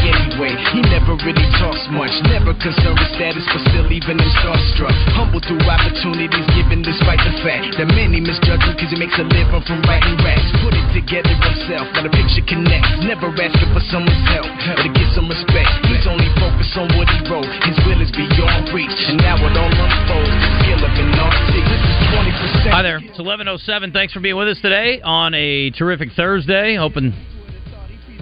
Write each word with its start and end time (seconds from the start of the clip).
anyway? 0.00 0.52
He 0.72 0.80
never 0.88 1.14
really 1.20 1.48
talks 1.60 1.84
much, 1.92 2.12
never 2.28 2.56
concerned 2.56 2.98
with 2.98 3.12
status, 3.14 3.44
but 3.48 3.60
still 3.70 3.88
even 3.92 4.16
him 4.18 4.30
starstruck. 4.40 4.94
Humble 5.16 5.40
through 5.44 5.60
opportunities 5.64 6.46
given 6.56 6.80
despite 6.82 7.20
the 7.22 7.34
fact 7.44 7.76
that 7.76 7.88
many 7.92 8.20
misjudge 8.20 8.62
him 8.64 8.74
because 8.74 8.90
he 8.90 8.98
makes 8.98 9.16
a 9.20 9.26
living 9.26 9.62
from 9.68 9.80
writing 9.84 10.16
raps. 10.24 10.48
Put 10.64 10.74
it 10.74 10.88
together 10.96 11.34
himself, 11.34 11.86
now 11.94 12.02
the 12.04 12.12
picture 12.12 12.44
connects. 12.48 12.90
Never 13.04 13.28
asking 13.30 13.70
for 13.72 13.84
someone's 13.88 14.24
help, 14.32 14.48
but 14.66 14.80
to 14.84 14.88
get 14.90 15.08
some 15.12 15.28
respect. 15.28 15.70
He's 15.86 16.06
only 16.08 16.28
focused 16.40 16.74
on 16.76 16.88
what 16.96 17.08
he 17.08 17.20
wrote. 17.28 17.48
His 17.66 17.76
will 17.84 18.00
is 18.00 18.12
beyond 18.12 18.72
reach, 18.72 19.00
and 19.08 19.18
now 19.20 19.36
it 19.38 19.54
all 19.56 19.70
unfolds. 19.70 20.34
The 20.40 20.50
skill 20.64 20.80
of 20.80 20.92
an 20.96 21.10
artist. 21.16 21.48
This 21.50 21.82
is 21.84 21.96
20%. 22.16 22.72
Hi 22.72 22.82
there. 22.82 22.98
It's 23.02 23.18
11:07. 23.18 23.92
Thanks 23.92 24.12
for 24.12 24.20
being 24.20 24.36
with 24.36 24.48
us 24.48 24.60
today 24.60 25.00
on 25.02 25.34
a 25.34 25.70
terrific 25.70 26.12
Thursday. 26.12 26.76
Hoping 26.76 27.12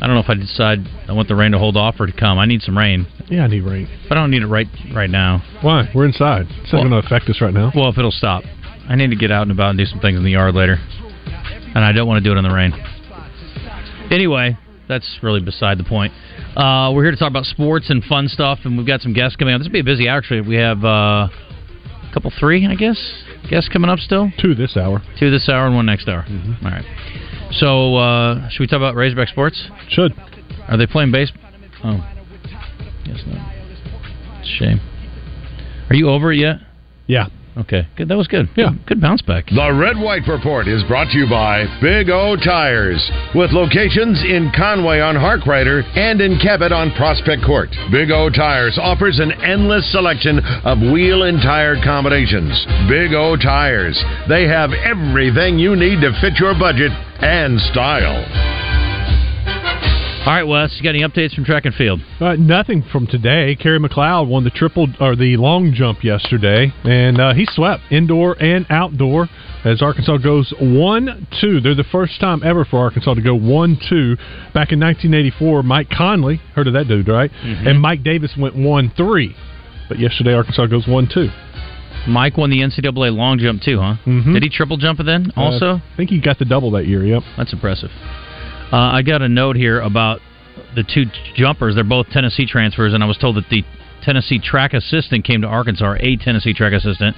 I 0.01 0.07
don't 0.07 0.15
know 0.15 0.21
if 0.23 0.31
I 0.31 0.35
decide 0.35 0.79
I 1.09 1.13
want 1.13 1.29
the 1.29 1.35
rain 1.35 1.53
to 1.53 1.59
hold 1.59 1.77
off 1.77 1.97
or 1.99 2.07
to 2.07 2.13
come. 2.13 2.39
I 2.39 2.47
need 2.47 2.63
some 2.63 2.77
rain, 2.79 3.07
Yeah, 3.29 3.45
I 3.45 3.47
need 3.49 3.63
rain. 3.63 3.89
but 4.09 4.17
I 4.17 4.21
don't 4.21 4.31
need 4.31 4.43
it 4.43 4.47
right 4.47 4.69
right 4.95 5.11
now. 5.11 5.43
Why? 5.61 5.89
We're 5.95 6.05
inside. 6.07 6.47
It's 6.63 6.73
not 6.73 6.81
Well- 6.83 6.91
going 6.91 7.03
to 7.03 7.07
affect 7.07 7.29
us 7.29 7.41
right 7.41 7.53
now. 7.55 7.73
Well, 7.75 7.89
if 7.89 7.99
it'll 7.99 8.11
stop, 8.13 8.45
I 8.89 8.95
need 8.95 9.11
to 9.11 9.17
get 9.17 9.31
out 9.31 9.43
and 9.43 9.51
about 9.51 9.71
and 9.71 9.79
do 9.79 9.87
some 9.87 9.99
things 10.01 10.17
in 10.17 10.25
the 10.25 10.31
yard 10.33 10.55
later, 10.55 10.79
and 11.75 11.85
I 11.85 11.93
don't 11.93 12.07
want 12.07 12.23
to 12.23 12.29
do 12.29 12.35
it 12.35 12.39
in 12.39 12.45
the 12.45 12.55
rain. 12.55 12.73
Anyway, 14.11 14.57
that's 14.89 15.19
really 15.23 15.41
beside 15.41 15.79
the 15.79 15.85
point. 15.85 16.13
Uh, 16.57 16.91
we're 16.95 17.03
here 17.03 17.11
to 17.11 17.17
talk 17.17 17.29
about 17.29 17.45
sports 17.45 17.91
and 17.91 18.03
fun 18.05 18.29
stuff, 18.29 18.61
and 18.65 18.77
we've 18.79 18.87
got 18.87 19.01
some 19.03 19.13
guests 19.13 19.37
coming 19.37 19.55
up. 19.55 19.61
This 19.61 19.69
will 19.69 19.73
be 19.75 19.81
a 19.81 19.85
busy 19.85 20.09
actually. 20.09 20.41
We 20.41 20.55
have 20.57 20.83
uh, 20.85 21.29
a 21.29 21.31
couple, 22.15 22.33
three, 22.39 22.67
I 22.67 22.75
guess, 22.75 22.97
guests 23.51 23.69
coming 23.69 23.91
up 23.91 23.99
still. 23.99 24.31
Two 24.41 24.55
this 24.55 24.77
hour. 24.77 25.03
Two 25.19 25.31
this 25.31 25.49
hour 25.49 25.67
and 25.67 25.75
one 25.77 25.87
next 25.87 26.09
hour. 26.09 26.23
Mm-hmm. 26.23 26.65
All 26.67 26.73
right. 26.73 26.85
So, 27.53 27.97
uh, 27.97 28.49
should 28.51 28.61
we 28.61 28.67
talk 28.67 28.77
about 28.77 28.95
Razorback 28.95 29.29
sports? 29.29 29.69
Should. 29.89 30.13
Are 30.69 30.77
they 30.77 30.87
playing 30.87 31.13
baseball? 31.13 31.43
Oh, 31.85 32.07
guess 33.05 33.23
not. 33.27 34.45
Shame. 34.45 34.81
Are 35.89 35.95
you 35.95 36.09
over 36.11 36.33
it 36.33 36.39
yet? 36.39 36.57
Yeah. 37.07 37.29
Okay, 37.59 37.89
good. 37.97 38.09
That 38.09 38.17
was 38.17 38.29
good. 38.29 38.49
Yeah. 38.55 38.71
good, 38.71 38.87
good 38.87 39.01
bounce 39.01 39.23
back. 39.23 39.47
The 39.47 39.75
Red 39.75 39.99
White 39.99 40.29
Report 40.29 40.69
is 40.69 40.85
brought 40.85 41.11
to 41.11 41.19
you 41.19 41.29
by 41.29 41.67
Big 41.83 42.09
O 42.09 42.37
Tires, 42.37 43.03
with 43.35 43.51
locations 43.51 44.23
in 44.23 44.53
Conway 44.55 45.01
on 45.01 45.17
Harkrider 45.17 45.83
and 45.99 46.21
in 46.21 46.39
Cabot 46.39 46.71
on 46.71 46.93
Prospect 46.95 47.43
Court. 47.45 47.71
Big 47.91 48.13
O 48.13 48.31
Tires 48.31 48.79
offers 48.81 49.19
an 49.19 49.33
endless 49.43 49.91
selection 49.91 50.39
of 50.65 50.79
wheel 50.79 51.25
and 51.25 51.43
tire 51.43 51.83
combinations. 51.83 52.55
Big 52.89 53.13
O 53.13 53.35
Tires, 53.35 53.99
they 54.29 54.47
have 54.47 54.71
everything 54.73 55.59
you 55.59 55.75
need 55.75 56.01
to 56.01 56.15
fit 56.21 56.39
your 56.39 56.55
budget 56.55 56.93
and 57.21 57.59
style. 57.75 58.88
All 60.29 60.35
right, 60.35 60.43
Wes, 60.47 60.77
you 60.77 60.83
got 60.85 60.91
any 60.91 61.01
updates 61.03 61.35
from 61.35 61.47
track 61.47 61.65
and 61.65 61.75
field? 61.75 62.01
Uh, 62.21 62.35
nothing 62.35 62.83
from 62.93 63.07
today. 63.07 63.57
Carey 63.57 63.79
McLeod 63.79 64.29
won 64.29 64.45
the 64.45 64.51
triple 64.51 64.87
or 65.01 65.17
the 65.17 65.39
long 65.39 65.73
jump 65.73 66.05
yesterday, 66.05 66.71
and 66.85 67.19
uh, 67.19 67.33
he 67.33 67.47
swept 67.51 67.85
indoor 67.91 68.37
and 68.39 68.67
outdoor 68.69 69.29
as 69.65 69.81
Arkansas 69.81 70.19
goes 70.19 70.53
one 70.61 71.27
two. 71.41 71.63
They're 71.63 71.75
the 71.75 71.83
first 71.91 72.21
time 72.21 72.43
ever 72.45 72.67
for 72.67 72.79
Arkansas 72.79 73.15
to 73.15 73.23
go 73.23 73.35
one 73.35 73.79
two. 73.89 74.17
Back 74.53 74.71
in 74.71 74.81
1984, 74.81 75.63
Mike 75.63 75.89
Conley 75.89 76.43
heard 76.55 76.67
of 76.67 76.75
that 76.75 76.89
dude, 76.89 77.09
right? 77.09 77.31
And 77.43 77.81
Mike 77.81 78.03
Davis 78.03 78.35
went 78.39 78.55
one 78.55 78.93
three, 78.99 79.35
but 79.89 79.99
yesterday 79.99 80.35
Arkansas 80.35 80.67
goes 80.67 80.87
one 80.87 81.09
two. 81.11 81.29
Mike 82.07 82.37
won 82.37 82.51
the 82.51 82.61
NCAA 82.61 83.17
long 83.17 83.39
jump 83.39 83.63
too, 83.63 83.81
huh? 83.81 83.95
Mhm. 84.07 84.35
Did 84.35 84.43
he 84.43 84.51
triple 84.51 84.77
jump 84.77 85.01
it 85.01 85.05
then? 85.05 85.33
Also, 85.39 85.67
Uh, 85.67 85.75
I 85.77 85.97
think 85.97 86.11
he 86.11 86.21
got 86.21 86.39
the 86.39 86.45
double 86.45 86.71
that 86.73 86.87
year. 86.87 87.03
Yep. 87.03 87.23
that's 87.39 87.55
impressive. 87.55 87.91
Uh, 88.73 88.77
I 88.77 89.03
got 89.03 89.23
a 89.23 89.29
note 89.29 89.57
here 89.57 89.81
about 89.81 90.21
the 90.75 90.83
two 90.83 91.05
jumpers. 91.35 91.75
They're 91.75 91.85
both 91.85 92.09
Tennessee 92.11 92.47
transfers, 92.47 92.93
and 92.93 93.03
I 93.03 93.07
was 93.07 93.17
told 93.17 93.37
that 93.37 93.49
the 93.51 93.65
Tennessee 94.03 94.39
track 94.39 94.75
assistant 94.75 95.25
came 95.25 95.41
to 95.41 95.47
Arkansas, 95.47 95.97
a 96.01 96.17
Tennessee 96.17 96.53
track 96.53 96.73
assistant, 96.75 97.17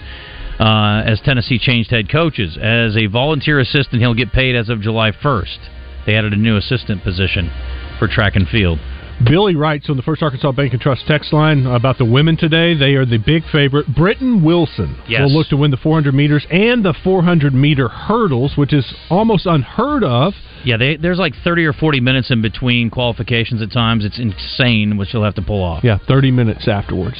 uh, 0.60 1.02
as 1.04 1.20
Tennessee 1.20 1.58
changed 1.58 1.90
head 1.90 2.08
coaches. 2.08 2.56
As 2.60 2.96
a 2.96 3.06
volunteer 3.06 3.58
assistant, 3.58 4.00
he'll 4.00 4.14
get 4.14 4.32
paid 4.32 4.54
as 4.54 4.68
of 4.68 4.80
July 4.80 5.10
1st. 5.10 5.58
They 6.06 6.14
added 6.14 6.32
a 6.32 6.36
new 6.36 6.56
assistant 6.56 7.02
position 7.02 7.50
for 7.98 8.06
track 8.06 8.36
and 8.36 8.48
field. 8.48 8.78
Billy 9.24 9.54
writes 9.54 9.90
on 9.90 9.96
the 9.96 10.02
First 10.02 10.22
Arkansas 10.22 10.52
Bank 10.52 10.72
and 10.72 10.80
Trust 10.80 11.06
text 11.06 11.32
line 11.32 11.66
about 11.66 11.98
the 11.98 12.04
women 12.04 12.36
today. 12.36 12.74
They 12.74 12.94
are 12.94 13.04
the 13.04 13.18
big 13.18 13.42
favorite. 13.52 13.86
Britton 13.94 14.42
Wilson 14.42 14.96
Yes. 15.08 15.20
will 15.22 15.32
look 15.32 15.48
to 15.48 15.56
win 15.56 15.70
the 15.70 15.76
400 15.76 16.14
meters 16.14 16.46
and 16.50 16.84
the 16.84 16.94
400 17.04 17.52
meter 17.52 17.88
hurdles, 17.88 18.56
which 18.56 18.72
is 18.72 18.92
almost 19.10 19.46
unheard 19.46 20.04
of. 20.04 20.32
Yeah, 20.64 20.76
they, 20.78 20.96
there's 20.96 21.18
like 21.18 21.34
30 21.44 21.64
or 21.66 21.72
40 21.72 22.00
minutes 22.00 22.30
in 22.30 22.40
between 22.42 22.90
qualifications 22.90 23.60
at 23.62 23.70
times. 23.72 24.04
It's 24.04 24.18
insane, 24.18 24.96
which 24.96 25.10
he'll 25.10 25.24
have 25.24 25.34
to 25.36 25.42
pull 25.42 25.62
off. 25.62 25.84
Yeah, 25.84 25.98
30 26.08 26.30
minutes 26.30 26.66
afterwards. 26.68 27.18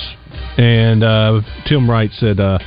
And 0.59 1.03
uh, 1.03 1.41
Tim 1.67 1.89
Wright 1.89 2.11
said 2.13 2.41
uh, 2.41 2.59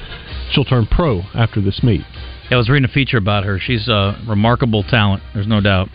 she'll 0.51 0.65
turn 0.65 0.85
pro 0.87 1.21
after 1.35 1.61
this 1.61 1.81
meet. 1.83 2.01
Yeah, 2.49 2.55
I 2.55 2.57
was 2.57 2.69
reading 2.69 2.89
a 2.89 2.93
feature 2.93 3.17
about 3.17 3.45
her. 3.45 3.57
She's 3.59 3.87
a 3.87 4.19
remarkable 4.27 4.83
talent. 4.83 5.23
There's 5.33 5.47
no 5.47 5.61
doubt. 5.61 5.89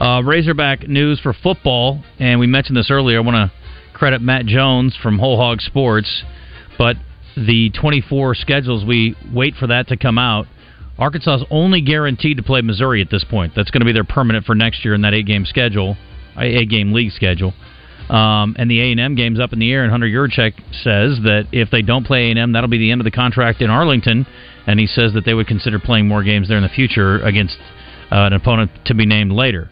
Uh, 0.00 0.22
Razorback 0.24 0.86
news 0.88 1.18
for 1.18 1.32
football, 1.32 2.04
and 2.20 2.38
we 2.38 2.46
mentioned 2.46 2.76
this 2.76 2.90
earlier. 2.90 3.18
I 3.18 3.20
want 3.20 3.50
to 3.50 3.96
credit 3.96 4.22
Matt 4.22 4.46
Jones 4.46 4.96
from 5.02 5.18
Whole 5.18 5.36
Hog 5.36 5.60
Sports, 5.60 6.22
but 6.78 6.96
the 7.36 7.70
24 7.70 8.36
schedules 8.36 8.84
we 8.84 9.16
wait 9.32 9.54
for 9.56 9.66
that 9.66 9.88
to 9.88 9.96
come 9.96 10.16
out. 10.16 10.46
Arkansas 10.98 11.36
is 11.36 11.44
only 11.50 11.80
guaranteed 11.80 12.36
to 12.36 12.42
play 12.44 12.60
Missouri 12.60 13.00
at 13.00 13.10
this 13.10 13.24
point. 13.24 13.54
That's 13.56 13.70
going 13.70 13.80
to 13.80 13.86
be 13.86 13.92
their 13.92 14.04
permanent 14.04 14.46
for 14.46 14.54
next 14.54 14.84
year 14.84 14.94
in 14.94 15.02
that 15.02 15.14
eight-game 15.14 15.44
schedule, 15.46 15.96
eight-game 16.36 16.92
league 16.92 17.12
schedule. 17.12 17.52
Um, 18.08 18.56
and 18.58 18.70
the 18.70 18.80
A 18.80 18.90
and 18.92 19.00
M 19.00 19.14
game's 19.16 19.38
up 19.38 19.52
in 19.52 19.58
the 19.58 19.70
air. 19.70 19.82
And 19.82 19.90
Hunter 19.90 20.06
Yurachek 20.06 20.54
says 20.82 21.18
that 21.24 21.46
if 21.52 21.70
they 21.70 21.82
don't 21.82 22.06
play 22.06 22.28
A 22.28 22.30
and 22.30 22.38
M, 22.38 22.52
that'll 22.52 22.70
be 22.70 22.78
the 22.78 22.90
end 22.90 23.00
of 23.00 23.04
the 23.04 23.10
contract 23.10 23.60
in 23.60 23.70
Arlington. 23.70 24.26
And 24.66 24.80
he 24.80 24.86
says 24.86 25.12
that 25.14 25.24
they 25.24 25.34
would 25.34 25.46
consider 25.46 25.78
playing 25.78 26.08
more 26.08 26.22
games 26.22 26.48
there 26.48 26.56
in 26.56 26.62
the 26.62 26.68
future 26.68 27.20
against 27.20 27.56
uh, 28.10 28.26
an 28.26 28.32
opponent 28.32 28.70
to 28.86 28.94
be 28.94 29.06
named 29.06 29.32
later. 29.32 29.70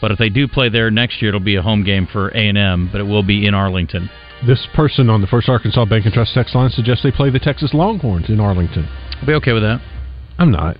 But 0.00 0.10
if 0.10 0.18
they 0.18 0.28
do 0.28 0.46
play 0.46 0.68
there 0.68 0.90
next 0.90 1.20
year, 1.22 1.30
it'll 1.30 1.40
be 1.40 1.56
a 1.56 1.62
home 1.62 1.82
game 1.84 2.06
for 2.10 2.28
A 2.28 2.48
and 2.48 2.58
M, 2.58 2.88
but 2.92 3.00
it 3.00 3.04
will 3.04 3.22
be 3.22 3.46
in 3.46 3.54
Arlington. 3.54 4.10
This 4.46 4.66
person 4.74 5.08
on 5.08 5.22
the 5.22 5.26
First 5.26 5.48
Arkansas 5.48 5.86
Bank 5.86 6.04
and 6.04 6.12
Trust 6.12 6.34
text 6.34 6.54
line 6.54 6.68
suggests 6.70 7.02
they 7.02 7.10
play 7.10 7.30
the 7.30 7.38
Texas 7.38 7.72
Longhorns 7.72 8.28
in 8.28 8.38
Arlington. 8.38 8.86
I'll 9.20 9.26
be 9.26 9.32
okay 9.34 9.52
with 9.52 9.62
that. 9.62 9.80
I'm 10.38 10.50
not. 10.50 10.76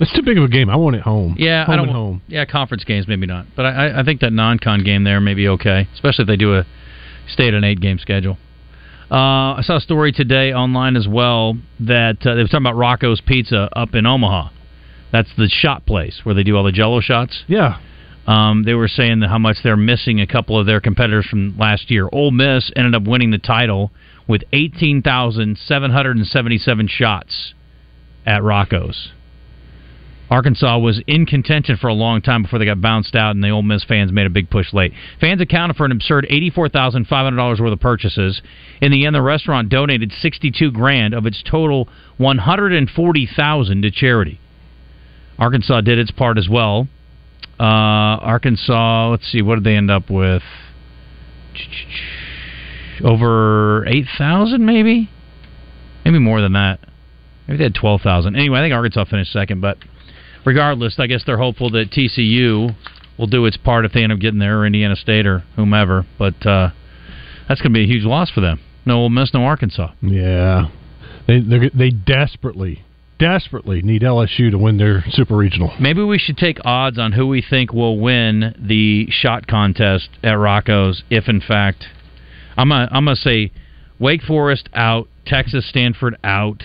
It's 0.00 0.12
too 0.14 0.22
big 0.22 0.38
of 0.38 0.44
a 0.44 0.48
game. 0.48 0.70
I 0.70 0.76
want 0.76 0.96
it 0.96 1.02
home. 1.02 1.36
Yeah, 1.38 1.66
home 1.66 1.72
I 1.72 1.76
don't. 1.76 1.88
and 1.88 1.94
home. 1.94 2.22
Yeah, 2.26 2.46
conference 2.46 2.84
games 2.84 3.06
maybe 3.06 3.26
not, 3.26 3.44
but 3.54 3.66
I, 3.66 4.00
I- 4.00 4.02
think 4.02 4.20
that 4.22 4.32
non-con 4.32 4.82
game 4.82 5.04
there 5.04 5.20
may 5.20 5.34
be 5.34 5.46
okay, 5.48 5.88
especially 5.92 6.22
if 6.22 6.28
they 6.28 6.36
do 6.36 6.54
a 6.56 6.64
stay 7.28 7.48
at 7.48 7.54
an 7.54 7.64
eight-game 7.64 7.98
schedule. 7.98 8.38
Uh, 9.10 9.58
I 9.58 9.60
saw 9.62 9.76
a 9.76 9.80
story 9.80 10.12
today 10.12 10.54
online 10.54 10.96
as 10.96 11.06
well 11.06 11.58
that 11.80 12.18
uh, 12.24 12.34
they 12.34 12.42
were 12.42 12.46
talking 12.48 12.64
about 12.64 12.76
Rocco's 12.76 13.20
Pizza 13.20 13.68
up 13.76 13.94
in 13.94 14.06
Omaha. 14.06 14.48
That's 15.12 15.28
the 15.36 15.48
shot 15.50 15.84
place 15.84 16.20
where 16.22 16.34
they 16.34 16.44
do 16.44 16.56
all 16.56 16.64
the 16.64 16.72
Jello 16.72 17.00
shots. 17.00 17.42
Yeah. 17.46 17.78
Um, 18.26 18.64
they 18.64 18.74
were 18.74 18.88
saying 18.88 19.22
how 19.22 19.38
much 19.38 19.56
they're 19.64 19.76
missing 19.76 20.20
a 20.20 20.26
couple 20.26 20.58
of 20.58 20.66
their 20.66 20.80
competitors 20.80 21.26
from 21.26 21.56
last 21.58 21.90
year. 21.90 22.08
Ole 22.12 22.30
Miss 22.30 22.70
ended 22.76 22.94
up 22.94 23.04
winning 23.04 23.30
the 23.30 23.38
title 23.38 23.90
with 24.28 24.42
18,777 24.52 26.88
shots 26.88 27.54
at 28.26 28.42
Rocco's. 28.42 29.12
Arkansas 30.30 30.78
was 30.78 31.02
in 31.08 31.26
contention 31.26 31.76
for 31.76 31.88
a 31.88 31.92
long 31.92 32.22
time 32.22 32.42
before 32.42 32.60
they 32.60 32.64
got 32.64 32.80
bounced 32.80 33.16
out, 33.16 33.34
and 33.34 33.42
the 33.42 33.50
Ole 33.50 33.62
Miss 33.62 33.82
fans 33.82 34.12
made 34.12 34.26
a 34.26 34.30
big 34.30 34.48
push 34.48 34.72
late. 34.72 34.92
Fans 35.20 35.40
accounted 35.40 35.76
for 35.76 35.84
an 35.84 35.90
absurd 35.90 36.24
eighty-four 36.30 36.68
thousand 36.68 37.08
five 37.08 37.24
hundred 37.24 37.38
dollars 37.38 37.58
worth 37.58 37.72
of 37.72 37.80
purchases. 37.80 38.40
In 38.80 38.92
the 38.92 39.06
end, 39.06 39.16
the 39.16 39.22
restaurant 39.22 39.70
donated 39.70 40.12
sixty-two 40.12 40.70
grand 40.70 41.14
of 41.14 41.26
its 41.26 41.42
total 41.42 41.88
one 42.16 42.38
hundred 42.38 42.72
and 42.72 42.88
forty 42.88 43.26
thousand 43.26 43.82
to 43.82 43.90
charity. 43.90 44.38
Arkansas 45.36 45.80
did 45.80 45.98
its 45.98 46.12
part 46.12 46.38
as 46.38 46.48
well. 46.48 46.86
Uh, 47.60 48.16
Arkansas, 48.22 49.10
let's 49.10 49.30
see, 49.30 49.42
what 49.42 49.56
did 49.56 49.64
they 49.64 49.76
end 49.76 49.90
up 49.90 50.08
with? 50.08 50.42
Over 53.04 53.84
eight 53.86 54.06
thousand, 54.16 54.64
maybe, 54.64 55.10
maybe 56.04 56.18
more 56.18 56.40
than 56.40 56.54
that. 56.54 56.80
Maybe 57.46 57.58
they 57.58 57.64
had 57.64 57.74
twelve 57.74 58.00
thousand. 58.00 58.36
Anyway, 58.36 58.58
I 58.58 58.62
think 58.62 58.72
Arkansas 58.72 59.04
finished 59.04 59.32
second, 59.32 59.60
but 59.60 59.76
regardless, 60.46 60.96
I 60.98 61.06
guess 61.06 61.22
they're 61.26 61.38
hopeful 61.38 61.70
that 61.70 61.90
TCU 61.90 62.74
will 63.18 63.26
do 63.26 63.44
its 63.44 63.56
part 63.58 63.84
if 63.84 63.92
they 63.92 64.02
end 64.02 64.12
up 64.12 64.20
getting 64.20 64.38
there, 64.38 64.60
or 64.60 64.66
Indiana 64.66 64.96
State, 64.96 65.26
or 65.26 65.44
whomever. 65.56 66.06
But 66.18 66.46
uh, 66.46 66.70
that's 67.48 67.60
going 67.60 67.72
to 67.72 67.78
be 67.78 67.84
a 67.84 67.86
huge 67.86 68.04
loss 68.04 68.30
for 68.30 68.40
them. 68.40 68.60
No 68.86 69.00
Ole 69.00 69.10
Miss, 69.10 69.34
no 69.34 69.44
Arkansas. 69.44 69.92
Yeah, 70.00 70.68
they 71.26 71.40
they 71.74 71.90
desperately, 71.90 72.84
desperately 73.20 73.82
need 73.82 74.02
LSU 74.02 74.50
to 74.50 74.58
win 74.58 74.78
their 74.78 75.04
super 75.10 75.36
regional. 75.36 75.72
Maybe 75.78 76.02
we 76.02 76.18
should 76.18 76.36
take 76.36 76.58
odds 76.64 76.98
on 76.98 77.12
who 77.12 77.26
we 77.28 77.44
think 77.48 77.72
will 77.72 77.98
win 78.00 78.54
the 78.58 79.06
shot 79.10 79.46
contest 79.46 80.08
at 80.24 80.32
Rocco's. 80.32 81.04
If 81.10 81.28
in 81.28 81.40
fact, 81.40 81.84
I'm 82.56 82.70
gonna 82.70 82.88
I'm 82.90 83.04
gonna 83.04 83.16
say 83.16 83.52
Wake 84.00 84.22
Forest 84.22 84.68
out, 84.74 85.08
Texas 85.26 85.68
Stanford 85.68 86.16
out. 86.24 86.62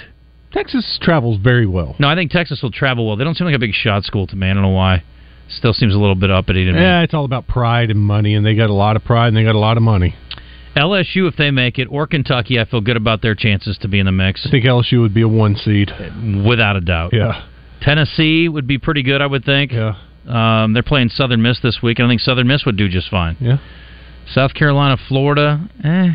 Texas 0.51 0.97
travels 1.01 1.37
very 1.43 1.67
well. 1.67 1.95
No, 1.99 2.07
I 2.07 2.15
think 2.15 2.31
Texas 2.31 2.61
will 2.63 2.71
travel 2.71 3.05
well. 3.05 3.17
They 3.17 3.25
don't 3.25 3.35
seem 3.35 3.45
like 3.45 3.55
a 3.55 3.59
big 3.59 3.73
shot 3.73 4.05
school 4.05 4.25
to 4.27 4.35
me. 4.37 4.49
I 4.49 4.53
don't 4.53 4.63
know 4.63 4.69
why. 4.69 5.03
Still 5.49 5.73
seems 5.73 5.93
a 5.93 5.97
little 5.97 6.15
bit 6.15 6.31
uppity 6.31 6.65
to 6.65 6.71
me. 6.71 6.79
Yeah, 6.79 7.01
it's 7.01 7.13
all 7.13 7.25
about 7.25 7.45
pride 7.47 7.91
and 7.91 7.99
money, 7.99 8.33
and 8.33 8.45
they 8.45 8.55
got 8.55 8.69
a 8.69 8.73
lot 8.73 8.95
of 8.95 9.03
pride 9.03 9.27
and 9.27 9.37
they 9.37 9.43
got 9.43 9.53
a 9.53 9.59
lot 9.59 9.77
of 9.77 9.83
money. 9.83 10.15
LSU, 10.75 11.27
if 11.27 11.35
they 11.37 11.51
make 11.51 11.79
it, 11.79 11.85
or 11.89 12.05
Kentucky, 12.07 12.59
I 12.59 12.65
feel 12.65 12.81
good 12.81 12.97
about 12.97 13.21
their 13.21 13.35
chances 13.35 13.77
to 13.79 13.87
be 13.87 13.99
in 13.99 14.05
the 14.05 14.11
mix, 14.11 14.45
I 14.45 14.51
think 14.51 14.65
LSU 14.65 15.01
would 15.01 15.13
be 15.13 15.21
a 15.21 15.27
one 15.27 15.55
seed. 15.55 15.91
without 16.45 16.75
a 16.75 16.81
doubt. 16.81 17.11
Yeah, 17.13 17.45
Tennessee 17.81 18.49
would 18.49 18.67
be 18.67 18.77
pretty 18.77 19.03
good, 19.03 19.21
I 19.21 19.27
would 19.27 19.45
think. 19.45 19.71
yeah, 19.71 19.93
Um, 20.27 20.73
they're 20.73 20.83
playing 20.83 21.09
Southern 21.09 21.41
Miss 21.41 21.59
this 21.61 21.79
week, 21.81 21.99
and 21.99 22.07
I 22.07 22.09
think 22.11 22.21
Southern 22.21 22.47
Miss 22.47 22.65
would 22.65 22.77
do 22.77 22.89
just 22.89 23.09
fine. 23.09 23.37
yeah. 23.39 23.57
South 24.33 24.53
Carolina, 24.55 24.97
Florida, 25.07 25.69
eh. 25.83 26.13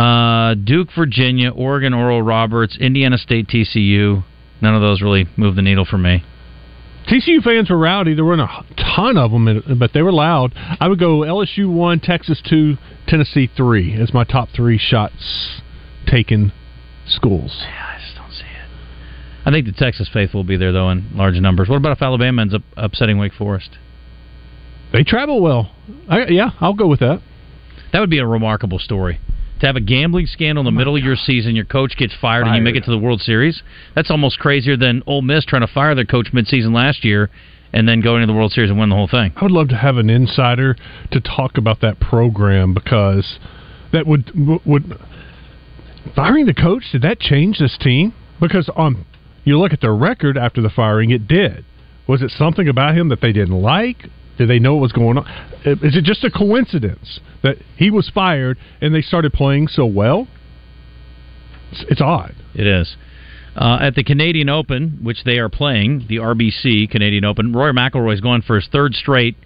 Uh, 0.00 0.54
Duke, 0.54 0.88
Virginia, 0.96 1.50
Oregon, 1.50 1.92
Oral 1.92 2.22
Roberts, 2.22 2.76
Indiana 2.78 3.18
State, 3.18 3.48
TCU. 3.48 4.22
None 4.60 4.74
of 4.74 4.80
those 4.80 5.02
really 5.02 5.26
move 5.36 5.56
the 5.56 5.62
needle 5.62 5.84
for 5.84 5.98
me. 5.98 6.22
TCU 7.08 7.42
fans 7.42 7.68
were 7.70 7.78
rowdy. 7.78 8.14
There 8.14 8.24
weren't 8.24 8.42
a 8.42 8.64
ton 8.76 9.16
of 9.16 9.32
them, 9.32 9.76
but 9.78 9.92
they 9.92 10.02
were 10.02 10.12
loud. 10.12 10.52
I 10.78 10.86
would 10.88 10.98
go 11.00 11.20
LSU 11.20 11.68
one, 11.72 11.98
Texas 12.00 12.40
two, 12.48 12.76
Tennessee 13.08 13.50
three 13.56 14.00
as 14.00 14.12
my 14.12 14.24
top 14.24 14.50
three 14.54 14.78
shots 14.78 15.60
taken 16.06 16.52
schools. 17.06 17.56
Yeah, 17.60 17.94
I 17.96 18.00
just 18.00 18.16
don't 18.16 18.30
see 18.30 18.42
it. 18.42 19.46
I 19.46 19.50
think 19.50 19.66
the 19.66 19.72
Texas 19.72 20.08
faithful 20.12 20.40
will 20.40 20.48
be 20.48 20.56
there 20.56 20.72
though 20.72 20.90
in 20.90 21.10
large 21.14 21.34
numbers. 21.36 21.68
What 21.68 21.76
about 21.76 21.92
if 21.92 22.02
Alabama 22.02 22.42
ends 22.42 22.54
up 22.54 22.62
upsetting 22.76 23.18
Wake 23.18 23.32
Forest? 23.32 23.78
They 24.92 25.02
travel 25.02 25.40
well. 25.40 25.74
I, 26.08 26.26
yeah, 26.28 26.50
I'll 26.60 26.74
go 26.74 26.86
with 26.86 27.00
that. 27.00 27.20
That 27.92 28.00
would 28.00 28.10
be 28.10 28.18
a 28.18 28.26
remarkable 28.26 28.78
story. 28.78 29.20
To 29.60 29.66
have 29.66 29.76
a 29.76 29.80
gambling 29.80 30.26
scandal 30.26 30.66
in 30.66 30.72
the 30.72 30.76
oh 30.76 30.78
middle 30.78 30.96
of 30.96 31.02
your 31.02 31.16
season, 31.16 31.56
your 31.56 31.64
coach 31.64 31.96
gets 31.96 32.14
fired, 32.20 32.46
and 32.46 32.54
you 32.54 32.62
make 32.62 32.76
it 32.76 32.84
to 32.84 32.90
the 32.90 32.98
World 32.98 33.20
Series. 33.20 33.62
That's 33.94 34.10
almost 34.10 34.38
crazier 34.38 34.76
than 34.76 35.02
Ole 35.06 35.22
Miss 35.22 35.44
trying 35.44 35.62
to 35.62 35.72
fire 35.72 35.94
their 35.96 36.04
coach 36.04 36.28
midseason 36.32 36.72
last 36.72 37.04
year 37.04 37.28
and 37.72 37.88
then 37.88 38.00
go 38.00 38.16
into 38.16 38.26
the 38.26 38.32
World 38.32 38.52
Series 38.52 38.70
and 38.70 38.78
win 38.78 38.88
the 38.88 38.96
whole 38.96 39.08
thing. 39.08 39.32
I 39.36 39.42
would 39.42 39.52
love 39.52 39.68
to 39.68 39.76
have 39.76 39.96
an 39.96 40.10
insider 40.10 40.76
to 41.10 41.20
talk 41.20 41.58
about 41.58 41.80
that 41.80 42.00
program 42.00 42.74
because 42.74 43.38
that 43.92 44.06
would 44.06 44.32
would 44.64 44.98
firing 46.14 46.46
the 46.46 46.54
coach 46.54 46.84
did 46.92 47.02
that 47.02 47.20
change 47.20 47.58
this 47.58 47.76
team? 47.78 48.14
Because 48.40 48.70
um, 48.76 49.06
you 49.44 49.58
look 49.58 49.72
at 49.72 49.80
their 49.80 49.94
record 49.94 50.36
after 50.36 50.60
the 50.60 50.70
firing, 50.70 51.10
it 51.10 51.26
did. 51.26 51.64
Was 52.06 52.22
it 52.22 52.30
something 52.30 52.68
about 52.68 52.96
him 52.96 53.08
that 53.10 53.20
they 53.20 53.32
didn't 53.32 53.60
like? 53.60 54.08
Did 54.38 54.48
they 54.48 54.58
know 54.58 54.74
what 54.74 54.82
was 54.82 54.92
going 54.92 55.18
on? 55.18 55.26
Is 55.64 55.96
it 55.96 56.04
just 56.04 56.24
a 56.24 56.30
coincidence 56.30 57.20
that 57.42 57.56
he 57.76 57.90
was 57.90 58.10
fired 58.14 58.56
and 58.80 58.94
they 58.94 59.02
started 59.02 59.32
playing 59.32 59.66
so 59.68 59.84
well? 59.84 60.28
It's, 61.72 61.84
it's 61.90 62.00
odd. 62.00 62.34
It 62.54 62.66
is. 62.66 62.96
Uh, 63.58 63.76
at 63.80 63.96
the 63.96 64.04
Canadian 64.04 64.48
Open, 64.48 65.00
which 65.02 65.24
they 65.24 65.38
are 65.38 65.48
playing, 65.48 66.06
the 66.08 66.18
RBC 66.18 66.88
Canadian 66.90 67.24
Open, 67.24 67.52
Rory 67.52 67.72
McIlroy 67.72 68.14
is 68.14 68.20
going 68.20 68.40
for 68.42 68.54
his 68.54 68.68
third 68.70 68.94
straight 68.94 69.36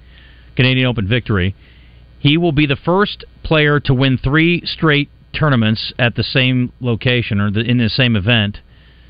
Canadian 0.54 0.86
Open 0.86 1.08
victory. 1.08 1.54
He 2.18 2.36
will 2.36 2.52
be 2.52 2.66
the 2.66 2.76
first 2.76 3.24
player 3.42 3.80
to 3.80 3.94
win 3.94 4.18
three 4.18 4.66
straight 4.66 5.08
tournaments 5.32 5.94
at 5.98 6.14
the 6.14 6.22
same 6.22 6.74
location 6.78 7.40
or 7.40 7.50
the, 7.50 7.60
in 7.60 7.78
the 7.78 7.88
same 7.88 8.14
event 8.14 8.58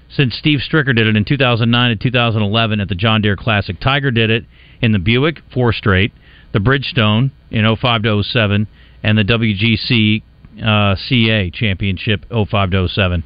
since 0.08 0.36
Steve 0.36 0.60
Stricker 0.60 0.94
did 0.94 1.08
it 1.08 1.16
in 1.16 1.24
2009 1.24 1.90
and 1.90 2.00
2011 2.00 2.78
at 2.80 2.88
the 2.88 2.94
John 2.94 3.22
Deere 3.22 3.34
Classic. 3.34 3.80
Tiger 3.80 4.12
did 4.12 4.30
it 4.30 4.44
in 4.80 4.92
the 4.92 5.00
Buick, 5.00 5.40
four 5.52 5.72
straight, 5.72 6.12
the 6.52 6.60
Bridgestone 6.60 7.32
in 7.50 7.64
05 7.76 8.04
to 8.04 8.22
07, 8.22 8.68
and 9.02 9.18
the 9.18 9.24
WGC 9.24 10.22
uh, 10.64 10.94
CA 10.94 11.50
Championship 11.50 12.24
05 12.30 12.70
to 12.70 12.88
07 12.88 13.24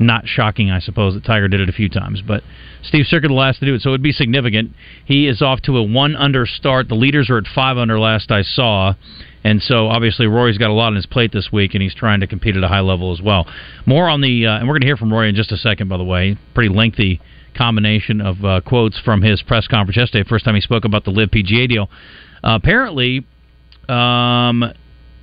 not 0.00 0.26
shocking, 0.26 0.70
I 0.70 0.80
suppose, 0.80 1.14
that 1.14 1.24
Tiger 1.24 1.46
did 1.46 1.60
it 1.60 1.68
a 1.68 1.72
few 1.72 1.88
times. 1.88 2.22
But 2.26 2.42
Steve 2.82 3.04
Stricker 3.04 3.28
the 3.28 3.34
last 3.34 3.60
to 3.60 3.66
do 3.66 3.74
it, 3.74 3.82
so 3.82 3.90
it'd 3.90 4.02
be 4.02 4.12
significant. 4.12 4.72
He 5.04 5.28
is 5.28 5.42
off 5.42 5.60
to 5.62 5.76
a 5.76 5.82
one 5.82 6.16
under 6.16 6.46
start. 6.46 6.88
The 6.88 6.94
leaders 6.94 7.28
are 7.30 7.38
at 7.38 7.44
five 7.54 7.76
under 7.76 8.00
last 8.00 8.30
I 8.30 8.42
saw. 8.42 8.94
And 9.44 9.62
so 9.62 9.88
obviously 9.88 10.26
Rory's 10.26 10.58
got 10.58 10.70
a 10.70 10.74
lot 10.74 10.88
on 10.88 10.96
his 10.96 11.06
plate 11.06 11.32
this 11.32 11.50
week, 11.52 11.74
and 11.74 11.82
he's 11.82 11.94
trying 11.94 12.20
to 12.20 12.26
compete 12.26 12.56
at 12.56 12.64
a 12.64 12.68
high 12.68 12.80
level 12.80 13.12
as 13.12 13.22
well. 13.22 13.46
More 13.86 14.08
on 14.08 14.20
the, 14.20 14.46
uh, 14.46 14.58
and 14.58 14.68
we're 14.68 14.74
going 14.74 14.82
to 14.82 14.86
hear 14.86 14.96
from 14.96 15.12
Rory 15.12 15.28
in 15.28 15.34
just 15.34 15.52
a 15.52 15.56
second. 15.56 15.88
By 15.88 15.98
the 15.98 16.04
way, 16.04 16.36
pretty 16.54 16.74
lengthy 16.74 17.20
combination 17.54 18.20
of 18.20 18.44
uh, 18.44 18.60
quotes 18.62 18.98
from 19.00 19.22
his 19.22 19.42
press 19.42 19.66
conference 19.66 19.96
yesterday. 19.96 20.28
First 20.28 20.44
time 20.44 20.54
he 20.54 20.60
spoke 20.60 20.84
about 20.84 21.04
the 21.04 21.10
Liv 21.10 21.30
PGA 21.30 21.68
deal. 21.68 21.90
Uh, 22.42 22.58
apparently, 22.62 23.26
um, 23.88 24.72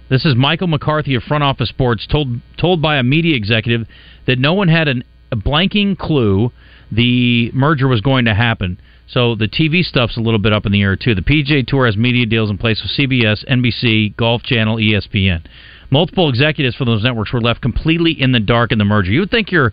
this 0.09 0.25
is 0.25 0.35
Michael 0.35 0.67
McCarthy 0.67 1.15
of 1.15 1.23
Front 1.23 1.43
Office 1.43 1.69
Sports 1.69 2.07
told 2.07 2.39
told 2.57 2.81
by 2.81 2.97
a 2.97 3.03
media 3.03 3.35
executive 3.35 3.87
that 4.25 4.39
no 4.39 4.53
one 4.53 4.67
had 4.67 4.87
an, 4.87 5.03
a 5.31 5.35
blanking 5.35 5.97
clue 5.97 6.51
the 6.91 7.51
merger 7.51 7.87
was 7.87 8.01
going 8.01 8.25
to 8.25 8.33
happen. 8.33 8.79
So 9.07 9.35
the 9.35 9.47
TV 9.47 9.83
stuff's 9.83 10.17
a 10.17 10.21
little 10.21 10.39
bit 10.39 10.53
up 10.53 10.65
in 10.65 10.71
the 10.71 10.81
air 10.81 10.95
too. 10.95 11.15
The 11.15 11.21
PGA 11.21 11.65
Tour 11.65 11.85
has 11.85 11.95
media 11.97 12.25
deals 12.25 12.49
in 12.49 12.57
place 12.57 12.81
with 12.81 12.91
CBS, 12.91 13.45
NBC, 13.49 14.15
Golf 14.15 14.43
Channel, 14.43 14.77
ESPN. 14.77 15.45
Multiple 15.89 16.29
executives 16.29 16.75
for 16.75 16.85
those 16.85 17.03
networks 17.03 17.31
were 17.31 17.41
left 17.41 17.61
completely 17.61 18.11
in 18.11 18.33
the 18.33 18.39
dark 18.39 18.71
in 18.71 18.77
the 18.77 18.85
merger. 18.85 19.11
You 19.11 19.21
would 19.21 19.31
think 19.31 19.51
your 19.51 19.71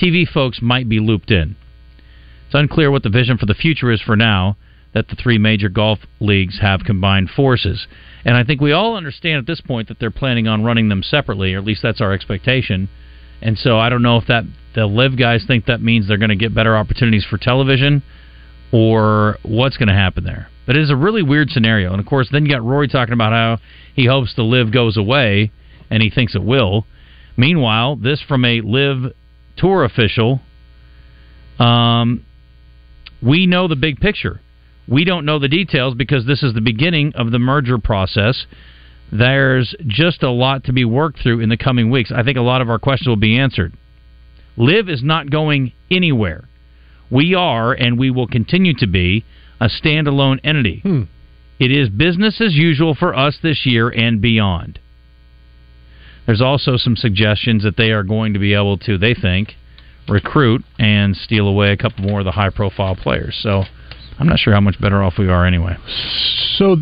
TV 0.00 0.26
folks 0.28 0.60
might 0.62 0.88
be 0.88 1.00
looped 1.00 1.30
in. 1.30 1.56
It's 2.46 2.54
unclear 2.54 2.90
what 2.90 3.02
the 3.02 3.10
vision 3.10 3.36
for 3.36 3.46
the 3.46 3.54
future 3.54 3.90
is 3.90 4.00
for 4.00 4.16
now 4.16 4.56
that 4.94 5.08
the 5.08 5.16
three 5.16 5.38
major 5.38 5.68
golf 5.68 5.98
leagues 6.20 6.60
have 6.60 6.84
combined 6.84 7.30
forces. 7.30 7.86
And 8.28 8.36
I 8.36 8.44
think 8.44 8.60
we 8.60 8.72
all 8.72 8.94
understand 8.94 9.38
at 9.38 9.46
this 9.46 9.62
point 9.62 9.88
that 9.88 9.98
they're 9.98 10.10
planning 10.10 10.46
on 10.46 10.62
running 10.62 10.90
them 10.90 11.02
separately, 11.02 11.54
or 11.54 11.60
at 11.60 11.64
least 11.64 11.80
that's 11.82 12.02
our 12.02 12.12
expectation. 12.12 12.90
And 13.40 13.56
so 13.56 13.78
I 13.78 13.88
don't 13.88 14.02
know 14.02 14.18
if 14.18 14.26
that 14.26 14.44
the 14.74 14.84
Liv 14.84 15.16
guys 15.16 15.44
think 15.46 15.64
that 15.64 15.80
means 15.80 16.06
they're 16.06 16.18
going 16.18 16.28
to 16.28 16.36
get 16.36 16.54
better 16.54 16.76
opportunities 16.76 17.24
for 17.24 17.38
television 17.38 18.02
or 18.70 19.38
what's 19.44 19.78
going 19.78 19.88
to 19.88 19.94
happen 19.94 20.24
there. 20.24 20.50
But 20.66 20.76
it 20.76 20.82
is 20.82 20.90
a 20.90 20.94
really 20.96 21.22
weird 21.22 21.48
scenario. 21.48 21.90
And 21.90 22.00
of 22.00 22.04
course, 22.04 22.28
then 22.30 22.44
you 22.44 22.52
got 22.52 22.62
Rory 22.62 22.86
talking 22.86 23.14
about 23.14 23.32
how 23.32 23.64
he 23.94 24.04
hopes 24.04 24.34
the 24.36 24.42
Liv 24.42 24.74
goes 24.74 24.98
away 24.98 25.50
and 25.88 26.02
he 26.02 26.10
thinks 26.10 26.34
it 26.34 26.44
will. 26.44 26.84
Meanwhile, 27.38 27.96
this 27.96 28.20
from 28.20 28.44
a 28.44 28.60
Liv 28.60 29.14
tour 29.56 29.84
official 29.84 30.42
um, 31.58 32.26
we 33.22 33.46
know 33.46 33.68
the 33.68 33.74
big 33.74 34.00
picture. 34.00 34.42
We 34.88 35.04
don't 35.04 35.26
know 35.26 35.38
the 35.38 35.48
details 35.48 35.94
because 35.94 36.24
this 36.26 36.42
is 36.42 36.54
the 36.54 36.60
beginning 36.60 37.12
of 37.14 37.30
the 37.30 37.38
merger 37.38 37.78
process. 37.78 38.46
There's 39.12 39.74
just 39.86 40.22
a 40.22 40.30
lot 40.30 40.64
to 40.64 40.72
be 40.72 40.84
worked 40.84 41.20
through 41.22 41.40
in 41.40 41.50
the 41.50 41.56
coming 41.56 41.90
weeks. 41.90 42.10
I 42.14 42.22
think 42.22 42.38
a 42.38 42.42
lot 42.42 42.62
of 42.62 42.70
our 42.70 42.78
questions 42.78 43.08
will 43.08 43.16
be 43.16 43.38
answered. 43.38 43.74
Liv 44.56 44.88
is 44.88 45.02
not 45.02 45.30
going 45.30 45.72
anywhere. 45.90 46.48
We 47.10 47.34
are, 47.34 47.72
and 47.72 47.98
we 47.98 48.10
will 48.10 48.26
continue 48.26 48.74
to 48.78 48.86
be, 48.86 49.24
a 49.60 49.68
standalone 49.68 50.40
entity. 50.44 50.80
Hmm. 50.80 51.02
It 51.58 51.70
is 51.70 51.88
business 51.88 52.40
as 52.40 52.54
usual 52.54 52.94
for 52.94 53.14
us 53.14 53.38
this 53.42 53.66
year 53.66 53.88
and 53.88 54.20
beyond. 54.20 54.78
There's 56.26 56.40
also 56.42 56.76
some 56.76 56.96
suggestions 56.96 57.62
that 57.64 57.76
they 57.76 57.90
are 57.90 58.02
going 58.02 58.34
to 58.34 58.38
be 58.38 58.54
able 58.54 58.78
to, 58.78 58.98
they 58.98 59.14
think, 59.14 59.54
recruit 60.08 60.64
and 60.78 61.16
steal 61.16 61.48
away 61.48 61.72
a 61.72 61.76
couple 61.76 62.04
more 62.04 62.20
of 62.20 62.24
the 62.24 62.32
high 62.32 62.50
profile 62.50 62.94
players. 62.94 63.38
So 63.42 63.64
I'm 64.18 64.26
not 64.26 64.38
sure 64.38 64.52
how 64.52 64.60
much 64.60 64.80
better 64.80 65.02
off 65.02 65.14
we 65.18 65.28
are 65.28 65.46
anyway. 65.46 65.76
So, 66.56 66.76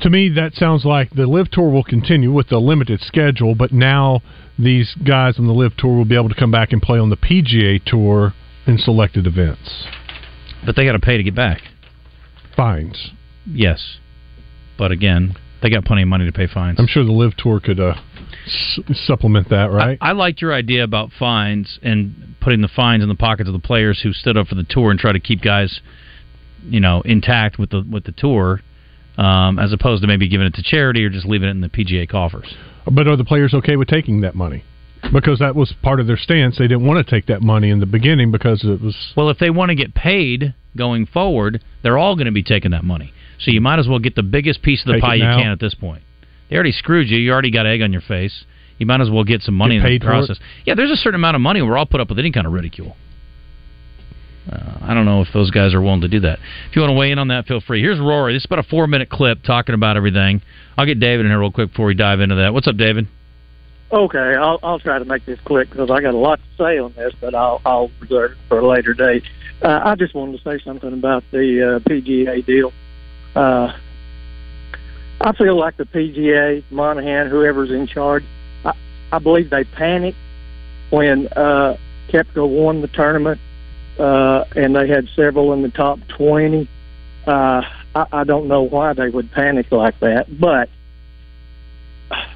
to 0.00 0.10
me, 0.10 0.28
that 0.30 0.54
sounds 0.54 0.84
like 0.84 1.10
the 1.10 1.26
Liv 1.26 1.50
Tour 1.50 1.70
will 1.70 1.82
continue 1.82 2.32
with 2.32 2.48
the 2.48 2.58
limited 2.58 3.00
schedule, 3.00 3.54
but 3.54 3.72
now 3.72 4.22
these 4.58 4.94
guys 5.04 5.38
on 5.38 5.46
the 5.46 5.52
Liv 5.52 5.72
Tour 5.76 5.96
will 5.96 6.04
be 6.04 6.14
able 6.14 6.28
to 6.28 6.34
come 6.36 6.52
back 6.52 6.72
and 6.72 6.80
play 6.80 6.98
on 6.98 7.10
the 7.10 7.16
PGA 7.16 7.82
Tour 7.84 8.32
in 8.66 8.78
selected 8.78 9.26
events. 9.26 9.86
But 10.64 10.76
they 10.76 10.84
got 10.84 10.92
to 10.92 11.00
pay 11.00 11.16
to 11.16 11.22
get 11.22 11.34
back. 11.34 11.62
Fines. 12.56 13.10
Yes, 13.46 13.98
but 14.76 14.92
again, 14.92 15.34
they 15.62 15.70
got 15.70 15.84
plenty 15.84 16.02
of 16.02 16.08
money 16.08 16.26
to 16.26 16.32
pay 16.32 16.46
fines. 16.46 16.78
I'm 16.78 16.86
sure 16.86 17.04
the 17.04 17.12
Liv 17.12 17.32
Tour 17.36 17.60
could 17.60 17.80
uh, 17.80 17.94
s- 18.46 18.80
supplement 19.06 19.48
that, 19.50 19.70
right? 19.70 19.98
I, 20.00 20.10
I 20.10 20.12
liked 20.12 20.40
your 20.40 20.52
idea 20.54 20.84
about 20.84 21.10
fines 21.18 21.78
and 21.82 22.36
putting 22.40 22.60
the 22.60 22.68
fines 22.68 23.02
in 23.02 23.08
the 23.08 23.14
pockets 23.14 23.48
of 23.48 23.52
the 23.52 23.58
players 23.58 24.00
who 24.02 24.12
stood 24.12 24.36
up 24.36 24.46
for 24.46 24.54
the 24.54 24.66
tour 24.68 24.90
and 24.90 25.00
try 25.00 25.12
to 25.12 25.20
keep 25.20 25.42
guys, 25.42 25.80
you 26.64 26.80
know, 26.80 27.02
intact 27.04 27.58
with 27.58 27.70
the 27.70 27.84
with 27.90 28.04
the 28.04 28.12
tour, 28.12 28.60
um, 29.16 29.58
as 29.58 29.72
opposed 29.72 30.02
to 30.02 30.08
maybe 30.08 30.28
giving 30.28 30.46
it 30.46 30.54
to 30.54 30.62
charity 30.62 31.04
or 31.04 31.10
just 31.10 31.26
leaving 31.26 31.48
it 31.48 31.52
in 31.52 31.60
the 31.60 31.68
PGA 31.68 32.08
coffers. 32.08 32.54
But 32.90 33.06
are 33.06 33.16
the 33.16 33.24
players 33.24 33.54
okay 33.54 33.76
with 33.76 33.88
taking 33.88 34.20
that 34.22 34.34
money? 34.34 34.64
Because 35.12 35.38
that 35.38 35.54
was 35.54 35.72
part 35.82 36.00
of 36.00 36.06
their 36.06 36.16
stance. 36.16 36.58
They 36.58 36.66
didn't 36.66 36.86
want 36.86 37.04
to 37.04 37.08
take 37.08 37.26
that 37.26 37.40
money 37.40 37.70
in 37.70 37.78
the 37.78 37.86
beginning 37.86 38.32
because 38.32 38.64
it 38.64 38.80
was. 38.80 38.96
Well, 39.16 39.30
if 39.30 39.38
they 39.38 39.50
want 39.50 39.68
to 39.68 39.74
get 39.74 39.94
paid 39.94 40.54
going 40.76 41.06
forward, 41.06 41.62
they're 41.82 41.98
all 41.98 42.16
going 42.16 42.26
to 42.26 42.32
be 42.32 42.42
taking 42.42 42.72
that 42.72 42.84
money. 42.84 43.12
So 43.40 43.50
you 43.52 43.60
might 43.60 43.78
as 43.78 43.86
well 43.86 44.00
get 44.00 44.16
the 44.16 44.22
biggest 44.22 44.62
piece 44.62 44.82
of 44.82 44.88
the 44.88 44.92
Take 44.94 45.02
pie 45.02 45.14
you 45.14 45.22
can 45.22 45.52
at 45.52 45.60
this 45.60 45.74
point. 45.74 46.02
They 46.50 46.56
already 46.56 46.72
screwed 46.72 47.08
you. 47.08 47.18
You 47.18 47.32
already 47.32 47.52
got 47.52 47.66
egg 47.66 47.82
on 47.82 47.92
your 47.92 48.00
face. 48.00 48.44
You 48.78 48.86
might 48.86 49.00
as 49.00 49.10
well 49.10 49.24
get 49.24 49.42
some 49.42 49.54
money 49.54 49.78
Get 49.78 49.86
in 49.86 49.98
the 49.98 50.04
process. 50.04 50.38
Yeah, 50.64 50.74
there's 50.74 50.90
a 50.90 50.96
certain 50.96 51.16
amount 51.16 51.34
of 51.34 51.40
money 51.40 51.62
we're 51.62 51.76
all 51.76 51.86
put 51.86 52.00
up 52.00 52.08
with 52.08 52.18
any 52.18 52.32
kind 52.32 52.46
of 52.46 52.52
ridicule. 52.52 52.96
Uh, 54.50 54.78
I 54.80 54.94
don't 54.94 55.04
know 55.04 55.20
if 55.20 55.28
those 55.32 55.50
guys 55.50 55.74
are 55.74 55.82
willing 55.82 56.00
to 56.02 56.08
do 56.08 56.20
that. 56.20 56.38
If 56.70 56.76
you 56.76 56.82
want 56.82 56.90
to 56.90 56.98
weigh 56.98 57.10
in 57.10 57.18
on 57.18 57.28
that, 57.28 57.46
feel 57.46 57.60
free. 57.60 57.82
Here's 57.82 58.00
Rory. 58.00 58.34
This 58.34 58.42
is 58.42 58.46
about 58.46 58.60
a 58.60 58.68
four 58.68 58.86
minute 58.86 59.10
clip 59.10 59.42
talking 59.42 59.74
about 59.74 59.96
everything. 59.96 60.42
I'll 60.76 60.86
get 60.86 61.00
David 61.00 61.26
in 61.26 61.32
here 61.32 61.40
real 61.40 61.52
quick 61.52 61.70
before 61.70 61.86
we 61.86 61.94
dive 61.94 62.20
into 62.20 62.36
that. 62.36 62.54
What's 62.54 62.66
up, 62.66 62.76
David? 62.76 63.08
Okay, 63.90 64.34
I'll 64.34 64.58
I'll 64.62 64.78
try 64.78 64.98
to 64.98 65.04
make 65.04 65.24
this 65.24 65.40
quick 65.44 65.70
because 65.70 65.90
I 65.90 66.00
got 66.00 66.14
a 66.14 66.18
lot 66.18 66.38
to 66.38 66.62
say 66.62 66.78
on 66.78 66.92
this, 66.94 67.14
but 67.20 67.34
I'll 67.34 67.60
I'll 67.64 67.90
reserve 68.00 68.32
it 68.32 68.38
for 68.48 68.58
a 68.58 68.66
later 68.66 68.92
date. 68.92 69.24
Uh, 69.62 69.80
I 69.82 69.94
just 69.94 70.14
wanted 70.14 70.42
to 70.42 70.44
say 70.44 70.62
something 70.62 70.92
about 70.92 71.24
the 71.30 71.76
uh, 71.76 71.78
PGA 71.88 72.44
deal. 72.44 72.72
Uh, 73.34 73.72
I 75.20 75.32
feel 75.32 75.58
like 75.58 75.76
the 75.76 75.84
PGA, 75.84 76.62
Monahan, 76.70 77.28
whoever's 77.28 77.70
in 77.70 77.86
charge, 77.86 78.24
I, 78.64 78.72
I 79.10 79.18
believe 79.18 79.50
they 79.50 79.64
panicked 79.64 80.18
when 80.90 81.26
uh, 81.28 81.76
Koepka 82.08 82.48
won 82.48 82.82
the 82.82 82.88
tournament, 82.88 83.40
uh, 83.98 84.44
and 84.54 84.74
they 84.76 84.88
had 84.88 85.08
several 85.16 85.52
in 85.52 85.62
the 85.62 85.70
top 85.70 85.98
twenty. 86.08 86.68
Uh, 87.26 87.62
I, 87.94 88.06
I 88.12 88.24
don't 88.24 88.48
know 88.48 88.62
why 88.62 88.92
they 88.92 89.08
would 89.08 89.30
panic 89.32 89.70
like 89.72 89.98
that, 90.00 90.26
but 90.38 90.68
I 92.10 92.26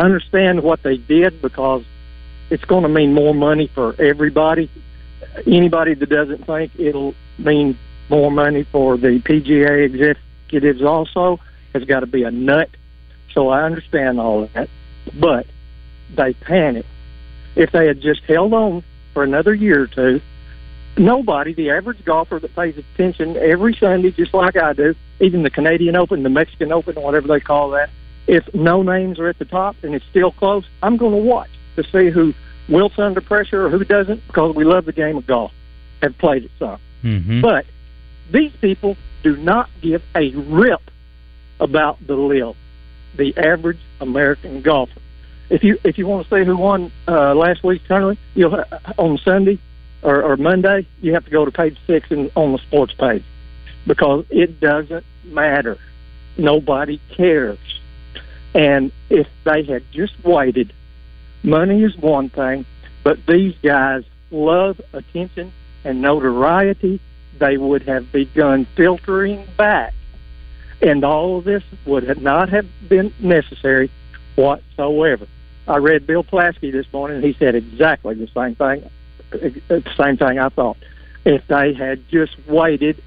understand 0.00 0.62
what 0.62 0.82
they 0.82 0.96
did 0.96 1.42
because 1.42 1.84
it's 2.50 2.64
going 2.64 2.82
to 2.82 2.88
mean 2.88 3.14
more 3.14 3.34
money 3.34 3.66
for 3.66 3.94
everybody. 4.00 4.70
Anybody 5.46 5.94
that 5.94 6.08
doesn't 6.08 6.46
think 6.46 6.72
it'll 6.78 7.14
mean 7.38 7.78
more 8.08 8.30
money 8.30 8.64
for 8.64 8.96
the 8.96 9.20
PGA 9.20 9.84
executives 9.84 10.82
also 10.82 11.40
has 11.72 11.84
got 11.84 12.00
to 12.00 12.06
be 12.06 12.22
a 12.24 12.30
nut. 12.30 12.68
So 13.32 13.48
I 13.48 13.62
understand 13.62 14.20
all 14.20 14.44
of 14.44 14.52
that, 14.52 14.68
but 15.14 15.46
they 16.14 16.34
panicked. 16.34 16.88
If 17.54 17.72
they 17.72 17.86
had 17.86 18.00
just 18.00 18.22
held 18.24 18.52
on 18.52 18.84
for 19.14 19.22
another 19.22 19.54
year 19.54 19.82
or 19.82 19.86
two, 19.86 20.20
nobody, 20.96 21.54
the 21.54 21.70
average 21.70 22.04
golfer 22.04 22.38
that 22.38 22.54
pays 22.54 22.76
attention 22.76 23.36
every 23.36 23.74
Sunday, 23.74 24.10
just 24.10 24.34
like 24.34 24.56
I 24.56 24.72
do, 24.72 24.94
even 25.20 25.42
the 25.42 25.50
Canadian 25.50 25.96
Open, 25.96 26.22
the 26.22 26.28
Mexican 26.28 26.72
Open, 26.72 26.94
whatever 27.00 27.28
they 27.28 27.40
call 27.40 27.70
that, 27.70 27.90
if 28.26 28.52
no 28.54 28.82
names 28.82 29.18
are 29.18 29.28
at 29.28 29.38
the 29.38 29.44
top 29.44 29.76
and 29.82 29.94
it's 29.94 30.04
still 30.06 30.30
close, 30.32 30.64
I'm 30.82 30.96
going 30.96 31.12
to 31.12 31.22
watch 31.22 31.50
to 31.76 31.84
see 31.84 32.10
who 32.10 32.34
wilts 32.68 32.98
under 32.98 33.20
pressure 33.20 33.66
or 33.66 33.70
who 33.70 33.84
doesn't 33.84 34.26
because 34.26 34.54
we 34.54 34.64
love 34.64 34.84
the 34.84 34.92
game 34.92 35.16
of 35.16 35.26
golf, 35.26 35.52
have 36.02 36.16
played 36.18 36.44
it 36.44 36.50
some. 36.58 36.78
Mm-hmm. 37.02 37.40
But 37.40 37.66
these 38.30 38.52
people 38.60 38.96
do 39.22 39.36
not 39.36 39.68
give 39.80 40.02
a 40.14 40.30
rip 40.30 40.90
about 41.60 42.04
the 42.06 42.14
Liv, 42.14 42.56
the 43.16 43.36
average 43.36 43.80
American 44.00 44.62
golfer. 44.62 45.00
If 45.50 45.62
you 45.62 45.78
if 45.84 45.98
you 45.98 46.06
want 46.06 46.26
to 46.26 46.34
see 46.34 46.44
who 46.46 46.56
won 46.56 46.90
uh, 47.06 47.34
last 47.34 47.62
week's 47.62 47.86
tournament, 47.86 48.18
you'll 48.34 48.54
uh, 48.54 48.64
on 48.96 49.18
Sunday 49.18 49.58
or, 50.02 50.22
or 50.22 50.36
Monday, 50.36 50.86
you 51.00 51.14
have 51.14 51.24
to 51.24 51.30
go 51.30 51.44
to 51.44 51.50
page 51.50 51.78
six 51.86 52.10
on 52.10 52.52
the 52.52 52.58
sports 52.58 52.92
page 52.94 53.24
because 53.86 54.24
it 54.30 54.60
doesn't 54.60 55.04
matter. 55.24 55.78
Nobody 56.36 57.00
cares. 57.10 57.58
And 58.54 58.92
if 59.08 59.26
they 59.44 59.62
had 59.64 59.82
just 59.92 60.12
waited, 60.24 60.72
money 61.42 61.82
is 61.82 61.96
one 61.96 62.28
thing, 62.28 62.66
but 63.02 63.24
these 63.26 63.54
guys 63.62 64.04
love 64.30 64.80
attention 64.92 65.52
and 65.84 66.02
notoriety. 66.02 67.00
They 67.38 67.56
would 67.56 67.82
have 67.82 68.12
begun 68.12 68.66
filtering 68.76 69.46
back, 69.56 69.94
and 70.80 71.04
all 71.04 71.38
of 71.38 71.44
this 71.44 71.62
would 71.86 72.04
have 72.04 72.20
not 72.20 72.50
have 72.50 72.66
been 72.88 73.12
necessary 73.18 73.90
whatsoever. 74.36 75.26
I 75.66 75.76
read 75.76 76.06
Bill 76.06 76.24
Plaschke 76.24 76.72
this 76.72 76.86
morning, 76.92 77.16
and 77.16 77.24
he 77.24 77.34
said 77.34 77.54
exactly 77.54 78.14
the 78.14 78.28
same 78.34 78.54
thing. 78.54 78.88
Same 79.96 80.16
thing 80.16 80.38
I 80.38 80.48
thought. 80.48 80.76
If 81.24 81.46
they 81.46 81.72
had 81.74 82.08
just 82.08 82.36
waited, 82.46 83.02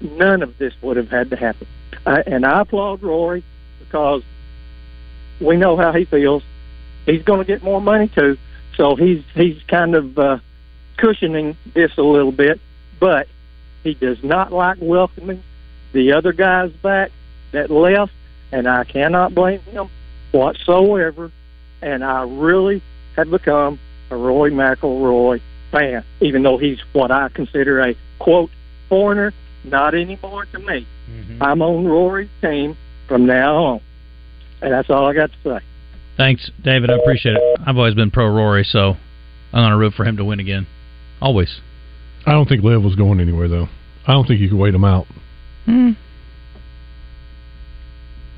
none 0.00 0.42
of 0.42 0.56
this 0.58 0.74
would 0.82 0.96
have 0.96 1.10
had 1.10 1.30
to 1.30 1.36
happen. 1.36 1.66
I, 2.04 2.20
and 2.20 2.46
I 2.46 2.60
applaud 2.60 3.02
Rory 3.02 3.44
because 3.80 4.22
we 5.40 5.56
know 5.56 5.76
how 5.76 5.92
he 5.92 6.04
feels. 6.04 6.42
He's 7.04 7.22
going 7.22 7.40
to 7.40 7.44
get 7.44 7.62
more 7.62 7.80
money 7.80 8.08
too, 8.08 8.38
so 8.76 8.96
he's 8.96 9.22
he's 9.34 9.60
kind 9.64 9.94
of 9.94 10.18
uh, 10.18 10.38
cushioning 10.96 11.56
this 11.74 11.96
a 11.98 12.02
little 12.02 12.32
bit. 12.32 12.60
But 12.98 13.28
he 13.82 13.94
does 13.94 14.22
not 14.22 14.52
like 14.52 14.78
welcoming 14.80 15.42
the 15.92 16.12
other 16.12 16.32
guys 16.32 16.72
back 16.72 17.10
that 17.52 17.70
left, 17.70 18.12
and 18.52 18.66
I 18.66 18.84
cannot 18.84 19.34
blame 19.34 19.60
him 19.60 19.88
whatsoever. 20.32 21.30
And 21.82 22.02
I 22.02 22.22
really 22.22 22.82
have 23.16 23.30
become 23.30 23.78
a 24.10 24.16
Rory 24.16 24.50
McIlroy 24.50 25.40
fan, 25.76 26.04
even 26.20 26.42
though 26.42 26.58
he's 26.58 26.78
what 26.92 27.10
I 27.10 27.28
consider 27.28 27.80
a 27.80 27.94
quote 28.18 28.50
foreigner. 28.88 29.32
Not 29.64 29.94
anymore 29.94 30.46
to 30.46 30.58
me. 30.60 30.86
I'm 31.40 31.60
on 31.60 31.86
Rory's 31.86 32.30
team 32.40 32.76
from 33.08 33.26
now 33.26 33.56
on, 33.56 33.80
and 34.62 34.72
that's 34.72 34.88
all 34.90 35.06
I 35.06 35.14
got 35.14 35.30
to 35.32 35.36
say. 35.42 35.64
Thanks, 36.16 36.50
David. 36.62 36.90
I 36.90 36.94
appreciate 36.94 37.36
it. 37.36 37.60
I've 37.66 37.76
always 37.76 37.94
been 37.94 38.10
pro 38.10 38.28
Rory, 38.28 38.64
so 38.64 38.96
I'm 39.52 39.62
going 39.62 39.70
to 39.70 39.76
root 39.76 39.94
for 39.94 40.04
him 40.04 40.16
to 40.16 40.24
win 40.24 40.40
again. 40.40 40.66
Always. 41.20 41.60
I 42.24 42.32
don't 42.32 42.48
think 42.48 42.62
Liv 42.62 42.82
was 42.82 42.94
going 42.94 43.20
anywhere 43.20 43.48
though. 43.48 43.68
I 44.06 44.12
don't 44.12 44.26
think 44.26 44.40
you 44.40 44.48
could 44.48 44.58
wait 44.58 44.74
him 44.74 44.84
out. 44.84 45.06
Hmm. 45.64 45.92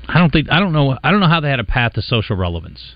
I 0.07 0.17
don't 0.17 0.31
think 0.31 0.47
I 0.51 0.59
don't 0.59 0.73
know 0.73 0.97
I 1.03 1.11
don't 1.11 1.19
know 1.19 1.27
how 1.27 1.39
they 1.39 1.49
had 1.49 1.59
a 1.59 1.63
path 1.63 1.93
to 1.93 2.01
social 2.01 2.35
relevance. 2.35 2.95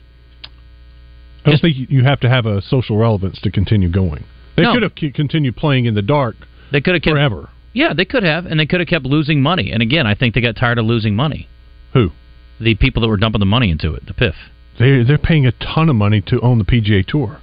I 1.46 1.50
don't 1.50 1.62
think 1.62 1.76
you 1.78 2.04
have 2.04 2.20
to 2.22 2.30
have 2.30 2.46
a 2.46 2.62
social 2.62 2.98
relevance 2.98 3.40
to 3.42 3.52
continue 3.52 3.90
going. 3.90 4.24
They 4.56 4.64
No. 4.64 4.74
could 4.74 4.84
have 4.84 4.96
continued 4.96 5.56
playing 5.56 5.86
in 5.86 5.94
the 5.96 6.02
dark 6.02 6.36
They 6.72 6.82
could 6.82 6.94
have 6.96 7.04
kept 7.04 7.14
forever. 7.14 7.50
Yeah, 7.74 7.94
they 7.94 8.06
could 8.06 8.24
have, 8.24 8.46
and 8.46 8.60
they 8.60 8.66
could 8.68 8.80
have 8.80 8.88
kept 8.90 9.06
losing 9.06 9.42
money. 9.42 9.72
And 9.72 9.82
again, 9.82 10.06
I 10.06 10.14
think 10.14 10.36
they 10.36 10.42
got 10.42 10.56
tired 10.56 10.78
of 10.78 10.86
losing 10.86 11.16
money. 11.16 11.48
Who? 11.94 12.12
The 12.60 12.76
people 12.76 13.02
that 13.02 13.08
were 13.08 13.18
dumping 13.18 13.40
the 13.40 13.46
money 13.48 13.72
into 13.72 13.94
it, 13.96 14.06
the 14.06 14.14
PIF. 14.14 14.36
They 14.80 15.04
they're 15.04 15.18
paying 15.18 15.46
a 15.48 15.52
ton 15.54 15.90
of 15.90 15.96
money 15.96 16.22
to 16.22 16.40
own 16.42 16.58
the 16.60 16.66
PGA 16.66 17.04
Tour. 17.06 17.40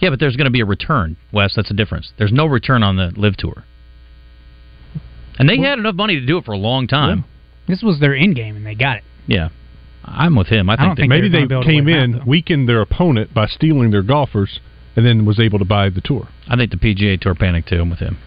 Yeah, 0.00 0.10
but 0.10 0.20
there's 0.20 0.36
going 0.36 0.46
to 0.46 0.50
be 0.50 0.60
a 0.60 0.66
return, 0.66 1.16
Wes. 1.32 1.54
That's 1.56 1.68
the 1.68 1.74
difference. 1.74 2.12
There's 2.18 2.32
no 2.32 2.46
return 2.46 2.82
on 2.82 2.96
the 2.96 3.12
Liv 3.16 3.36
tour. 3.38 3.64
And 5.38 5.48
they 5.48 5.58
had 5.58 5.78
enough 5.78 5.94
money 5.94 6.18
to 6.20 6.26
do 6.26 6.38
it 6.38 6.44
for 6.44 6.52
a 6.52 6.58
long 6.58 6.86
time. 6.86 7.24
This 7.68 7.82
was 7.82 7.98
their 8.00 8.14
end 8.14 8.36
game, 8.36 8.56
and 8.56 8.64
they 8.66 8.74
got 8.74 8.98
it. 8.98 9.04
Yeah. 9.26 9.48
I'm 10.04 10.36
with 10.36 10.46
him. 10.48 10.70
I 10.70 10.74
I 10.74 10.76
think, 10.76 10.86
don't 10.88 10.96
think 10.96 11.08
Maybe 11.08 11.28
they're 11.28 11.42
they 11.42 11.46
gonna 11.46 11.48
be 11.48 11.54
able 11.54 11.62
to 11.62 11.68
came 11.68 11.88
in, 11.88 12.26
weakened 12.26 12.68
their 12.68 12.80
opponent 12.80 13.34
by 13.34 13.46
stealing 13.46 13.90
their 13.90 14.02
golfers, 14.02 14.60
and 14.96 15.04
then 15.06 15.26
was 15.26 15.38
able 15.38 15.58
to 15.58 15.64
buy 15.64 15.90
the 15.90 16.00
tour. 16.00 16.28
I 16.48 16.56
think 16.56 16.70
the 16.70 16.78
PGA 16.78 17.20
Tour 17.20 17.34
panicked 17.34 17.68
too. 17.68 17.84
With 17.84 17.98
him. 17.98 18.18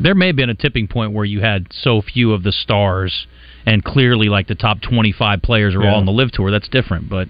There 0.00 0.14
may 0.14 0.26
have 0.26 0.36
been 0.36 0.50
a 0.50 0.54
tipping 0.54 0.88
point 0.88 1.12
where 1.12 1.24
you 1.24 1.40
had 1.40 1.68
so 1.70 2.02
few 2.02 2.32
of 2.32 2.42
the 2.42 2.52
stars, 2.52 3.26
and 3.64 3.82
clearly, 3.84 4.28
like 4.28 4.46
the 4.48 4.54
top 4.54 4.82
25 4.82 5.40
players 5.42 5.74
are 5.74 5.82
all 5.82 5.96
on 5.96 6.06
the 6.06 6.12
Liv 6.12 6.32
tour. 6.32 6.50
That's 6.50 6.68
different, 6.68 7.08
but 7.08 7.28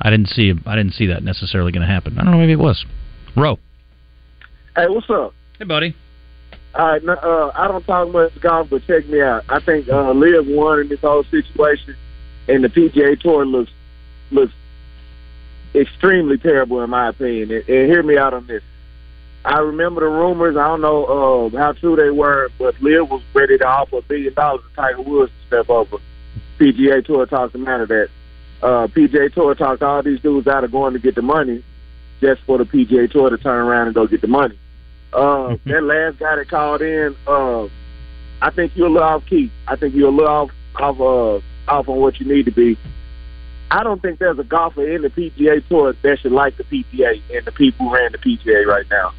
I 0.00 0.10
didn't 0.10 0.28
see. 0.28 0.52
I 0.66 0.76
didn't 0.76 0.94
see 0.94 1.06
that 1.06 1.22
necessarily 1.22 1.72
going 1.72 1.86
to 1.86 1.92
happen. 1.92 2.18
I 2.18 2.22
don't 2.22 2.32
know. 2.32 2.38
Maybe 2.38 2.52
it 2.52 2.58
was. 2.58 2.84
Roe. 3.36 3.58
Hey, 4.74 4.86
what's 4.88 5.08
up? 5.10 5.34
Hey, 5.58 5.64
buddy. 5.64 5.94
All 6.74 6.86
right, 6.86 7.04
no, 7.04 7.14
uh, 7.14 7.52
I 7.54 7.66
don't 7.66 7.84
talk 7.84 8.08
much 8.12 8.40
golf, 8.40 8.68
but 8.70 8.86
check 8.86 9.06
me 9.08 9.20
out. 9.20 9.44
I 9.48 9.60
think 9.60 9.88
uh, 9.88 10.12
Liv 10.12 10.46
won 10.46 10.80
in 10.80 10.88
this 10.88 11.00
whole 11.00 11.24
situation, 11.24 11.96
and 12.48 12.62
the 12.62 12.68
PGA 12.68 13.20
Tour 13.20 13.44
looks 13.44 13.72
looks 14.30 14.52
extremely 15.74 16.38
terrible 16.38 16.82
in 16.82 16.90
my 16.90 17.08
opinion. 17.08 17.50
And, 17.50 17.68
and 17.68 17.90
hear 17.90 18.02
me 18.02 18.16
out 18.16 18.34
on 18.34 18.46
this. 18.46 18.62
I 19.44 19.58
remember 19.58 20.02
the 20.02 20.08
rumors. 20.08 20.56
I 20.56 20.68
don't 20.68 20.82
know 20.82 21.04
uh, 21.04 21.58
how 21.58 21.72
true 21.72 21.96
they 21.96 22.10
were, 22.10 22.50
but 22.58 22.80
Liv 22.82 23.10
was 23.10 23.22
ready 23.32 23.56
to 23.56 23.66
offer 23.66 23.98
a 23.98 24.02
billion 24.02 24.34
dollars 24.34 24.62
to 24.68 24.76
Tiger 24.76 25.02
Woods 25.02 25.32
to 25.32 25.46
step 25.46 25.70
over. 25.70 25.96
PGA 26.58 27.04
Tour 27.04 27.24
talks 27.24 27.54
him 27.54 27.66
out 27.66 27.80
of 27.80 27.88
that. 27.88 28.08
Uh, 28.62 28.86
PGA 28.88 29.32
Tour 29.32 29.54
talked 29.54 29.82
all 29.82 30.02
these 30.02 30.20
dudes 30.20 30.46
out 30.46 30.64
of 30.64 30.72
going 30.72 30.92
to 30.92 30.98
get 30.98 31.14
the 31.14 31.22
money, 31.22 31.64
just 32.20 32.42
for 32.42 32.58
the 32.58 32.64
PGA 32.64 33.10
Tour 33.10 33.30
to 33.30 33.38
turn 33.38 33.66
around 33.66 33.86
and 33.86 33.94
go 33.94 34.06
get 34.06 34.20
the 34.20 34.26
money. 34.26 34.58
Uh, 35.12 35.56
that 35.64 35.82
last 35.82 36.18
guy 36.18 36.36
that 36.36 36.48
called 36.48 36.82
in, 36.82 37.16
uh, 37.26 37.64
I 38.42 38.50
think 38.50 38.76
you're 38.76 38.88
a 38.88 38.90
little 38.90 39.08
off 39.08 39.24
key. 39.26 39.50
I 39.66 39.76
think 39.76 39.94
you're 39.94 40.08
a 40.08 40.12
little 40.12 40.28
off 40.28 40.50
off 40.76 41.00
uh, 41.00 41.40
off 41.70 41.88
on 41.88 41.96
what 41.96 42.20
you 42.20 42.26
need 42.26 42.44
to 42.44 42.52
be. 42.52 42.76
I 43.70 43.84
don't 43.84 44.02
think 44.02 44.18
there's 44.18 44.38
a 44.38 44.44
golfer 44.44 44.88
in 44.88 45.02
the 45.02 45.10
PGA 45.10 45.66
Tour 45.68 45.94
that 46.02 46.18
should 46.18 46.32
like 46.32 46.56
the 46.56 46.64
PGA 46.64 47.22
and 47.32 47.44
the 47.44 47.52
people 47.52 47.88
who 47.88 47.94
ran 47.94 48.12
the 48.12 48.18
PGA 48.18 48.66
right 48.66 48.86
now. 48.90 49.12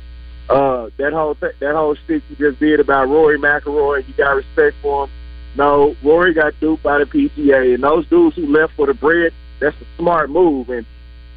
Uh, 0.50 0.90
that 0.98 1.14
whole 1.14 1.36
th- 1.36 1.56
that 1.60 1.74
whole 1.74 1.96
stick 1.96 2.22
you 2.30 2.36
just 2.36 2.60
did 2.60 2.82
about 2.82 3.08
Rory 3.08 3.40
McIlroy, 3.40 4.06
you 4.06 4.14
got 4.16 4.36
respect 4.36 4.76
for 4.82 5.06
him. 5.06 5.12
No, 5.56 5.96
Rory 6.04 6.34
got 6.34 6.60
duped 6.60 6.84
by 6.84 6.98
the 6.98 7.06
PGA, 7.06 7.74
and 7.76 7.84
those 7.84 8.06
dudes 8.08 8.36
who 8.36 8.46
left 8.48 8.74
for 8.74 8.88
the 8.88 8.94
bread, 8.94 9.34
that's 9.60 9.76
a 9.80 9.86
smart 9.98 10.30
move. 10.30 10.70
And 10.70 10.86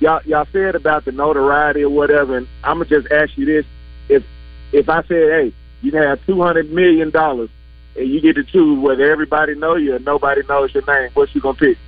y'all 0.01 0.21
y'all 0.25 0.47
said 0.53 0.75
about 0.75 1.05
the 1.05 1.13
notoriety 1.13 1.85
or 1.85 1.91
whatever, 1.91 2.37
and 2.37 2.49
I'm 2.65 2.79
gonna 2.79 2.91
just 2.91 3.13
ask 3.13 3.37
you 3.39 3.47
this: 3.47 3.65
if 4.09 4.25
if 4.73 4.89
I 4.89 5.03
said, 5.03 5.31
hey, 5.31 5.53
you 5.83 5.93
have 5.93 6.25
two 6.27 6.43
hundred 6.43 6.73
million 6.73 7.11
dollars 7.11 7.51
and 7.97 8.09
you 8.09 8.21
get 8.21 8.35
to 8.35 8.43
choose 8.43 8.79
whether 8.81 9.09
everybody 9.09 9.55
know 9.55 9.77
you 9.77 9.95
or 9.95 10.01
nobody 10.01 10.43
knows 10.49 10.75
your 10.75 10.85
name, 10.87 11.11
what 11.15 11.33
you 11.35 11.41
gonna 11.41 11.55
pick? 11.57 11.79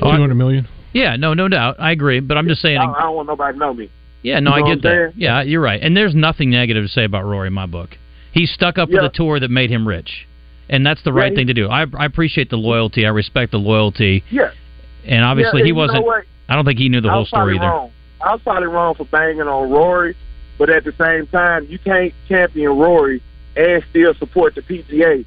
Two 0.00 0.08
hundred 0.08 0.34
million. 0.34 0.68
Yeah, 0.92 1.16
no, 1.16 1.32
no 1.34 1.48
doubt. 1.48 1.76
I 1.78 1.90
agree, 1.92 2.20
but 2.20 2.36
I'm 2.36 2.48
just 2.48 2.60
saying. 2.62 2.78
I, 2.78 2.84
I 2.92 3.02
don't 3.02 3.16
want 3.16 3.28
nobody 3.28 3.54
to 3.54 3.58
know 3.58 3.72
me. 3.74 3.90
Yeah, 4.22 4.40
no, 4.40 4.56
You 4.56 4.62
know 4.62 4.66
I 4.70 4.74
get 4.74 4.82
that. 4.82 4.88
saying? 4.88 5.12
Yeah, 5.16 5.42
you're 5.42 5.60
right. 5.60 5.80
And 5.82 5.96
there's 5.96 6.14
nothing 6.14 6.50
negative 6.50 6.84
to 6.84 6.88
say 6.88 7.04
about 7.04 7.24
Rory 7.24 7.48
in 7.48 7.52
my 7.52 7.66
book. 7.66 7.90
He 8.32 8.46
stuck 8.46 8.78
up 8.78 8.88
Yeah. 8.90 8.98
for 8.98 9.02
the 9.04 9.08
tour 9.14 9.40
that 9.40 9.50
made 9.50 9.70
him 9.70 9.86
rich, 9.88 10.26
and 10.68 10.84
that's 10.86 11.02
the 11.02 11.12
Yeah, 11.12 11.20
right 11.20 11.32
he- 11.32 11.36
thing 11.36 11.46
to 11.48 11.54
do. 11.54 11.68
I, 11.68 11.86
I 11.98 12.04
appreciate 12.04 12.48
the 12.50 12.56
loyalty. 12.56 13.04
I 13.06 13.08
respect 13.10 13.52
the 13.52 13.58
loyalty, 13.58 14.22
Yeah. 14.30 14.50
and 15.04 15.24
obviously 15.24 15.60
Yeah, 15.60 15.66
he 15.66 15.72
wasn't. 15.72 16.04
I 16.48 16.54
don't 16.54 16.64
think 16.64 16.78
he 16.78 16.88
knew 16.88 17.00
the 17.00 17.08
I 17.08 17.12
whole 17.12 17.20
was 17.22 17.28
story 17.28 17.56
probably 17.56 17.66
either. 17.66 17.66
Wrong. 17.66 17.90
I 18.24 18.32
was 18.32 18.40
probably 18.42 18.68
wrong 18.68 18.94
for 18.94 19.04
banging 19.06 19.40
on 19.42 19.70
Rory, 19.70 20.14
but 20.58 20.70
at 20.70 20.84
the 20.84 20.92
same 20.92 21.26
time, 21.28 21.66
you 21.68 21.78
can't 21.78 22.12
champion 22.28 22.70
Rory 22.78 23.22
and 23.56 23.82
still 23.90 24.14
support 24.14 24.54
the 24.54 24.62
PGA 24.62 25.24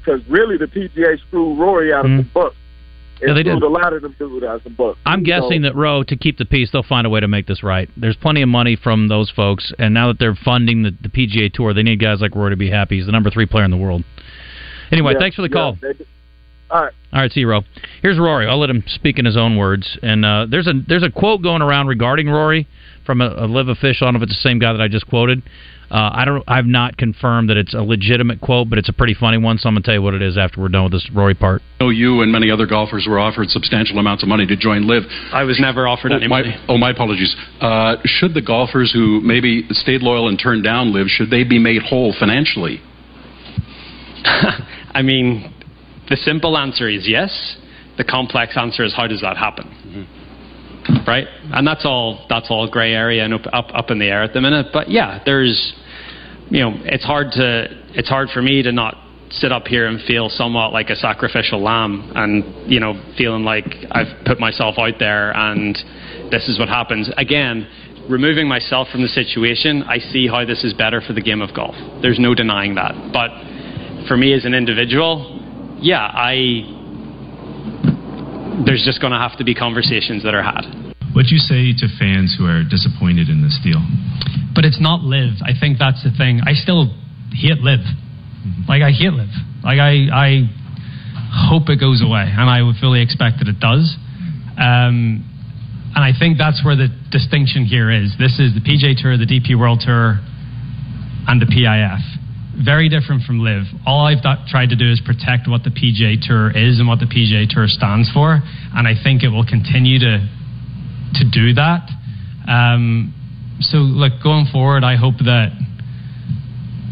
because 0.00 0.26
really 0.28 0.56
the 0.56 0.66
PGA 0.66 1.18
screwed 1.20 1.58
Rory 1.58 1.92
out 1.92 2.06
of 2.06 2.10
Mhm. 2.10 2.16
some 2.20 2.30
bucks. 2.32 2.56
Yeah, 3.20 3.28
And 3.30 3.36
they 3.36 3.42
did. 3.42 3.60
a 3.62 3.68
lot 3.68 3.92
of 3.92 4.02
them 4.02 4.14
dudes 4.18 4.44
out 4.44 4.56
of 4.56 4.62
some 4.62 4.74
bucks. 4.74 4.98
I'm 5.04 5.22
guessing 5.22 5.62
that 5.62 5.74
Roe, 5.74 6.02
to 6.04 6.16
keep 6.16 6.38
the 6.38 6.44
peace, 6.44 6.70
they'll 6.72 6.82
find 6.82 7.06
a 7.06 7.10
way 7.10 7.20
to 7.20 7.28
make 7.28 7.46
this 7.46 7.62
right. 7.62 7.88
There's 7.96 8.16
plenty 8.16 8.42
of 8.42 8.48
money 8.48 8.76
from 8.76 9.08
those 9.08 9.30
folks, 9.30 9.72
and 9.78 9.92
now 9.92 10.08
that 10.08 10.18
they're 10.18 10.36
funding 10.44 10.82
the, 10.84 10.92
the 11.02 11.08
PGA 11.08 11.52
Tour, 11.52 11.74
they 11.74 11.82
need 11.82 12.00
guys 12.00 12.20
like 12.20 12.34
Rory 12.34 12.50
to 12.50 12.56
be 12.56 12.70
happy. 12.70 12.96
He's 12.96 13.06
the 13.06 13.12
number 13.12 13.30
three 13.30 13.46
player 13.46 13.64
in 13.64 13.70
the 13.70 13.76
world. 13.76 14.04
Anyway, 14.92 15.12
Yeah, 15.14 15.18
thanks 15.20 15.36
for 15.36 15.42
the 15.42 15.48
call. 15.48 15.76
they- 15.80 15.92
all 16.70 16.82
right. 16.82 16.92
All 17.14 17.20
right, 17.22 17.32
see 17.32 17.40
you, 17.40 17.48
Ro. 17.48 17.62
Here's 18.02 18.18
Rory. 18.18 18.46
I'll 18.46 18.58
let 18.60 18.68
him 18.68 18.84
speak 18.88 19.18
in 19.18 19.24
his 19.24 19.38
own 19.38 19.56
words. 19.56 19.96
And 20.02 20.22
uh, 20.22 20.46
there's 20.50 20.66
a 20.66 20.74
there's 20.86 21.02
a 21.02 21.10
quote 21.10 21.40
going 21.42 21.62
around 21.62 21.86
regarding 21.86 22.28
Rory 22.28 22.68
from 23.06 23.22
a, 23.22 23.28
a 23.38 23.46
Liv 23.46 23.68
official. 23.68 24.06
I 24.06 24.10
don't 24.10 24.20
know 24.20 24.24
if 24.24 24.28
it's 24.28 24.36
the 24.42 24.46
same 24.48 24.58
guy 24.58 24.72
that 24.74 24.80
I 24.82 24.86
just 24.86 25.06
quoted. 25.08 25.42
Uh, 25.90 26.10
I 26.12 26.24
don't. 26.24 26.44
I've 26.46 26.66
not 26.66 26.96
confirmed 26.98 27.48
that 27.48 27.56
it's 27.56 27.72
a 27.72 27.80
legitimate 27.80 28.40
quote, 28.40 28.68
but 28.68 28.78
it's 28.78 28.90
a 28.90 28.92
pretty 28.92 29.14
funny 29.14 29.38
one. 29.38 29.56
So 29.58 29.68
I'm 29.68 29.74
gonna 29.74 29.84
tell 29.84 29.94
you 29.94 30.02
what 30.02 30.14
it 30.14 30.20
is 30.20 30.36
after 30.36 30.60
we're 30.60 30.68
done 30.68 30.84
with 30.84 30.92
this 30.92 31.08
Rory 31.14 31.34
part. 31.34 31.62
I 31.80 31.84
know 31.84 31.90
you 31.90 32.20
and 32.20 32.30
many 32.30 32.50
other 32.50 32.66
golfers 32.66 33.06
were 33.08 33.18
offered 33.18 33.48
substantial 33.48 33.98
amounts 33.98 34.22
of 34.22 34.28
money 34.28 34.46
to 34.46 34.56
join 34.56 34.86
Liv. 34.86 35.04
I 35.32 35.44
was 35.44 35.58
never 35.58 35.88
offered 35.88 36.12
oh, 36.12 36.16
any 36.16 36.28
my, 36.28 36.42
money. 36.42 36.56
Oh, 36.68 36.76
my 36.76 36.90
apologies. 36.90 37.34
Uh, 37.60 37.96
should 38.04 38.34
the 38.34 38.42
golfers 38.42 38.92
who 38.92 39.20
maybe 39.22 39.66
stayed 39.70 40.02
loyal 40.02 40.28
and 40.28 40.38
turned 40.38 40.62
down 40.62 40.92
Liv, 40.92 41.06
should 41.08 41.30
they 41.30 41.44
be 41.44 41.58
made 41.58 41.82
whole 41.82 42.14
financially? 42.18 42.82
I 44.24 45.00
mean, 45.02 45.54
the 46.10 46.16
simple 46.16 46.58
answer 46.58 46.88
is 46.88 47.08
yes. 47.08 47.56
The 47.96 48.04
complex 48.04 48.56
answer 48.56 48.84
is 48.84 48.94
how 48.94 49.06
does 49.06 49.22
that 49.22 49.36
happen? 49.36 50.06
Right? 51.06 51.26
And 51.52 51.66
that's 51.66 51.84
all 51.84 52.26
that's 52.28 52.46
all 52.50 52.68
grey 52.68 52.92
area 52.92 53.24
and 53.24 53.34
up, 53.34 53.46
up 53.52 53.68
up 53.74 53.90
in 53.90 53.98
the 53.98 54.06
air 54.06 54.22
at 54.22 54.32
the 54.32 54.40
minute. 54.40 54.68
But 54.72 54.90
yeah, 54.90 55.22
there's 55.24 55.74
you 56.50 56.60
know, 56.60 56.72
it's 56.84 57.04
hard 57.04 57.32
to 57.32 57.68
it's 57.94 58.08
hard 58.08 58.28
for 58.30 58.42
me 58.42 58.62
to 58.62 58.72
not 58.72 58.96
sit 59.30 59.52
up 59.52 59.66
here 59.66 59.86
and 59.86 60.00
feel 60.02 60.28
somewhat 60.28 60.72
like 60.72 60.88
a 60.90 60.96
sacrificial 60.96 61.62
lamb 61.62 62.12
and 62.14 62.70
you 62.70 62.80
know 62.80 62.94
feeling 63.16 63.44
like 63.44 63.66
I've 63.90 64.24
put 64.24 64.40
myself 64.40 64.76
out 64.78 64.94
there 64.98 65.36
and 65.36 65.76
this 66.30 66.48
is 66.48 66.58
what 66.58 66.68
happens 66.68 67.10
again 67.18 67.68
removing 68.08 68.48
myself 68.48 68.88
from 68.88 69.02
the 69.02 69.08
situation 69.08 69.82
I 69.82 69.98
see 69.98 70.26
how 70.26 70.46
this 70.46 70.64
is 70.64 70.72
better 70.72 71.02
for 71.02 71.12
the 71.12 71.20
game 71.20 71.42
of 71.42 71.54
golf 71.54 71.74
there's 72.00 72.18
no 72.18 72.34
denying 72.34 72.76
that 72.76 72.94
but 73.12 73.28
for 74.08 74.16
me 74.16 74.32
as 74.32 74.46
an 74.46 74.54
individual 74.54 75.42
yeah 75.78 76.10
I 76.10 76.77
there's 78.66 78.82
just 78.84 79.00
going 79.00 79.12
to 79.12 79.18
have 79.18 79.36
to 79.38 79.44
be 79.44 79.54
conversations 79.54 80.22
that 80.24 80.34
are 80.34 80.42
had 80.42 80.64
What 81.14 81.26
do 81.26 81.34
you 81.34 81.42
say 81.42 81.72
to 81.78 81.86
fans 81.98 82.34
who 82.38 82.46
are 82.46 82.62
disappointed 82.64 83.28
in 83.28 83.42
this 83.42 83.58
deal? 83.62 83.80
but 84.54 84.64
it's 84.64 84.80
not 84.80 85.02
Liv. 85.06 85.38
I 85.46 85.52
think 85.54 85.78
that's 85.78 86.02
the 86.02 86.10
thing. 86.10 86.40
I 86.42 86.52
still 86.54 86.90
hate 87.30 87.62
Liv. 87.62 87.78
Like 88.66 88.82
I 88.82 88.90
hate 88.90 89.12
Liv. 89.14 89.30
Like 89.62 89.78
I 89.78 90.10
I 90.10 90.28
hope 91.30 91.68
it 91.68 91.78
goes 91.78 92.02
away, 92.02 92.26
and 92.26 92.50
I 92.50 92.62
would 92.62 92.74
fully 92.80 93.00
expect 93.02 93.38
that 93.38 93.46
it 93.46 93.60
does. 93.60 93.94
Um, 94.58 95.22
and 95.94 96.02
I 96.02 96.10
think 96.18 96.38
that's 96.38 96.64
where 96.64 96.74
the 96.74 96.88
distinction 97.12 97.64
here 97.64 97.86
is. 97.90 98.14
This 98.18 98.40
is 98.42 98.50
the 98.54 98.60
PGA 98.64 98.98
Tour, 99.00 99.14
the 99.16 99.26
DP 99.30 99.54
World 99.58 99.78
Tour, 99.84 100.18
and 101.28 101.38
the 101.40 101.46
PIF. 101.46 102.02
Very 102.64 102.88
different 102.88 103.22
from 103.22 103.40
Liv. 103.40 103.64
All 103.86 104.06
I've 104.06 104.22
tried 104.48 104.70
to 104.70 104.76
do 104.76 104.90
is 104.90 105.00
protect 105.04 105.46
what 105.46 105.62
the 105.62 105.70
PGA 105.70 106.18
Tour 106.20 106.50
is 106.50 106.80
and 106.80 106.88
what 106.88 106.98
the 106.98 107.06
PGA 107.06 107.48
Tour 107.48 107.66
stands 107.68 108.10
for, 108.10 108.40
and 108.42 108.88
I 108.88 108.94
think 109.00 109.22
it 109.22 109.28
will 109.28 109.46
continue 109.46 109.98
to 110.00 110.26
to 111.14 111.24
do 111.24 111.54
that. 111.54 111.88
Um, 112.48 113.14
so, 113.60 113.78
look, 113.78 114.22
going 114.22 114.46
forward, 114.52 114.84
I 114.84 114.96
hope 114.96 115.18
that 115.18 115.50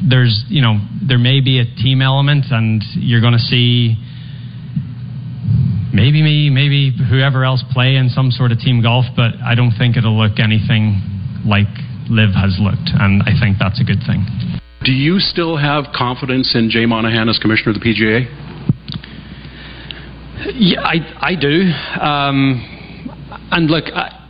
there's, 0.09 0.45
you 0.49 0.63
know, 0.63 0.79
there 1.07 1.19
may 1.19 1.41
be 1.41 1.61
a 1.61 1.65
team 1.65 2.03
element, 2.03 2.47
and 2.51 2.83
you're 2.95 3.21
going 3.21 3.33
to 3.35 3.39
see 3.39 3.97
maybe 5.93 6.23
me, 6.23 6.51
maybe 6.51 6.93
whoever 7.09 7.45
else 7.45 7.65
play 7.73 7.97
in 7.97 8.09
some 8.09 8.31
sort 8.31 8.53
of 8.53 8.59
team 8.59 8.83
golf, 8.83 9.07
but 9.17 9.35
I 9.45 9.55
don't 9.55 9.73
think 9.79 9.97
it'll 9.97 10.17
look 10.17 10.39
anything 10.39 11.01
like 11.45 11.71
Liv 12.11 12.31
has 12.35 12.59
looked, 12.61 12.91
and 12.93 13.23
I 13.23 13.33
think 13.41 13.59
that's 13.59 13.81
a 13.81 13.85
good 13.85 14.03
thing. 14.07 14.56
Do 14.87 14.93
you 14.93 15.19
still 15.19 15.57
have 15.57 15.87
confidence 15.93 16.55
in 16.55 16.71
Jay 16.71 16.87
Monahan 16.87 17.29
as 17.29 17.41
commissioner 17.41 17.73
of 17.73 17.81
the 17.81 17.85
PGA? 17.85 18.25
Yeah, 20.55 20.81
I 20.81 21.31
I 21.31 21.35
do. 21.35 21.63
Um, 22.01 23.09
and 23.51 23.69
look, 23.69 23.87
I, 23.93 24.29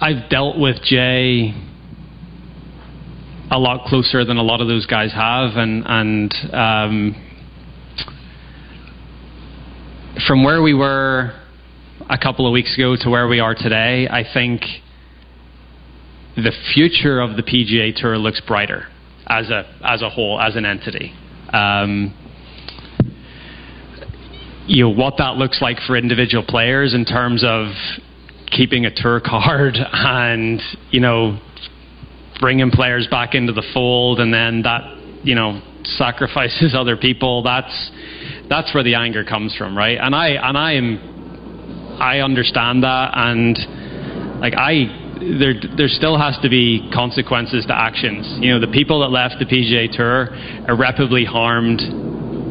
I've 0.00 0.30
dealt 0.30 0.56
with 0.56 0.76
Jay 0.84 1.52
a 3.50 3.58
lot 3.58 3.88
closer 3.88 4.24
than 4.24 4.36
a 4.36 4.42
lot 4.44 4.60
of 4.60 4.68
those 4.68 4.86
guys 4.86 5.12
have, 5.12 5.56
and 5.56 5.82
and 5.84 6.32
um, 6.52 7.16
from 10.28 10.44
where 10.44 10.62
we 10.62 10.74
were 10.74 11.32
a 12.08 12.18
couple 12.18 12.46
of 12.46 12.52
weeks 12.52 12.72
ago 12.78 12.94
to 13.00 13.10
where 13.10 13.26
we 13.26 13.40
are 13.40 13.56
today, 13.56 14.06
I 14.08 14.22
think 14.32 14.62
the 16.36 16.52
future 16.72 17.20
of 17.20 17.34
the 17.34 17.42
PGA 17.42 17.96
Tour 17.96 18.16
looks 18.16 18.40
brighter 18.40 18.86
as 19.28 19.50
a 19.50 19.64
as 19.84 20.02
a 20.02 20.08
whole, 20.08 20.40
as 20.40 20.56
an 20.56 20.64
entity. 20.64 21.12
Um, 21.52 22.14
you 24.66 24.84
know 24.84 24.90
what 24.90 25.14
that 25.18 25.36
looks 25.36 25.62
like 25.62 25.78
for 25.86 25.96
individual 25.96 26.44
players 26.46 26.94
in 26.94 27.04
terms 27.04 27.42
of 27.44 27.68
keeping 28.50 28.84
a 28.84 28.90
tour 28.94 29.20
card 29.24 29.76
and 29.92 30.60
you 30.90 31.00
know 31.00 31.38
bringing 32.40 32.70
players 32.70 33.06
back 33.10 33.34
into 33.34 33.52
the 33.52 33.64
fold 33.72 34.20
and 34.20 34.32
then 34.32 34.62
that 34.62 34.82
you 35.24 35.34
know 35.34 35.60
sacrifices 35.84 36.74
other 36.78 36.96
people 36.96 37.42
that's 37.42 37.90
that's 38.48 38.72
where 38.74 38.82
the 38.82 38.94
anger 38.94 39.24
comes 39.24 39.56
from 39.56 39.76
right 39.76 39.98
and 39.98 40.14
i 40.14 40.28
and 40.28 40.56
i 40.56 40.72
am 40.72 41.96
i 42.00 42.20
understand 42.20 42.82
that 42.82 43.10
and 43.14 43.58
like 44.40 44.54
i 44.54 45.07
there 45.40 45.54
there 45.76 45.88
still 45.88 46.18
has 46.18 46.38
to 46.42 46.48
be 46.48 46.88
consequences 46.92 47.64
to 47.66 47.74
actions 47.74 48.26
you 48.40 48.52
know 48.52 48.60
the 48.60 48.72
people 48.72 49.00
that 49.00 49.08
left 49.08 49.36
the 49.38 49.44
pga 49.44 49.90
tour 49.90 50.28
irreparably 50.68 51.24
harmed 51.24 51.80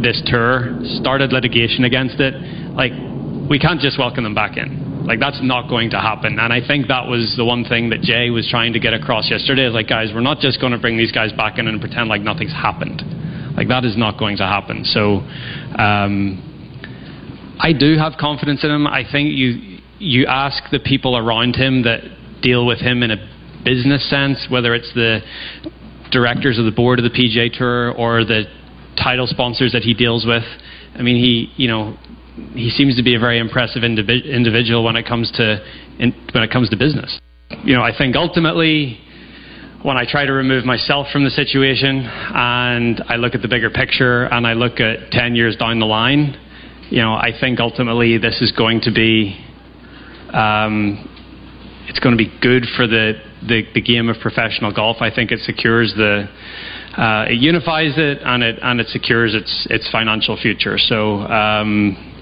this 0.01 0.21
tour, 0.25 0.80
started 1.01 1.34
litigation 1.34 1.84
against 1.84 2.19
it, 2.19 2.34
like 2.73 2.91
we 3.49 3.60
can't 3.60 3.80
just 3.80 3.97
welcome 3.97 4.23
them 4.23 4.36
back 4.36 4.58
in. 4.58 5.06
Like 5.06 5.19
that's 5.19 5.39
not 5.41 5.69
going 5.69 5.91
to 5.91 5.99
happen. 5.99 6.38
And 6.39 6.51
I 6.51 6.65
think 6.65 6.88
that 6.88 7.08
was 7.08 7.34
the 7.38 7.45
one 7.45 7.63
thing 7.63 7.89
that 7.89 8.01
Jay 8.01 8.30
was 8.30 8.47
trying 8.49 8.73
to 8.73 8.80
get 8.80 8.93
across 8.93 9.32
yesterday. 9.32 9.65
Is 9.65 9.73
like, 9.73 9.88
guys, 9.88 10.10
we're 10.13 10.21
not 10.21 10.39
just 10.39 10.60
going 10.60 10.73
to 10.73 10.77
bring 10.77 10.97
these 10.97 11.12
guys 11.12 11.32
back 11.32 11.58
in 11.58 11.67
and 11.67 11.80
pretend 11.80 12.10
like 12.10 12.21
nothing's 12.21 12.51
happened. 12.51 13.01
Like 13.56 13.69
that 13.69 13.86
is 13.86 13.97
not 13.97 14.19
going 14.19 14.38
to 14.38 14.43
happen. 14.43 14.84
So 14.84 15.23
um, 15.80 16.43
I 17.60 17.71
do 17.73 17.97
have 17.97 18.13
confidence 18.19 18.63
in 18.63 18.69
him. 18.69 18.86
I 18.86 19.03
think 19.10 19.30
you 19.32 19.80
you 19.99 20.27
ask 20.27 20.69
the 20.71 20.80
people 20.80 21.17
around 21.17 21.56
him 21.56 21.84
that 21.84 22.01
deal 22.41 22.65
with 22.65 22.80
him 22.80 23.04
in 23.04 23.12
a 23.12 23.17
business 23.63 24.10
sense, 24.10 24.47
whether 24.50 24.73
it's 24.73 24.91
the 24.93 25.19
directors 26.12 26.58
of 26.58 26.65
the 26.65 26.71
board 26.71 27.00
of 27.00 27.04
the 27.04 27.10
PGA 27.10 27.52
Tour 27.56 27.91
or 27.91 28.23
the 28.23 28.43
title 29.02 29.28
sponsors 29.28 29.73
that 29.73 29.84
he 29.84 29.93
deals 29.93 30.26
with. 30.26 30.43
I 30.95 31.02
mean, 31.02 31.17
he 31.17 31.52
you 31.56 31.67
know 31.67 31.97
he 32.54 32.69
seems 32.69 32.95
to 32.97 33.04
be 33.04 33.15
a 33.15 33.19
very 33.19 33.39
impressive 33.39 33.84
indivi- 33.84 34.26
individual 34.26 34.84
when 34.84 34.95
it 34.95 35.06
comes 35.06 35.32
to 35.34 35.63
in, 36.00 36.13
when 36.34 36.43
it 36.43 36.52
comes 36.52 36.69
to 36.69 36.78
business. 36.78 37.19
You 37.63 37.76
know, 37.76 37.82
I 37.82 37.97
think 37.97 38.15
ultimately 38.15 39.00
when 39.84 39.97
I 39.97 40.06
try 40.10 40.26
to 40.26 40.34
remove 40.34 40.65
myself 40.65 41.08
from 41.12 41.23
the 41.23 41.30
situation 41.30 42.04
and 42.06 43.02
I 43.08 43.15
look 43.15 43.36
at 43.36 43.41
the 43.41 43.47
bigger 43.47 43.69
picture 43.69 44.26
and 44.26 44.45
I 44.45 44.54
look 44.54 44.80
at 44.80 45.12
10 45.12 45.36
years 45.36 45.56
down 45.56 45.80
the 45.80 45.86
line, 45.86 46.36
you 46.89 47.02
know, 47.02 47.13
I 47.13 47.32
think 47.39 47.60
ultimately 47.60 48.17
this 48.17 48.41
is 48.41 48.52
going 48.52 48.82
to 48.82 48.91
be, 48.91 49.38
um, 50.34 51.08
it's 51.88 52.00
going 52.00 52.17
to 52.17 52.23
be 52.23 52.32
good 52.41 52.65
for 52.76 52.88
the, 52.88 53.13
the, 53.47 53.63
the 53.73 53.82
game 53.82 54.10
of 54.10 54.17
professional 54.21 54.73
golf. 54.73 54.97
I 55.00 55.13
think 55.13 55.32
it 55.32 55.39
secures 55.41 55.93
the, 55.95 56.28
uh, 56.97 57.26
it 57.30 57.39
unifies 57.39 57.93
it 57.97 58.19
and 58.23 58.43
it 58.43 58.60
and 58.62 58.80
it 58.80 58.88
secures 58.88 59.36
its 59.36 59.67
its 59.69 59.89
financial 59.91 60.38
future. 60.38 60.78
So. 60.78 61.19
Um, 61.21 62.13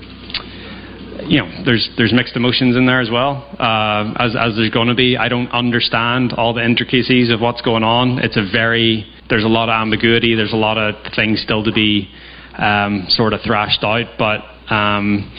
you 1.28 1.40
know, 1.40 1.64
there's 1.66 1.90
there's 1.98 2.14
mixed 2.14 2.36
emotions 2.36 2.76
in 2.76 2.86
there 2.86 3.00
as 3.00 3.10
well, 3.10 3.48
uh, 3.58 4.14
as 4.20 4.36
as 4.36 4.56
there's 4.56 4.70
going 4.70 4.90
to 4.90 4.96
be. 4.96 5.18
I 5.18 5.28
don't 5.28 5.48
understand 5.50 6.34
all 6.34 6.54
the 6.54 6.64
intricacies 6.64 7.32
of 7.32 7.42
what's 7.42 7.62
going 7.62 7.84
on. 7.84 8.20
It's 8.20 8.38
a 8.38 8.46
very 8.52 9.06
there's 9.30 9.44
a 9.44 9.48
lot 9.48 9.70
of 9.70 9.74
ambiguity. 9.74 10.36
There's 10.36 10.54
a 10.54 10.58
lot 10.58 10.78
of 10.78 10.96
things 11.16 11.42
still 11.42 11.64
to 11.64 11.72
be 11.72 12.10
um, 12.58 13.06
sort 13.10 13.34
of 13.34 13.42
thrashed 13.42 13.84
out, 13.84 14.06
but 14.20 14.42
um, 14.72 15.32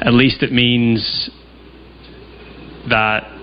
at 0.00 0.12
least 0.12 0.42
it 0.42 0.52
means 0.52 1.30
that 2.90 3.35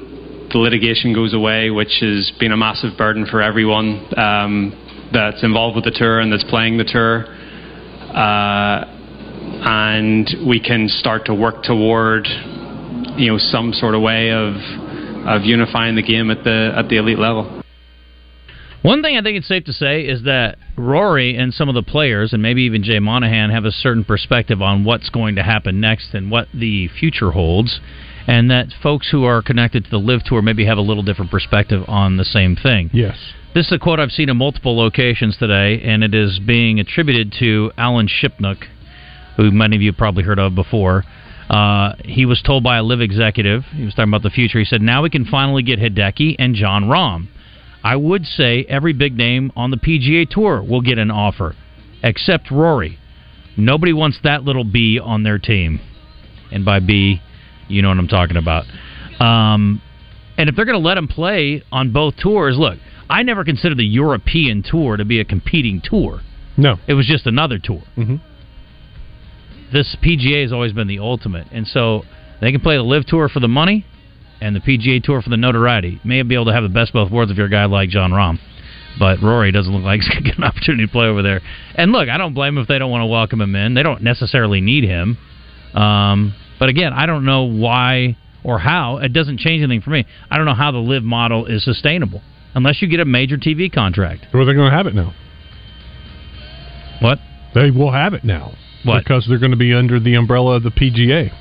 the 0.54 0.60
litigation 0.60 1.14
goes 1.14 1.34
away, 1.34 1.70
which 1.70 1.98
has 2.00 2.32
been 2.40 2.52
a 2.52 2.58
massive 2.58 2.98
burden 2.98 3.26
for 3.26 3.42
everyone 3.42 4.08
um, 4.18 5.10
that's 5.12 5.44
involved 5.44 5.76
with 5.76 5.84
the 5.84 5.92
tour 5.92 6.20
and 6.20 6.32
that's 6.32 6.44
playing 6.46 6.78
the 6.78 6.86
tour. 6.86 7.26
Uh, 8.16 8.86
and 9.66 10.30
we 10.48 10.60
can 10.60 10.88
start 10.88 11.26
to 11.26 11.34
work 11.34 11.64
toward, 11.64 12.28
you 13.18 13.32
know, 13.32 13.38
some 13.38 13.74
sort 13.74 13.96
of 13.96 14.02
way 14.02 14.32
of 14.32 14.54
of 15.26 15.44
unifying 15.44 15.96
the 15.96 16.04
game 16.04 16.30
at 16.30 16.44
the 16.44 16.74
at 16.76 16.90
the 16.90 16.98
elite 16.98 17.20
level. 17.20 17.64
One 18.84 19.02
thing 19.02 19.18
I 19.18 19.22
think 19.22 19.38
it's 19.38 19.48
safe 19.48 19.64
to 19.66 19.74
say 19.74 20.02
is 20.02 20.24
that 20.24 20.58
Rory 20.78 21.38
and 21.38 21.54
some 21.54 21.70
of 21.70 21.76
the 21.76 21.84
players, 21.84 22.34
and 22.34 22.42
maybe 22.42 22.64
even 22.64 22.84
Jay 22.84 23.00
Monahan, 23.00 23.50
have 23.50 23.64
a 23.64 23.72
certain 23.72 24.04
perspective 24.04 24.62
on 24.62 24.84
what's 24.84 25.10
going 25.10 25.36
to 25.36 25.44
happen 25.44 25.80
next 25.80 26.14
and 26.14 26.30
what 26.30 26.50
the 26.54 26.90
future 26.90 27.32
holds, 27.32 27.80
and 28.28 28.50
that 28.52 28.68
folks 28.82 29.10
who 29.10 29.24
are 29.26 29.42
connected 29.42 29.86
to 29.86 29.90
the 29.90 29.98
Liv 29.98 30.22
Tour 30.26 30.42
maybe 30.42 30.66
have 30.66 30.78
a 30.78 30.82
little 30.82 31.04
different 31.04 31.32
perspective 31.32 31.84
on 31.88 32.18
the 32.18 32.26
same 32.26 32.56
thing. 32.56 32.90
Yes. 32.94 33.18
This 33.54 33.68
is 33.68 33.74
a 33.74 33.80
quote 33.80 34.00
I've 34.00 34.12
seen 34.12 34.30
in 34.30 34.38
multiple 34.38 34.76
locations 34.76 35.38
today, 35.38 35.82
and 35.84 36.04
it 36.04 36.16
is 36.16 36.40
being 36.40 36.80
attributed 36.80 37.34
to 37.40 37.72
Alan 37.78 38.08
Shipnuck, 38.08 38.64
who 39.38 39.52
many 39.52 39.76
of 39.76 39.82
you 39.82 39.94
probably 39.94 40.24
heard 40.24 40.40
of 40.40 40.56
before. 40.56 41.04
Uh, 41.50 41.94
he 42.04 42.26
was 42.26 42.42
told 42.42 42.64
by 42.64 42.78
a 42.78 42.84
Liv 42.84 43.02
executive, 43.02 43.64
he 43.76 43.84
was 43.84 43.94
talking 43.94 44.10
about 44.10 44.24
the 44.24 44.30
future. 44.30 44.58
He 44.58 44.66
said, 44.66 44.82
Now 44.82 45.04
we 45.04 45.10
can 45.10 45.26
finally 45.26 45.62
get 45.62 45.78
Hideki 45.78 46.38
and 46.40 46.56
Jon 46.56 46.86
Rahm. 46.86 47.28
I 47.84 47.98
would 47.98 48.26
say 48.26 48.66
every 48.70 48.94
big 48.94 49.18
name 49.18 49.52
on 49.56 49.70
the 49.70 49.78
PGA 49.78 50.28
Tour 50.30 50.64
will 50.64 50.82
get 50.82 50.98
an 50.98 51.12
offer, 51.12 51.56
except 52.02 52.50
Rory. 52.50 52.98
Nobody 53.58 53.94
wants 53.94 54.18
that 54.24 54.44
little 54.44 54.64
B 54.64 55.00
on 55.00 55.24
their 55.24 55.38
team. 55.38 55.80
And 56.52 56.64
by 56.64 56.80
B, 56.80 57.22
you 57.68 57.82
know 57.82 57.90
what 57.90 57.98
I'm 57.98 58.08
talking 58.08 58.38
about. 58.38 58.66
Um, 59.20 59.82
and 60.38 60.50
if 60.50 60.56
they're 60.56 60.66
going 60.66 60.82
to 60.82 60.86
let 60.86 60.98
him 60.98 61.08
play 61.08 61.64
on 61.72 61.94
both 61.94 62.16
tours, 62.18 62.58
look, 62.58 62.80
I 63.10 63.24
never 63.24 63.44
considered 63.44 63.78
the 63.78 63.86
European 63.86 64.64
tour 64.64 64.98
to 64.98 65.06
be 65.06 65.20
a 65.20 65.26
competing 65.26 65.82
tour. 65.84 66.22
No. 66.58 66.78
It 66.88 66.94
was 66.94 67.06
just 67.06 67.28
another 67.28 67.60
tour. 67.60 67.84
Mm-hmm. 67.98 68.16
This 69.72 69.96
PGA 70.04 70.44
has 70.44 70.54
always 70.54 70.74
been 70.74 70.88
the 70.88 71.00
ultimate. 71.00 71.48
And 71.52 71.68
so 71.68 72.04
they 72.42 72.52
can 72.52 72.62
play 72.62 72.76
the 72.76 72.84
Live 72.84 73.06
Tour 73.06 73.30
for 73.30 73.40
the 73.40 73.48
money 73.48 73.86
and 74.40 74.56
the 74.56 74.60
PGA 74.60 75.02
Tour 75.02 75.22
for 75.22 75.30
the 75.30 75.38
notoriety. 75.38 76.00
May 76.04 76.22
be 76.24 76.36
able 76.36 76.46
to 76.46 76.54
have 76.54 76.64
the 76.64 76.70
best 76.70 76.94
both 76.94 77.12
worlds 77.12 77.32
if 77.32 77.38
you're 77.38 77.48
a 77.48 77.52
guy 77.52 77.66
like 77.66 77.90
Jon 77.90 78.12
Rahm. 78.12 78.38
But 79.00 79.22
Rory 79.24 79.52
doesn't 79.52 79.74
look 79.74 79.84
like 79.84 80.02
he's 80.02 80.10
going 80.14 80.24
to 80.24 80.30
get 80.30 80.38
an 80.38 80.44
opportunity 80.44 80.86
to 80.86 80.92
play 80.92 81.08
over 81.08 81.24
there. 81.24 81.42
And 81.76 81.92
look, 81.92 82.10
I 82.10 82.18
don't 82.18 82.34
blame 82.34 82.58
him 82.58 82.62
if 82.62 82.68
they 82.68 82.78
don't 82.78 82.92
want 82.92 83.02
to 83.02 83.08
welcome 83.08 83.42
him 83.42 83.56
in. 83.56 83.74
They 83.74 83.84
don't 83.84 84.04
necessarily 84.04 84.62
need 84.62 84.84
him. 84.84 85.18
Um, 85.74 86.36
but 86.60 86.70
again, 86.70 86.94
I 86.94 87.06
don't 87.06 87.26
know 87.26 87.44
why 87.44 88.18
or 88.44 88.60
how. 88.60 88.98
It 88.98 89.14
doesn't 89.14 89.40
change 89.40 89.64
anything 89.64 89.82
for 89.82 89.90
me. 89.90 90.06
I 90.30 90.38
don't 90.38 90.46
know 90.46 90.54
how 90.54 90.72
the 90.72 90.80
Liv 90.80 91.04
model 91.04 91.46
is 91.46 91.64
sustainable 91.64 92.22
unless 92.56 92.82
you 92.82 92.88
get 92.88 93.00
a 93.00 93.06
major 93.06 93.38
TV 93.38 93.72
contract. 93.72 94.28
Well, 94.34 94.46
they're 94.46 94.56
going 94.56 94.70
to 94.70 94.76
have 94.76 94.88
it 94.88 94.96
now. 94.96 95.14
What? 97.02 97.20
They 97.56 97.72
will 97.72 97.92
have 97.92 98.14
it 98.14 98.24
now. 98.24 98.54
What? 98.84 99.04
Because 99.04 99.26
they're 99.28 99.40
going 99.40 99.52
to 99.52 99.58
be 99.58 99.74
under 99.74 100.00
the 100.00 100.16
umbrella 100.16 100.58
of 100.58 100.64
the 100.64 100.70
PGA. 100.70 101.32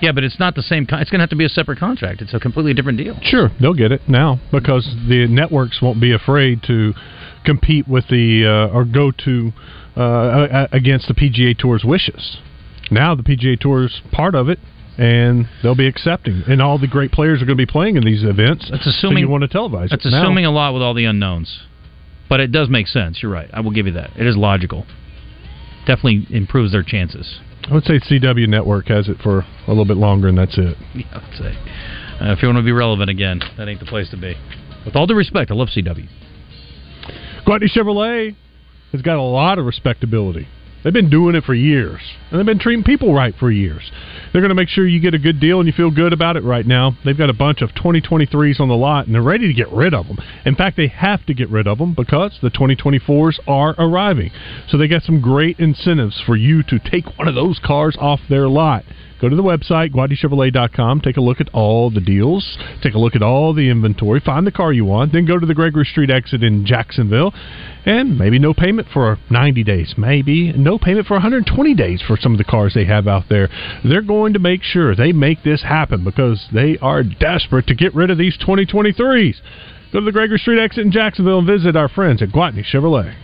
Yeah, 0.00 0.12
but 0.12 0.24
it's 0.24 0.38
not 0.38 0.54
the 0.54 0.62
same. 0.62 0.86
Con- 0.86 1.00
it's 1.00 1.10
going 1.10 1.20
to 1.20 1.22
have 1.22 1.30
to 1.30 1.36
be 1.36 1.44
a 1.44 1.48
separate 1.48 1.78
contract. 1.78 2.20
It's 2.20 2.34
a 2.34 2.40
completely 2.40 2.74
different 2.74 2.98
deal. 2.98 3.18
Sure, 3.22 3.50
they'll 3.60 3.74
get 3.74 3.92
it 3.92 4.02
now 4.08 4.40
because 4.52 4.84
the 5.08 5.26
networks 5.28 5.80
won't 5.80 6.00
be 6.00 6.12
afraid 6.12 6.62
to 6.64 6.92
compete 7.44 7.88
with 7.88 8.08
the 8.08 8.44
uh, 8.70 8.74
or 8.74 8.84
go 8.84 9.10
to 9.24 9.52
uh, 9.96 10.66
against 10.72 11.08
the 11.08 11.14
PGA 11.14 11.56
Tour's 11.56 11.84
wishes. 11.84 12.38
Now 12.90 13.14
the 13.14 13.22
PGA 13.22 13.58
Tour 13.58 13.84
is 13.84 14.00
part 14.12 14.34
of 14.34 14.48
it, 14.48 14.58
and 14.98 15.48
they'll 15.62 15.74
be 15.74 15.86
accepting. 15.86 16.42
And 16.46 16.60
all 16.62 16.78
the 16.78 16.86
great 16.86 17.12
players 17.12 17.42
are 17.42 17.46
going 17.46 17.56
to 17.58 17.66
be 17.66 17.70
playing 17.70 17.96
in 17.96 18.04
these 18.04 18.22
events. 18.24 18.68
That's 18.70 18.86
assuming 18.86 19.16
so 19.16 19.20
you 19.20 19.28
want 19.28 19.42
to 19.42 19.48
televise. 19.48 19.90
That's 19.90 20.06
it. 20.06 20.10
Now- 20.10 20.22
assuming 20.22 20.44
a 20.44 20.50
lot 20.50 20.74
with 20.74 20.82
all 20.82 20.94
the 20.94 21.04
unknowns, 21.04 21.60
but 22.28 22.40
it 22.40 22.52
does 22.52 22.68
make 22.68 22.86
sense. 22.86 23.22
You're 23.22 23.32
right. 23.32 23.50
I 23.52 23.60
will 23.60 23.70
give 23.72 23.86
you 23.86 23.92
that. 23.92 24.10
It 24.16 24.26
is 24.26 24.36
logical. 24.36 24.86
Definitely 25.86 26.26
improves 26.34 26.72
their 26.72 26.82
chances. 26.82 27.38
I 27.70 27.74
would 27.74 27.84
say 27.84 27.98
CW 27.98 28.46
Network 28.48 28.88
has 28.88 29.08
it 29.08 29.18
for 29.22 29.40
a 29.40 29.68
little 29.68 29.86
bit 29.86 29.96
longer, 29.96 30.28
and 30.28 30.36
that's 30.36 30.56
it. 30.58 30.76
Yeah, 30.94 31.04
I 31.12 31.16
would 31.26 31.36
say. 31.38 31.56
Uh, 32.20 32.32
if 32.32 32.42
you 32.42 32.48
want 32.48 32.58
to 32.58 32.62
be 32.62 32.72
relevant 32.72 33.10
again, 33.10 33.40
that 33.56 33.68
ain't 33.68 33.80
the 33.80 33.86
place 33.86 34.08
to 34.10 34.16
be. 34.16 34.36
With 34.84 34.94
all 34.96 35.06
due 35.06 35.14
respect, 35.14 35.50
I 35.50 35.54
love 35.54 35.68
CW. 35.68 36.08
Gwatney 37.46 37.68
Chevrolet 37.74 38.36
has 38.92 39.02
got 39.02 39.16
a 39.16 39.22
lot 39.22 39.58
of 39.58 39.66
respectability. 39.66 40.46
They've 40.84 40.92
been 40.92 41.08
doing 41.08 41.34
it 41.34 41.44
for 41.44 41.54
years, 41.54 42.02
and 42.30 42.38
they've 42.38 42.44
been 42.44 42.58
treating 42.58 42.84
people 42.84 43.14
right 43.14 43.34
for 43.40 43.50
years. 43.50 43.90
They're 44.32 44.42
going 44.42 44.50
to 44.50 44.54
make 44.54 44.68
sure 44.68 44.86
you 44.86 45.00
get 45.00 45.14
a 45.14 45.18
good 45.18 45.40
deal 45.40 45.58
and 45.58 45.66
you 45.66 45.72
feel 45.72 45.90
good 45.90 46.12
about 46.12 46.36
it 46.36 46.44
right 46.44 46.66
now. 46.66 46.94
They've 47.06 47.16
got 47.16 47.30
a 47.30 47.34
bunch 47.34 47.62
of 47.62 47.70
2023s 47.70 48.60
on 48.60 48.68
the 48.68 48.76
lot, 48.76 49.06
and 49.06 49.14
they're 49.14 49.22
ready 49.22 49.46
to 49.46 49.54
get 49.54 49.72
rid 49.72 49.94
of 49.94 50.06
them. 50.06 50.18
In 50.44 50.54
fact, 50.54 50.76
they 50.76 50.88
have 50.88 51.24
to 51.24 51.32
get 51.32 51.48
rid 51.48 51.66
of 51.66 51.78
them 51.78 51.94
because 51.94 52.38
the 52.42 52.50
2024s 52.50 53.40
are 53.48 53.74
arriving. 53.78 54.30
So 54.68 54.76
they 54.76 54.86
got 54.86 55.02
some 55.02 55.22
great 55.22 55.58
incentives 55.58 56.22
for 56.26 56.36
you 56.36 56.62
to 56.64 56.78
take 56.78 57.18
one 57.18 57.28
of 57.28 57.34
those 57.34 57.58
cars 57.64 57.96
off 57.98 58.20
their 58.28 58.46
lot. 58.46 58.84
Go 59.20 59.28
to 59.28 59.36
the 59.36 59.42
website, 59.42 59.92
GwatneyChevrolet.com. 59.92 61.00
Take 61.00 61.16
a 61.16 61.20
look 61.20 61.40
at 61.40 61.48
all 61.54 61.90
the 61.90 62.00
deals. 62.00 62.58
Take 62.82 62.94
a 62.94 62.98
look 62.98 63.14
at 63.14 63.22
all 63.22 63.54
the 63.54 63.70
inventory. 63.70 64.20
Find 64.20 64.46
the 64.46 64.52
car 64.52 64.72
you 64.72 64.84
want. 64.84 65.12
Then 65.12 65.24
go 65.24 65.38
to 65.38 65.46
the 65.46 65.54
Gregory 65.54 65.84
Street 65.84 66.10
exit 66.10 66.42
in 66.42 66.66
Jacksonville. 66.66 67.32
And 67.86 68.18
maybe 68.18 68.38
no 68.38 68.54
payment 68.54 68.88
for 68.92 69.18
90 69.30 69.62
days. 69.62 69.94
Maybe 69.96 70.52
no 70.52 70.78
payment 70.78 71.06
for 71.06 71.14
120 71.14 71.74
days 71.74 72.02
for 72.06 72.16
some 72.16 72.32
of 72.32 72.38
the 72.38 72.44
cars 72.44 72.74
they 72.74 72.86
have 72.86 73.06
out 73.06 73.24
there. 73.28 73.48
They're 73.84 74.02
going 74.02 74.32
to 74.32 74.38
make 74.38 74.62
sure 74.62 74.94
they 74.94 75.12
make 75.12 75.42
this 75.42 75.62
happen 75.62 76.02
because 76.02 76.48
they 76.52 76.76
are 76.82 77.02
desperate 77.02 77.66
to 77.68 77.74
get 77.74 77.94
rid 77.94 78.10
of 78.10 78.18
these 78.18 78.36
2023s. 78.38 79.36
Go 79.92 80.00
to 80.00 80.04
the 80.04 80.12
Gregory 80.12 80.38
Street 80.38 80.60
exit 80.60 80.84
in 80.84 80.90
Jacksonville 80.90 81.38
and 81.38 81.46
visit 81.46 81.76
our 81.76 81.88
friends 81.88 82.20
at 82.20 82.30
Gwatney 82.30 82.64
Chevrolet. 82.64 83.14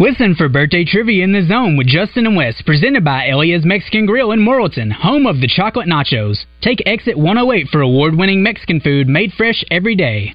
Listen 0.00 0.34
for 0.34 0.48
birthday 0.48 0.84
trivia 0.84 1.22
in 1.22 1.30
the 1.30 1.46
zone 1.46 1.76
with 1.76 1.86
Justin 1.86 2.26
and 2.26 2.34
Wes, 2.34 2.60
presented 2.66 3.04
by 3.04 3.28
Elia's 3.28 3.64
Mexican 3.64 4.06
Grill 4.06 4.32
in 4.32 4.40
Morrilton, 4.40 4.90
home 4.90 5.24
of 5.24 5.40
the 5.40 5.46
chocolate 5.46 5.86
nachos. 5.86 6.46
Take 6.62 6.82
exit 6.84 7.16
108 7.16 7.68
for 7.70 7.80
award 7.80 8.16
winning 8.16 8.42
Mexican 8.42 8.80
food 8.80 9.06
made 9.06 9.30
fresh 9.38 9.62
every 9.70 9.94
day. 9.94 10.34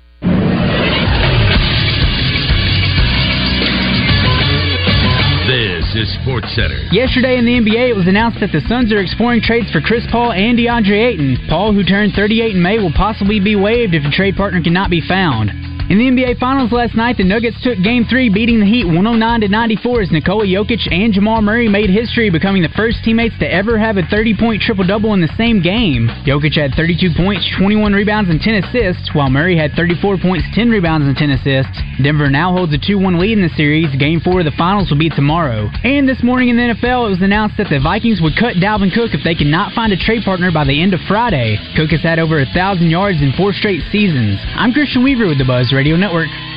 This 5.44 5.84
is 5.94 6.08
Sports 6.24 6.56
Center. 6.56 6.80
Yesterday 6.94 7.38
in 7.38 7.44
the 7.44 7.60
NBA, 7.60 7.90
it 7.90 7.98
was 7.98 8.08
announced 8.08 8.40
that 8.40 8.54
the 8.54 8.62
Suns 8.70 8.94
are 8.94 9.02
exploring 9.02 9.42
trades 9.42 9.70
for 9.72 9.82
Chris 9.82 10.08
Paul 10.10 10.32
and 10.32 10.58
DeAndre 10.58 11.04
Ayton. 11.04 11.38
Paul, 11.50 11.74
who 11.74 11.84
turned 11.84 12.14
38 12.14 12.56
in 12.56 12.62
May, 12.62 12.80
will 12.80 12.94
possibly 12.94 13.42
be 13.42 13.58
waived 13.58 13.94
if 13.94 14.06
a 14.06 14.16
trade 14.16 14.38
partner 14.38 14.64
cannot 14.64 14.90
be 14.90 15.02
found. 15.06 15.69
In 15.90 15.98
the 15.98 16.06
NBA 16.06 16.38
Finals 16.38 16.72
last 16.72 16.94
night, 16.94 17.18
the 17.18 17.26
Nuggets 17.26 17.58
took 17.66 17.82
Game 17.82 18.06
3, 18.06 18.30
beating 18.30 18.60
the 18.60 18.70
Heat 18.70 18.86
109 18.86 19.42
to 19.42 19.48
94 19.48 20.02
as 20.06 20.12
Nikola 20.12 20.46
Jokic 20.46 20.86
and 20.94 21.12
Jamal 21.12 21.42
Murray 21.42 21.68
made 21.68 21.90
history, 21.90 22.30
becoming 22.30 22.62
the 22.62 22.70
first 22.78 23.02
teammates 23.04 23.34
to 23.40 23.50
ever 23.50 23.74
have 23.74 23.98
a 23.98 24.06
30-point 24.06 24.62
triple-double 24.62 25.18
in 25.18 25.22
the 25.22 25.34
same 25.34 25.66
game. 25.66 26.06
Jokic 26.30 26.54
had 26.54 26.78
32 26.78 27.18
points, 27.18 27.42
21 27.58 27.98
rebounds, 27.98 28.30
and 28.30 28.38
10 28.38 28.70
assists, 28.70 29.10
while 29.18 29.34
Murray 29.34 29.58
had 29.58 29.74
34 29.74 30.22
points, 30.22 30.46
10 30.54 30.70
rebounds, 30.70 31.10
and 31.10 31.18
10 31.18 31.42
assists. 31.42 31.82
Denver 32.06 32.30
now 32.30 32.54
holds 32.54 32.70
a 32.70 32.78
2-1 32.78 33.18
lead 33.18 33.42
in 33.42 33.42
the 33.42 33.58
series. 33.58 33.90
Game 33.98 34.22
4 34.22 34.42
of 34.42 34.46
the 34.46 34.54
Finals 34.62 34.94
will 34.94 35.02
be 35.02 35.10
tomorrow. 35.10 35.74
And 35.82 36.06
this 36.08 36.22
morning 36.22 36.54
in 36.54 36.58
the 36.58 36.78
NFL, 36.78 37.10
it 37.10 37.18
was 37.18 37.26
announced 37.26 37.58
that 37.58 37.74
the 37.74 37.82
Vikings 37.82 38.22
would 38.22 38.38
cut 38.38 38.62
Dalvin 38.62 38.94
Cook 38.94 39.18
if 39.18 39.26
they 39.26 39.34
could 39.34 39.50
not 39.50 39.74
find 39.74 39.90
a 39.90 39.98
trade 39.98 40.22
partner 40.22 40.54
by 40.54 40.70
the 40.70 40.78
end 40.78 40.94
of 40.94 41.02
Friday. 41.10 41.58
Cook 41.74 41.90
has 41.90 42.06
had 42.06 42.22
over 42.22 42.38
a 42.38 42.54
thousand 42.54 42.94
yards 42.94 43.26
in 43.26 43.34
four 43.34 43.58
straight 43.58 43.82
seasons. 43.90 44.38
I'm 44.54 44.70
Christian 44.70 45.02
Weaver 45.02 45.26
with 45.26 45.42
the 45.42 45.50
Buzz 45.50 45.74
Radio 45.80 45.96
Network. 45.96 46.49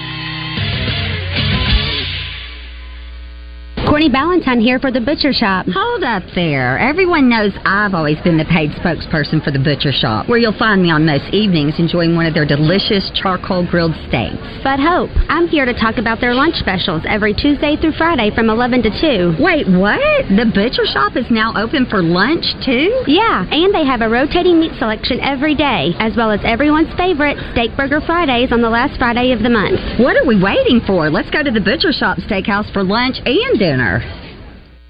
Courtney 3.92 4.08
Ballantyne 4.08 4.64
here 4.64 4.80
for 4.80 4.90
the 4.90 5.04
Butcher 5.04 5.36
Shop. 5.36 5.66
Hold 5.68 6.02
up 6.02 6.22
there. 6.34 6.78
Everyone 6.78 7.28
knows 7.28 7.52
I've 7.68 7.92
always 7.92 8.16
been 8.24 8.40
the 8.40 8.48
paid 8.48 8.72
spokesperson 8.80 9.44
for 9.44 9.52
the 9.52 9.60
Butcher 9.60 9.92
Shop, 9.92 10.32
where 10.32 10.40
you'll 10.40 10.56
find 10.56 10.80
me 10.80 10.88
on 10.88 11.04
most 11.04 11.28
evenings 11.28 11.76
enjoying 11.76 12.16
one 12.16 12.24
of 12.24 12.32
their 12.32 12.48
delicious 12.48 13.12
charcoal 13.12 13.68
grilled 13.68 13.92
steaks. 14.08 14.40
But 14.64 14.80
Hope, 14.80 15.12
I'm 15.28 15.44
here 15.44 15.68
to 15.68 15.76
talk 15.76 16.00
about 16.00 16.24
their 16.24 16.32
lunch 16.32 16.56
specials 16.56 17.04
every 17.04 17.36
Tuesday 17.36 17.76
through 17.76 17.92
Friday 18.00 18.32
from 18.32 18.48
11 18.48 18.80
to 18.88 19.36
2. 19.36 19.36
Wait, 19.36 19.68
what? 19.68 20.00
The 20.32 20.48
Butcher 20.48 20.88
Shop 20.88 21.12
is 21.12 21.28
now 21.28 21.52
open 21.60 21.84
for 21.84 22.00
lunch, 22.00 22.48
too? 22.64 23.04
Yeah, 23.04 23.44
and 23.44 23.76
they 23.76 23.84
have 23.84 24.00
a 24.00 24.08
rotating 24.08 24.56
meat 24.56 24.72
selection 24.80 25.20
every 25.20 25.52
day, 25.52 25.92
as 26.00 26.16
well 26.16 26.32
as 26.32 26.40
everyone's 26.48 26.88
favorite 26.96 27.36
Steak 27.52 27.76
Burger 27.76 28.00
Fridays 28.00 28.56
on 28.56 28.64
the 28.64 28.72
last 28.72 28.96
Friday 28.96 29.36
of 29.36 29.44
the 29.44 29.52
month. 29.52 29.76
What 30.00 30.16
are 30.16 30.24
we 30.24 30.40
waiting 30.40 30.80
for? 30.88 31.12
Let's 31.12 31.28
go 31.28 31.44
to 31.44 31.52
the 31.52 31.60
Butcher 31.60 31.92
Shop 31.92 32.16
Steakhouse 32.24 32.72
for 32.72 32.80
lunch 32.80 33.20
and 33.28 33.60
dinner 33.60 33.81
manner. 33.82 34.21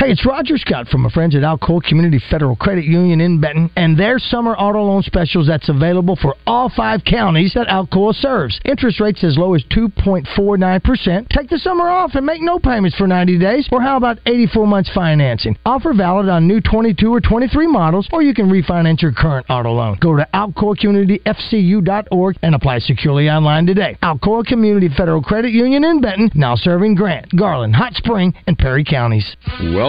Hey, 0.00 0.12
it's 0.12 0.24
Roger 0.24 0.56
Scott 0.56 0.88
from 0.88 1.02
my 1.02 1.10
friends 1.10 1.36
at 1.36 1.42
Alcoa 1.42 1.82
Community 1.82 2.18
Federal 2.30 2.56
Credit 2.56 2.86
Union 2.86 3.20
in 3.20 3.38
Benton 3.38 3.70
and 3.76 3.98
their 3.98 4.18
summer 4.18 4.56
auto 4.56 4.82
loan 4.82 5.02
specials 5.02 5.46
that's 5.46 5.68
available 5.68 6.16
for 6.16 6.36
all 6.46 6.70
five 6.74 7.04
counties 7.04 7.52
that 7.54 7.66
Alcoa 7.66 8.14
serves. 8.14 8.58
Interest 8.64 8.98
rates 8.98 9.22
as 9.22 9.36
low 9.36 9.52
as 9.52 9.62
2.49%. 9.64 11.28
Take 11.28 11.50
the 11.50 11.58
summer 11.58 11.90
off 11.90 12.14
and 12.14 12.24
make 12.24 12.40
no 12.40 12.58
payments 12.58 12.96
for 12.96 13.06
90 13.06 13.38
days. 13.38 13.68
Or 13.70 13.82
how 13.82 13.98
about 13.98 14.20
84 14.24 14.66
months 14.66 14.88
financing? 14.94 15.58
Offer 15.66 15.92
valid 15.92 16.30
on 16.30 16.48
new 16.48 16.62
22 16.62 17.12
or 17.12 17.20
23 17.20 17.66
models 17.66 18.08
or 18.10 18.22
you 18.22 18.32
can 18.32 18.48
refinance 18.48 19.02
your 19.02 19.12
current 19.12 19.44
auto 19.50 19.72
loan. 19.72 19.98
Go 20.00 20.16
to 20.16 20.26
alcoacommunityfcu.org 20.32 22.36
and 22.42 22.54
apply 22.54 22.78
securely 22.78 23.28
online 23.28 23.66
today. 23.66 23.98
Alcoa 24.02 24.46
Community 24.46 24.88
Federal 24.96 25.20
Credit 25.20 25.52
Union 25.52 25.84
in 25.84 26.00
Benton, 26.00 26.30
now 26.34 26.56
serving 26.56 26.94
Grant, 26.94 27.26
Garland, 27.36 27.76
Hot 27.76 27.92
Spring, 27.92 28.32
and 28.46 28.56
Perry 28.56 28.82
counties. 28.82 29.36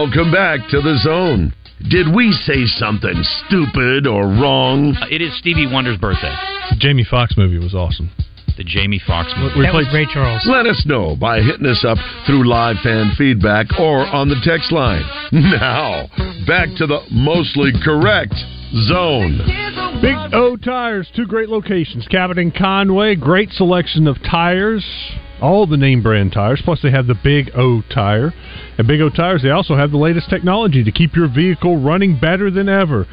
Welcome 0.02 0.32
back 0.32 0.58
to 0.70 0.80
the 0.80 0.98
zone. 1.04 1.54
Did 1.88 2.12
we 2.12 2.32
say 2.32 2.66
something 2.66 3.22
stupid 3.46 4.04
or 4.04 4.22
wrong? 4.26 4.96
Uh, 5.00 5.06
It 5.08 5.22
is 5.22 5.30
Stevie 5.38 5.68
Wonder's 5.72 5.96
birthday. 5.96 6.34
Jamie 6.78 7.06
Foxx 7.08 7.36
movie 7.36 7.58
was 7.58 7.72
awesome. 7.72 8.10
The 8.56 8.64
Jamie 8.64 8.98
Foxx 9.06 9.32
movie. 9.38 9.60
We 9.60 9.70
played- 9.70 9.86
Ray 9.94 10.06
Charles. 10.12 10.42
Let 10.44 10.66
us 10.66 10.84
know 10.86 11.14
by 11.14 11.40
hitting 11.40 11.66
us 11.66 11.84
up 11.84 11.98
through 12.26 12.48
live 12.48 12.78
fan 12.82 13.12
feedback 13.16 13.78
or 13.78 14.04
on 14.04 14.28
the 14.28 14.40
text 14.42 14.72
line. 14.72 15.04
Now, 15.32 16.08
back 16.48 16.70
to 16.78 16.86
the 16.88 17.02
mostly 17.12 17.70
correct 17.84 18.34
zone. 18.74 19.38
Big 20.02 20.16
O 20.34 20.56
Tires, 20.56 21.08
two 21.14 21.26
great 21.26 21.48
locations. 21.48 22.08
Cabot 22.08 22.38
and 22.38 22.52
Conway, 22.52 23.14
great 23.14 23.52
selection 23.52 24.08
of 24.08 24.20
tires. 24.28 24.84
All 25.40 25.66
the 25.66 25.76
name 25.76 26.02
brand 26.02 26.32
tires, 26.32 26.60
plus 26.64 26.80
they 26.82 26.90
have 26.90 27.06
the 27.06 27.14
Big 27.22 27.50
O 27.56 27.82
tire. 27.92 28.32
At 28.82 28.88
Big 28.88 29.00
O 29.00 29.08
Tires, 29.08 29.42
they 29.44 29.50
also 29.50 29.76
have 29.76 29.92
the 29.92 29.96
latest 29.96 30.28
technology 30.28 30.82
to 30.82 30.90
keep 30.90 31.14
your 31.14 31.28
vehicle 31.28 31.80
running 31.80 32.18
better 32.18 32.50
than 32.50 32.68
ever. 32.68 33.06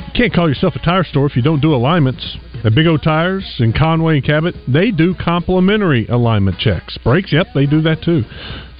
You 0.00 0.12
can't 0.12 0.34
call 0.34 0.48
yourself 0.48 0.74
a 0.74 0.80
tire 0.80 1.04
store 1.04 1.26
if 1.26 1.36
you 1.36 1.42
don't 1.42 1.60
do 1.60 1.72
alignments. 1.72 2.36
At 2.64 2.74
Big 2.74 2.88
O 2.88 2.96
Tires 2.96 3.44
in 3.60 3.72
Conway 3.72 4.16
and 4.16 4.24
Cabot, 4.26 4.56
they 4.66 4.90
do 4.90 5.14
complimentary 5.14 6.08
alignment 6.08 6.58
checks. 6.58 6.98
Brakes, 7.04 7.32
yep, 7.32 7.46
they 7.54 7.64
do 7.64 7.80
that 7.82 8.02
too. 8.02 8.24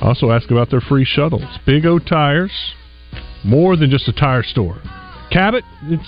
Also 0.00 0.32
ask 0.32 0.50
about 0.50 0.70
their 0.70 0.80
free 0.80 1.04
shuttles. 1.04 1.46
Big 1.66 1.86
O 1.86 2.00
Tires, 2.00 2.50
more 3.44 3.76
than 3.76 3.88
just 3.88 4.08
a 4.08 4.12
tire 4.12 4.42
store. 4.42 4.82
Cabot, 5.30 5.62
it's 5.84 6.02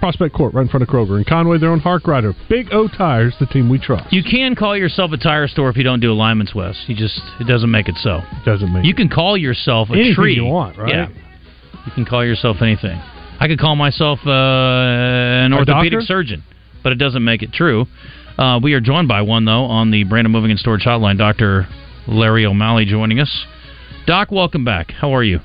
Prospect 0.00 0.34
Court 0.34 0.54
right 0.54 0.62
in 0.62 0.68
front 0.68 0.82
of 0.82 0.88
Kroger. 0.88 1.18
In 1.18 1.24
Conway, 1.24 1.58
they're 1.58 1.70
on 1.70 1.80
Harkrider. 1.80 2.34
Big 2.48 2.68
O 2.72 2.88
Tires, 2.88 3.34
the 3.38 3.46
team 3.46 3.68
we 3.68 3.78
trust. 3.78 4.12
You 4.12 4.22
can 4.24 4.54
call 4.56 4.76
yourself 4.76 5.12
a 5.12 5.16
tire 5.18 5.46
store 5.46 5.68
if 5.68 5.76
you 5.76 5.84
don't 5.84 6.00
do 6.00 6.10
alignments, 6.10 6.54
Wes. 6.54 6.82
You 6.88 6.96
just 6.96 7.20
it 7.38 7.46
doesn't 7.46 7.70
make 7.70 7.88
it 7.88 7.96
so. 7.96 8.20
Doesn't 8.44 8.72
make 8.72 8.84
You 8.86 8.94
can 8.94 9.08
call 9.08 9.36
yourself 9.36 9.90
a 9.90 9.92
Anything 9.92 10.14
tree. 10.14 10.34
you 10.34 10.44
want, 10.46 10.78
right? 10.78 10.88
Yeah. 10.88 11.08
You 11.86 11.92
can 11.94 12.04
call 12.04 12.24
yourself 12.24 12.56
anything. 12.62 12.98
I 13.38 13.46
could 13.46 13.58
call 13.58 13.76
myself 13.76 14.18
uh, 14.26 14.30
an 14.30 15.52
A 15.52 15.56
orthopedic 15.56 15.92
doctor? 16.00 16.06
surgeon, 16.06 16.42
but 16.82 16.92
it 16.92 16.96
doesn't 16.96 17.24
make 17.24 17.42
it 17.42 17.52
true. 17.52 17.86
Uh, 18.38 18.58
we 18.62 18.72
are 18.74 18.80
joined 18.80 19.08
by 19.08 19.22
one 19.22 19.44
though 19.44 19.64
on 19.64 19.90
the 19.90 20.04
Brandon 20.04 20.32
Moving 20.32 20.50
and 20.50 20.58
Storage 20.60 20.82
Hotline, 20.84 21.18
Doctor 21.18 21.66
Larry 22.08 22.46
O'Malley, 22.46 22.84
joining 22.86 23.20
us. 23.20 23.44
Doc, 24.06 24.30
welcome 24.30 24.64
back. 24.64 24.90
How 24.92 25.14
are 25.14 25.22
you? 25.22 25.40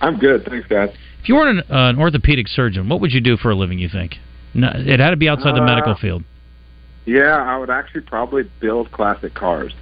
I'm 0.00 0.18
good, 0.18 0.44
thanks, 0.44 0.66
guys. 0.68 0.90
If 1.24 1.30
you 1.30 1.36
weren't 1.36 1.58
an, 1.58 1.74
uh, 1.74 1.88
an 1.88 1.98
orthopedic 1.98 2.48
surgeon, 2.48 2.86
what 2.90 3.00
would 3.00 3.10
you 3.10 3.20
do 3.22 3.38
for 3.38 3.50
a 3.50 3.54
living? 3.54 3.78
You 3.78 3.88
think? 3.88 4.16
No, 4.52 4.70
it 4.74 5.00
had 5.00 5.08
to 5.08 5.16
be 5.16 5.26
outside 5.26 5.54
the 5.54 5.62
Uh, 5.62 5.64
medical 5.64 5.94
field. 5.94 6.22
Yeah, 7.06 7.36
I 7.36 7.56
would 7.56 7.70
actually 7.70 8.02
probably 8.02 8.42
build 8.60 8.92
classic 8.92 9.32
cars. 9.32 9.72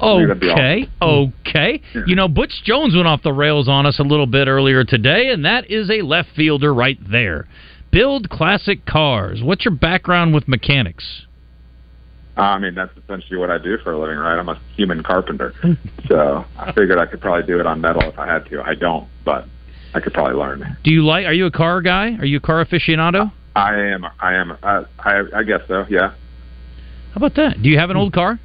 Okay, 0.00 0.88
okay. 1.02 1.82
You 2.06 2.14
know, 2.14 2.28
Butch 2.28 2.62
Jones 2.62 2.94
went 2.94 3.08
off 3.08 3.20
the 3.24 3.32
rails 3.32 3.68
on 3.68 3.84
us 3.84 3.98
a 3.98 4.04
little 4.04 4.28
bit 4.28 4.46
earlier 4.46 4.84
today, 4.84 5.30
and 5.30 5.44
that 5.44 5.68
is 5.68 5.90
a 5.90 6.02
left 6.02 6.28
fielder 6.36 6.72
right 6.72 6.98
there. 7.10 7.48
Build 7.90 8.30
classic 8.30 8.86
cars. 8.86 9.42
What's 9.42 9.64
your 9.64 9.74
background 9.74 10.34
with 10.34 10.46
mechanics? 10.46 11.26
Uh, 12.38 12.42
I 12.42 12.58
mean, 12.60 12.76
that's 12.76 12.96
essentially 12.96 13.38
what 13.40 13.50
I 13.50 13.58
do 13.58 13.76
for 13.78 13.90
a 13.90 13.98
living, 13.98 14.18
right? 14.18 14.38
I'm 14.38 14.48
a 14.48 14.60
human 14.76 15.02
carpenter. 15.02 15.52
so 16.08 16.44
I 16.56 16.70
figured 16.70 16.98
I 16.98 17.06
could 17.06 17.20
probably 17.20 17.44
do 17.44 17.58
it 17.58 17.66
on 17.66 17.80
metal 17.80 18.02
if 18.02 18.20
I 18.20 18.32
had 18.32 18.46
to. 18.50 18.62
I 18.62 18.76
don't, 18.76 19.08
but 19.24 19.48
I 19.94 20.00
could 20.00 20.12
probably 20.14 20.34
learn. 20.34 20.76
Do 20.84 20.90
you 20.90 21.04
like? 21.04 21.26
Are 21.26 21.32
you 21.32 21.46
a 21.46 21.50
car 21.50 21.82
guy? 21.82 22.16
Are 22.18 22.24
you 22.24 22.38
a 22.38 22.40
car 22.40 22.64
aficionado? 22.64 23.32
I 23.56 23.74
am, 23.76 24.06
I 24.20 24.34
am, 24.34 24.52
uh, 24.62 24.84
I, 25.00 25.22
I 25.34 25.42
guess 25.42 25.60
so, 25.66 25.84
yeah. 25.90 26.10
How 26.10 27.16
about 27.16 27.34
that? 27.34 27.60
Do 27.60 27.68
you 27.68 27.78
have 27.78 27.90
an 27.90 27.96
old 27.96 28.12
car? 28.12 28.38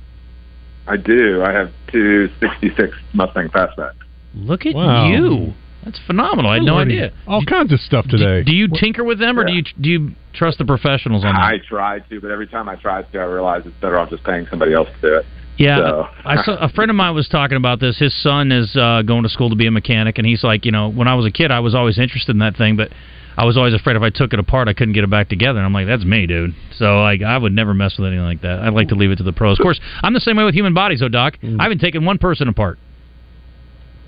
I 0.88 0.97
do. 0.97 1.43
I 1.43 1.51
have 1.51 1.71
two 1.91 2.29
66 2.39 2.95
Mustang 3.13 3.49
Fastback. 3.49 3.93
Look 4.34 4.65
at 4.65 4.73
Wow. 4.73 5.08
you. 5.08 5.53
That's 5.84 5.99
phenomenal. 6.08 6.49
I 6.49 6.55
had 6.55 6.63
no 6.63 6.77
Learning 6.77 6.97
idea. 6.97 7.13
All 7.27 7.45
kinds 7.45 7.71
of 7.71 7.79
stuff 7.79 8.08
today. 8.08 8.41
Do 8.43 8.51
you 8.53 8.67
tinker 8.67 9.03
with 9.03 9.19
them, 9.19 9.39
or 9.39 9.45
do 9.45 9.53
you 9.53 9.62
do 9.79 9.88
you 9.89 10.12
trust 10.34 10.58
the 10.58 10.65
professionals 10.65 11.23
on 11.23 11.36
that? 11.36 11.39
I 11.39 11.60
try 11.60 11.99
to, 11.99 12.19
but 12.19 12.31
every 12.31 12.47
time 12.47 12.67
I 12.67 12.75
try 12.75 13.03
to, 13.03 13.19
I 13.19 13.23
realize 13.25 13.62
it's 13.65 13.75
better 13.81 13.99
off 13.99 14.10
just 14.10 14.23
paying 14.23 14.47
somebody 14.49 14.73
else 14.73 14.89
to 15.01 15.08
do 15.08 15.15
it. 15.17 15.25
Yeah, 15.58 15.78
So- 15.78 16.08
I 16.26 16.44
saw 16.44 16.56
a 16.58 16.70
friend 16.70 16.91
of 16.91 16.96
mine 16.98 17.15
was 17.15 17.28
talking 17.28 17.56
about 17.58 17.80
this. 17.80 17.98
His 17.98 18.13
son 18.22 18.52
is 18.52 18.76
uh, 18.76 19.04
going 19.04 19.24
to 19.24 19.30
school 19.30 19.50
to 19.50 19.56
be 19.56 19.68
a 19.68 19.72
mechanic, 19.72 20.18
and 20.18 20.28
he's 20.28 20.44
like, 20.44 20.65
you 20.65 20.72
know, 20.72 20.89
when 20.89 21.08
I 21.08 21.15
was 21.15 21.26
a 21.26 21.32
kid, 21.32 21.52
I 21.52 21.60
was 21.62 21.74
always 21.74 21.98
interested 21.98 22.32
in 22.36 22.39
that 22.39 22.58
thing, 22.58 22.76
but 22.76 22.91
I 23.38 23.46
was 23.46 23.58
always 23.58 23.74
afraid 23.74 23.96
if 23.96 24.02
I 24.02 24.10
took 24.10 24.34
it 24.34 24.39
apart, 24.39 24.68
I 24.68 24.74
couldn't 24.74 24.94
get 24.94 25.04
it 25.04 25.10
back 25.10 25.30
together. 25.30 25.60
And 25.60 25.65
I'm 25.65 25.74
like, 25.74 25.88
that's 25.88 26.04
me, 26.06 26.26
dude. 26.26 26.54
So 26.78 27.02
like, 27.02 27.22
I 27.22 27.38
would 27.38 27.54
never 27.54 27.74
mess 27.74 27.98
with 27.98 28.08
anything 28.08 28.26
like 28.26 28.41
that. 28.41 28.60
I'd 28.60 28.74
like 28.74 28.89
to 28.89 28.96
leave 28.96 29.12
it 29.12 29.18
to 29.18 29.24
the 29.24 29.34
pros. 29.34 29.60
Of 29.60 29.63
course, 29.63 29.80
I'm 30.04 30.13
the 30.13 30.20
same 30.20 30.36
way 30.38 30.44
with 30.44 30.56
human 30.56 30.74
bodies, 30.74 31.00
though, 31.00 31.10
Doc. 31.10 31.38
I 31.44 31.63
haven't 31.63 31.80
taken 31.80 32.06
one 32.06 32.18
person 32.18 32.48
apart. 32.48 32.80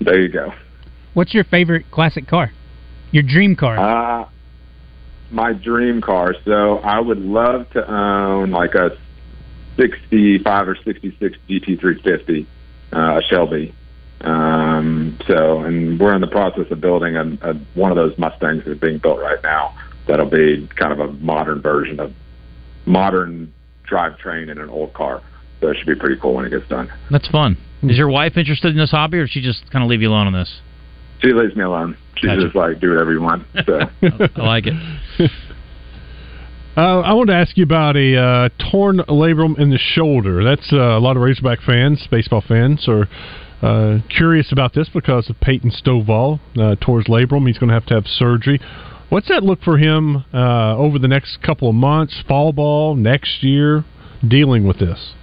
There 0.00 0.20
you 0.20 0.28
go. 0.28 0.52
What's 1.14 1.34
your 1.34 1.44
favorite 1.44 1.90
classic 1.90 2.26
car? 2.26 2.52
Your 3.10 3.22
dream 3.22 3.56
car? 3.56 3.78
Uh, 3.78 4.28
my 5.30 5.52
dream 5.52 6.00
car. 6.00 6.34
So 6.44 6.78
I 6.78 7.00
would 7.00 7.18
love 7.18 7.68
to 7.70 7.90
own 7.90 8.50
like 8.50 8.74
a 8.74 8.90
65 9.78 10.68
or 10.68 10.76
66 10.84 11.38
GT350, 11.48 12.46
uh, 12.92 13.20
Shelby. 13.28 13.74
Um, 14.20 15.18
so, 15.26 15.60
and 15.60 16.00
we're 16.00 16.14
in 16.14 16.20
the 16.20 16.26
process 16.26 16.66
of 16.70 16.80
building 16.80 17.16
a, 17.16 17.50
a, 17.50 17.54
one 17.74 17.92
of 17.92 17.96
those 17.96 18.18
Mustangs 18.18 18.64
that's 18.66 18.80
being 18.80 18.98
built 18.98 19.20
right 19.20 19.42
now. 19.42 19.74
That'll 20.08 20.28
be 20.28 20.68
kind 20.74 20.92
of 20.92 21.00
a 21.00 21.12
modern 21.12 21.62
version 21.62 22.00
of 22.00 22.12
modern 22.84 23.52
drivetrain 23.88 24.50
in 24.50 24.58
an 24.58 24.68
old 24.68 24.92
car. 24.94 25.22
So 25.60 25.68
it 25.68 25.76
should 25.76 25.86
be 25.86 25.94
pretty 25.94 26.20
cool 26.20 26.34
when 26.34 26.44
it 26.44 26.50
gets 26.50 26.68
done. 26.68 26.90
That's 27.10 27.28
fun. 27.28 27.56
Is 27.82 27.96
your 27.96 28.08
wife 28.08 28.36
interested 28.36 28.70
in 28.70 28.76
this 28.76 28.90
hobby, 28.90 29.18
or 29.18 29.24
does 29.24 29.30
she 29.30 29.40
just 29.40 29.70
kind 29.70 29.84
of 29.84 29.90
leave 29.90 30.02
you 30.02 30.08
alone 30.08 30.26
on 30.26 30.32
this? 30.32 30.60
She 31.22 31.32
leaves 31.32 31.54
me 31.54 31.62
alone. 31.62 31.96
She's 32.16 32.28
Gotcha. 32.30 32.42
just 32.42 32.56
like, 32.56 32.80
do 32.80 32.90
whatever 32.90 33.12
you 33.12 33.20
want. 33.20 33.46
So. 33.66 33.80
I 34.36 34.46
like 34.46 34.64
it. 34.66 35.30
Uh, 36.78 37.00
I 37.00 37.12
want 37.14 37.28
to 37.28 37.34
ask 37.34 37.56
you 37.56 37.64
about 37.64 37.96
a 37.96 38.16
uh, 38.16 38.48
torn 38.70 38.98
labrum 39.08 39.58
in 39.58 39.70
the 39.70 39.78
shoulder. 39.78 40.44
That's 40.44 40.72
uh, 40.72 40.76
a 40.76 41.00
lot 41.00 41.16
of 41.16 41.22
Razorback 41.24 41.58
fans, 41.66 42.06
baseball 42.08 42.40
fans, 42.40 42.86
are 42.86 43.08
uh, 43.60 43.98
curious 44.08 44.52
about 44.52 44.74
this 44.74 44.88
because 44.88 45.28
of 45.28 45.40
Peyton 45.40 45.72
Stovall 45.72 46.38
uh, 46.56 46.76
tore 46.80 46.98
his 46.98 47.08
labrum. 47.08 47.48
He's 47.48 47.58
going 47.58 47.70
to 47.70 47.74
have 47.74 47.86
to 47.86 47.94
have 47.94 48.06
surgery. 48.06 48.60
What's 49.08 49.26
that 49.26 49.42
look 49.42 49.60
for 49.62 49.76
him 49.76 50.24
uh, 50.32 50.76
over 50.76 51.00
the 51.00 51.08
next 51.08 51.42
couple 51.42 51.68
of 51.68 51.74
months, 51.74 52.22
fall 52.28 52.52
ball, 52.52 52.94
next 52.94 53.42
year, 53.42 53.84
dealing 54.28 54.64
with 54.64 54.78
this? 54.78 55.14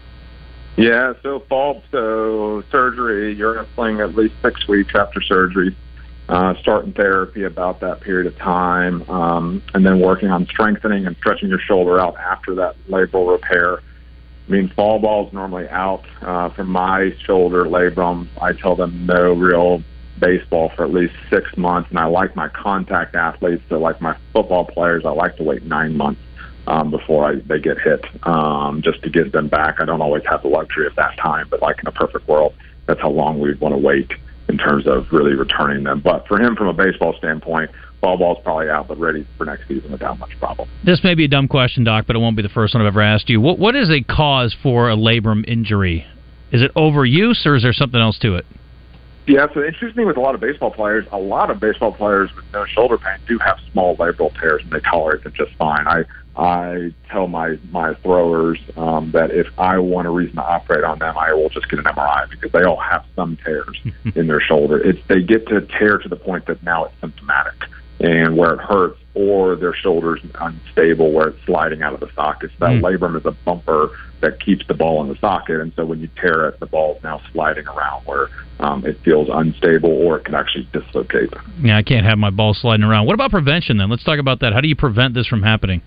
Yeah, 0.77 1.13
so 1.23 1.41
fall, 1.47 1.83
so 1.89 2.63
surgery, 2.69 3.33
you're 3.33 3.63
playing 3.75 4.01
at 4.01 4.13
least 4.13 4.33
six 4.43 4.67
weeks 4.67 4.91
after 4.93 5.21
surgery, 5.21 5.73
uh, 6.27 6.55
starting 6.59 6.93
therapy 6.93 7.43
about 7.43 7.79
that 7.81 8.01
period 8.01 8.27
of 8.27 8.37
time, 8.37 9.07
um, 9.09 9.61
and 9.73 9.85
then 9.85 9.99
working 9.99 10.29
on 10.29 10.45
strengthening 10.47 11.05
and 11.05 11.15
stretching 11.17 11.49
your 11.49 11.59
shoulder 11.59 11.99
out 11.99 12.15
after 12.17 12.55
that 12.55 12.75
labral 12.89 13.31
repair. 13.31 13.79
I 14.47 14.51
mean, 14.51 14.69
fall 14.69 14.99
ball's 14.99 15.33
normally 15.33 15.67
out. 15.69 16.05
Uh, 16.21 16.49
for 16.49 16.63
my 16.63 17.15
shoulder 17.25 17.65
labrum, 17.65 18.27
I 18.41 18.53
tell 18.53 18.75
them 18.75 19.05
no 19.05 19.33
real 19.33 19.83
baseball 20.19 20.69
for 20.75 20.85
at 20.85 20.93
least 20.93 21.13
six 21.29 21.55
months, 21.57 21.89
and 21.89 21.99
I 21.99 22.05
like 22.05 22.35
my 22.35 22.47
contact 22.49 23.15
athletes, 23.15 23.63
so 23.69 23.79
like 23.79 24.01
my 24.01 24.17
football 24.33 24.65
players, 24.65 25.05
I 25.05 25.11
like 25.11 25.37
to 25.37 25.43
wait 25.43 25.63
nine 25.63 25.95
months 25.95 26.21
um, 26.67 26.89
before 26.89 27.29
I, 27.29 27.35
they 27.35 27.59
get 27.59 27.79
hit, 27.79 28.03
um, 28.25 28.81
just 28.81 29.03
to 29.03 29.09
get 29.09 29.31
them 29.31 29.47
back. 29.47 29.79
I 29.79 29.85
don't 29.85 30.01
always 30.01 30.23
have 30.25 30.41
the 30.41 30.47
luxury 30.47 30.87
of 30.87 30.95
that 30.95 31.17
time, 31.17 31.47
but 31.49 31.61
like 31.61 31.79
in 31.79 31.87
a 31.87 31.91
perfect 31.91 32.27
world, 32.27 32.55
that's 32.87 33.01
how 33.01 33.09
long 33.09 33.39
we'd 33.39 33.59
want 33.59 33.73
to 33.73 33.79
wait 33.79 34.11
in 34.47 34.57
terms 34.57 34.87
of 34.87 35.07
really 35.11 35.33
returning 35.33 35.83
them. 35.83 36.01
But 36.01 36.27
for 36.27 36.39
him, 36.39 36.55
from 36.55 36.67
a 36.67 36.73
baseball 36.73 37.15
standpoint, 37.17 37.71
ball 38.01 38.17
ball's 38.17 38.37
probably 38.43 38.69
out, 38.69 38.87
but 38.87 38.99
ready 38.99 39.25
for 39.37 39.45
next 39.45 39.67
season 39.67 39.91
without 39.91 40.19
much 40.19 40.37
problem. 40.39 40.69
This 40.83 41.03
may 41.03 41.15
be 41.15 41.25
a 41.25 41.27
dumb 41.27 41.47
question, 41.47 41.83
Doc, 41.83 42.05
but 42.07 42.15
it 42.15 42.19
won't 42.19 42.35
be 42.35 42.43
the 42.43 42.49
first 42.49 42.73
one 42.73 42.81
I've 42.81 42.87
ever 42.87 43.01
asked 43.01 43.29
you. 43.29 43.41
What 43.41 43.59
What 43.59 43.75
is 43.75 43.89
a 43.89 44.01
cause 44.01 44.55
for 44.61 44.89
a 44.89 44.95
labrum 44.95 45.47
injury? 45.47 46.05
Is 46.51 46.61
it 46.61 46.73
overuse, 46.75 47.45
or 47.45 47.55
is 47.55 47.63
there 47.63 47.73
something 47.73 47.99
else 47.99 48.19
to 48.19 48.35
it? 48.35 48.45
Yeah, 49.27 49.47
so 49.53 49.59
it's 49.61 49.75
interesting 49.75 50.05
with 50.05 50.17
a 50.17 50.21
lot 50.21 50.35
of 50.35 50.41
baseball 50.41 50.69
players, 50.69 51.05
a 51.11 51.17
lot 51.17 51.49
of 51.49 51.59
baseball 51.59 51.91
players 51.91 52.33
with 52.35 52.45
no 52.53 52.65
shoulder 52.65 52.97
pain 52.97 53.17
do 53.27 53.39
have 53.39 53.57
small 53.71 53.97
labral 53.97 54.31
tears 54.39 54.61
and 54.63 54.71
they 54.71 54.79
tolerate 54.81 55.23
them 55.23 55.33
just 55.35 55.51
fine. 55.55 55.87
I 55.87 56.05
I 56.37 56.93
tell 57.09 57.27
my 57.27 57.57
my 57.71 57.95
throwers 57.95 58.59
um, 58.77 59.11
that 59.11 59.31
if 59.31 59.47
I 59.57 59.79
want 59.79 60.05
a 60.05 60.11
reason 60.11 60.35
to 60.35 60.43
operate 60.43 60.83
on 60.83 60.99
them, 60.99 61.17
I 61.17 61.33
will 61.33 61.49
just 61.49 61.69
get 61.69 61.79
an 61.79 61.85
MRI 61.85 62.29
because 62.29 62.51
they 62.51 62.63
all 62.63 62.79
have 62.79 63.03
some 63.15 63.37
tears 63.43 63.79
in 64.15 64.27
their 64.27 64.41
shoulder. 64.41 64.77
It's 64.77 64.99
they 65.07 65.21
get 65.21 65.47
to 65.47 65.61
tear 65.61 65.97
to 65.97 66.09
the 66.09 66.17
point 66.17 66.45
that 66.45 66.61
now 66.61 66.85
it's 66.85 66.93
symptomatic 67.01 67.55
and 68.05 68.37
where 68.37 68.53
it 68.53 68.59
hurts, 68.59 68.99
or 69.15 69.55
their 69.55 69.73
shoulders 69.73 70.19
unstable 70.39 71.11
where 71.11 71.29
it's 71.29 71.45
sliding 71.45 71.81
out 71.81 71.93
of 71.93 71.99
the 71.99 72.09
socket. 72.15 72.51
So 72.51 72.65
that 72.65 72.75
Mm. 72.75 72.81
labrum 72.81 73.17
is 73.17 73.25
a 73.25 73.31
bumper 73.31 73.89
that 74.21 74.39
keeps 74.39 74.65
the 74.67 74.73
ball 74.73 75.01
in 75.01 75.09
the 75.09 75.15
socket, 75.17 75.59
and 75.59 75.73
so 75.75 75.85
when 75.85 75.99
you 75.99 76.09
tear 76.21 76.47
it, 76.49 76.59
the 76.59 76.67
ball 76.67 76.95
is 76.97 77.03
now 77.03 77.19
sliding 77.31 77.67
around 77.67 78.01
where 78.05 78.29
um, 78.59 78.85
it 78.85 78.99
feels 79.03 79.27
unstable 79.31 79.89
or 79.89 80.17
it 80.17 80.25
can 80.25 80.35
actually 80.35 80.67
dislocate. 80.71 81.33
Yeah, 81.61 81.77
I 81.77 81.83
can't 81.83 82.05
have 82.05 82.17
my 82.17 82.29
ball 82.29 82.53
sliding 82.53 82.83
around. 82.83 83.07
What 83.07 83.13
about 83.15 83.31
prevention 83.31 83.77
then? 83.77 83.89
Let's 83.89 84.03
talk 84.03 84.19
about 84.19 84.39
that. 84.41 84.53
How 84.53 84.61
do 84.61 84.67
you 84.67 84.75
prevent 84.75 85.13
this 85.13 85.27
from 85.27 85.41
happening? 85.43 85.81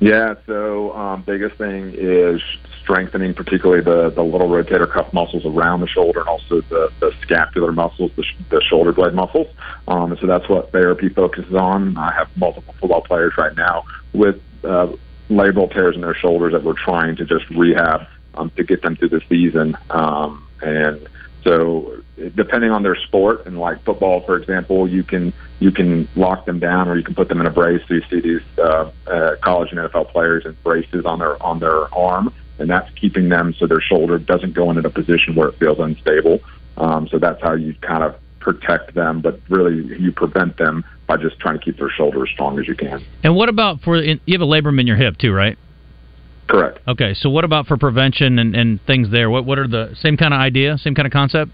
Yeah, 0.00 0.34
so 0.46 0.94
um, 0.94 1.22
biggest 1.22 1.56
thing 1.56 1.94
is 1.96 2.42
strengthening, 2.82 3.32
particularly 3.32 3.82
the, 3.82 4.10
the 4.10 4.22
little 4.22 4.48
rotator 4.48 4.90
cuff 4.90 5.12
muscles 5.12 5.46
around 5.46 5.80
the 5.80 5.88
shoulder 5.88 6.20
and 6.20 6.28
also 6.28 6.60
the, 6.62 6.92
the 7.00 7.12
scapular 7.22 7.72
muscles, 7.72 8.10
the, 8.16 8.22
sh- 8.22 8.36
the 8.50 8.60
shoulder 8.60 8.92
blade 8.92 9.14
muscles. 9.14 9.46
Um, 9.88 10.12
and 10.12 10.20
so 10.20 10.26
that's 10.26 10.48
what 10.48 10.72
therapy 10.72 11.08
focuses 11.08 11.54
on. 11.54 11.96
I 11.96 12.12
have 12.12 12.28
multiple 12.36 12.74
football 12.80 13.00
players 13.02 13.32
right 13.38 13.56
now 13.56 13.84
with 14.12 14.42
uh, 14.64 14.88
labral 15.30 15.72
tears 15.72 15.94
in 15.94 16.02
their 16.02 16.14
shoulders 16.14 16.52
that 16.52 16.64
we're 16.64 16.74
trying 16.74 17.16
to 17.16 17.24
just 17.24 17.48
rehab 17.50 18.06
um, 18.34 18.50
to 18.56 18.64
get 18.64 18.82
them 18.82 18.96
through 18.96 19.10
the 19.10 19.22
season. 19.28 19.76
Um, 19.90 20.46
and 20.60 21.08
so 21.44 22.02
depending 22.16 22.70
on 22.70 22.82
their 22.82 22.94
sport 22.94 23.46
and 23.46 23.58
like 23.58 23.82
football, 23.84 24.20
for 24.22 24.36
example, 24.36 24.88
you 24.88 25.02
can 25.02 25.32
you 25.60 25.70
can 25.70 26.08
lock 26.14 26.46
them 26.46 26.58
down 26.58 26.88
or 26.88 26.96
you 26.96 27.04
can 27.04 27.14
put 27.14 27.28
them 27.28 27.40
in 27.40 27.46
a 27.46 27.50
brace. 27.50 27.82
So 27.88 27.94
you 27.94 28.02
see 28.10 28.20
these 28.20 28.42
uh, 28.58 28.90
uh, 29.06 29.36
college 29.42 29.70
and 29.72 29.80
NFL 29.80 30.10
players 30.10 30.44
in 30.44 30.56
braces 30.62 31.04
on 31.04 31.18
their 31.18 31.42
on 31.42 31.58
their 31.58 31.92
arm, 31.94 32.32
and 32.58 32.70
that's 32.70 32.90
keeping 32.94 33.28
them 33.28 33.54
so 33.58 33.66
their 33.66 33.80
shoulder 33.80 34.18
doesn't 34.18 34.54
go 34.54 34.70
into 34.70 34.86
a 34.86 34.90
position 34.90 35.34
where 35.34 35.48
it 35.48 35.58
feels 35.58 35.78
unstable. 35.78 36.40
Um, 36.76 37.08
so 37.08 37.18
that's 37.18 37.40
how 37.42 37.54
you 37.54 37.74
kind 37.80 38.02
of 38.02 38.16
protect 38.40 38.94
them, 38.94 39.20
but 39.20 39.40
really 39.48 39.98
you 39.98 40.12
prevent 40.12 40.56
them 40.58 40.84
by 41.06 41.16
just 41.16 41.38
trying 41.40 41.58
to 41.58 41.64
keep 41.64 41.78
their 41.78 41.90
shoulder 41.90 42.24
as 42.24 42.30
strong 42.30 42.58
as 42.58 42.68
you 42.68 42.74
can. 42.74 43.04
And 43.22 43.34
what 43.34 43.48
about 43.48 43.80
for 43.80 43.96
you 43.96 44.18
have 44.28 44.40
a 44.40 44.46
labrum 44.46 44.80
in 44.80 44.86
your 44.86 44.96
hip 44.96 45.16
too, 45.18 45.32
right? 45.32 45.58
Correct. 46.46 46.78
Okay, 46.86 47.14
so 47.14 47.30
what 47.30 47.44
about 47.44 47.66
for 47.66 47.78
prevention 47.78 48.38
and, 48.38 48.54
and 48.54 48.80
things 48.86 49.10
there? 49.10 49.30
What 49.30 49.44
what 49.46 49.58
are 49.58 49.66
the 49.66 49.96
same 50.00 50.16
kind 50.16 50.34
of 50.34 50.40
idea, 50.40 50.78
same 50.78 50.94
kind 50.94 51.06
of 51.06 51.12
concept? 51.12 51.50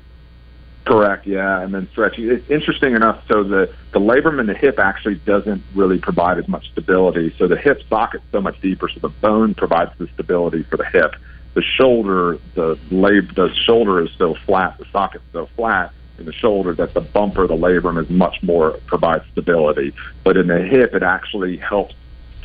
Correct, 0.87 1.27
yeah, 1.27 1.61
and 1.61 1.75
then 1.75 1.89
stretching. 1.93 2.31
It's 2.31 2.49
interesting 2.51 2.95
enough. 2.95 3.23
So 3.29 3.45
the 3.45 3.73
the 3.93 4.01
labrum 4.01 4.41
in 4.41 4.47
the 4.47 4.55
hip 4.55 4.79
actually 4.79 5.17
doesn't 5.17 5.63
really 5.75 5.99
provide 5.99 6.39
as 6.39 6.49
much 6.49 6.71
stability. 6.73 7.35
So 7.39 7.47
the 7.47 7.57
hip 7.57 7.83
socket's 7.89 8.25
so 8.33 8.41
much 8.41 8.61
deeper, 8.61 8.89
so 8.89 8.99
the 9.01 9.09
bone 9.09 9.55
provides 9.55 9.93
the 9.99 10.09
stability 10.15 10.63
for 10.65 10.79
the 10.79 10.87
hip. 10.87 11.15
The 11.55 11.63
shoulder, 11.63 12.39
the 12.55 12.79
lab, 12.91 13.35
the 13.35 13.53
shoulder 13.67 14.03
is 14.03 14.11
so 14.17 14.35
flat, 14.47 14.79
the 14.79 14.87
socket's 14.91 15.25
so 15.33 15.49
flat 15.55 15.93
in 16.19 16.27
the 16.27 16.33
shoulder 16.33 16.75
that 16.75 16.95
the 16.95 17.01
bumper, 17.01 17.47
the 17.47 17.57
labrum, 17.57 18.01
is 18.01 18.09
much 18.09 18.43
more 18.43 18.79
provides 18.87 19.25
stability. 19.33 19.93
But 20.23 20.37
in 20.37 20.47
the 20.47 20.61
hip, 20.61 20.95
it 20.95 21.03
actually 21.03 21.57
helps 21.57 21.95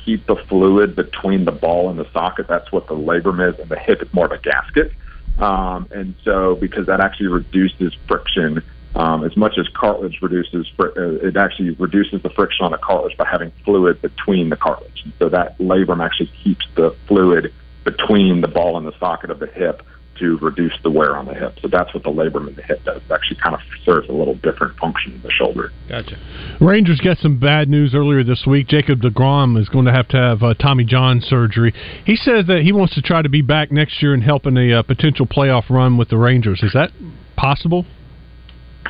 keep 0.03 0.25
the 0.25 0.35
fluid 0.35 0.95
between 0.95 1.45
the 1.45 1.51
ball 1.51 1.89
and 1.89 1.99
the 1.99 2.09
socket. 2.11 2.47
That's 2.47 2.71
what 2.71 2.87
the 2.87 2.95
labrum 2.95 3.47
is, 3.47 3.59
and 3.59 3.69
the 3.69 3.79
hip 3.79 4.01
is 4.01 4.13
more 4.13 4.25
of 4.25 4.31
a 4.31 4.39
gasket. 4.39 4.91
Um, 5.39 5.87
and 5.91 6.15
so, 6.23 6.55
because 6.55 6.85
that 6.87 7.01
actually 7.01 7.27
reduces 7.27 7.93
friction, 8.07 8.63
um, 8.95 9.25
as 9.25 9.35
much 9.35 9.57
as 9.57 9.67
cartilage 9.69 10.21
reduces, 10.21 10.71
uh, 10.79 10.91
it 10.95 11.35
actually 11.35 11.71
reduces 11.71 12.21
the 12.21 12.29
friction 12.29 12.65
on 12.65 12.71
the 12.71 12.77
cartilage 12.77 13.17
by 13.17 13.27
having 13.29 13.51
fluid 13.65 14.01
between 14.01 14.49
the 14.49 14.55
cartilage. 14.55 15.05
So 15.19 15.29
that 15.29 15.57
labrum 15.57 16.03
actually 16.03 16.31
keeps 16.43 16.65
the 16.75 16.95
fluid 17.07 17.53
between 17.83 18.41
the 18.41 18.47
ball 18.47 18.77
and 18.77 18.87
the 18.87 18.97
socket 18.97 19.29
of 19.29 19.39
the 19.39 19.47
hip 19.47 19.85
to 20.19 20.37
reduce 20.37 20.73
the 20.83 20.89
wear 20.89 21.15
on 21.15 21.25
the 21.25 21.33
hip. 21.33 21.57
So 21.61 21.67
that's 21.67 21.93
what 21.93 22.03
the 22.03 22.09
labrum 22.09 22.47
in 22.47 22.55
the 22.55 22.63
hip 22.63 22.83
does. 22.83 23.01
It 23.07 23.11
actually 23.11 23.37
kind 23.41 23.55
of 23.55 23.61
serves 23.83 24.09
a 24.09 24.11
little 24.11 24.35
different 24.35 24.77
function 24.77 25.13
in 25.13 25.21
the 25.21 25.31
shoulder. 25.31 25.71
Gotcha. 25.89 26.17
Rangers 26.61 26.99
got 27.01 27.17
some 27.17 27.39
bad 27.39 27.69
news 27.69 27.93
earlier 27.93 28.23
this 28.23 28.45
week. 28.45 28.67
Jacob 28.67 29.01
DeGrom 29.01 29.59
is 29.59 29.69
going 29.69 29.85
to 29.85 29.91
have 29.91 30.07
to 30.09 30.17
have 30.17 30.43
uh, 30.43 30.53
Tommy 30.55 30.83
John 30.83 31.21
surgery. 31.21 31.73
He 32.05 32.15
says 32.15 32.47
that 32.47 32.61
he 32.63 32.71
wants 32.71 32.95
to 32.95 33.01
try 33.01 33.21
to 33.21 33.29
be 33.29 33.41
back 33.41 33.71
next 33.71 34.01
year 34.01 34.13
and 34.13 34.23
help 34.23 34.45
in 34.45 34.57
a 34.57 34.79
uh, 34.79 34.83
potential 34.83 35.25
playoff 35.25 35.69
run 35.69 35.97
with 35.97 36.09
the 36.09 36.17
Rangers. 36.17 36.61
Is 36.63 36.73
that 36.73 36.91
possible? 37.35 37.85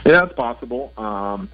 Yeah, 0.05 0.25
it's 0.25 0.33
possible. 0.33 0.93
Um, 0.97 1.49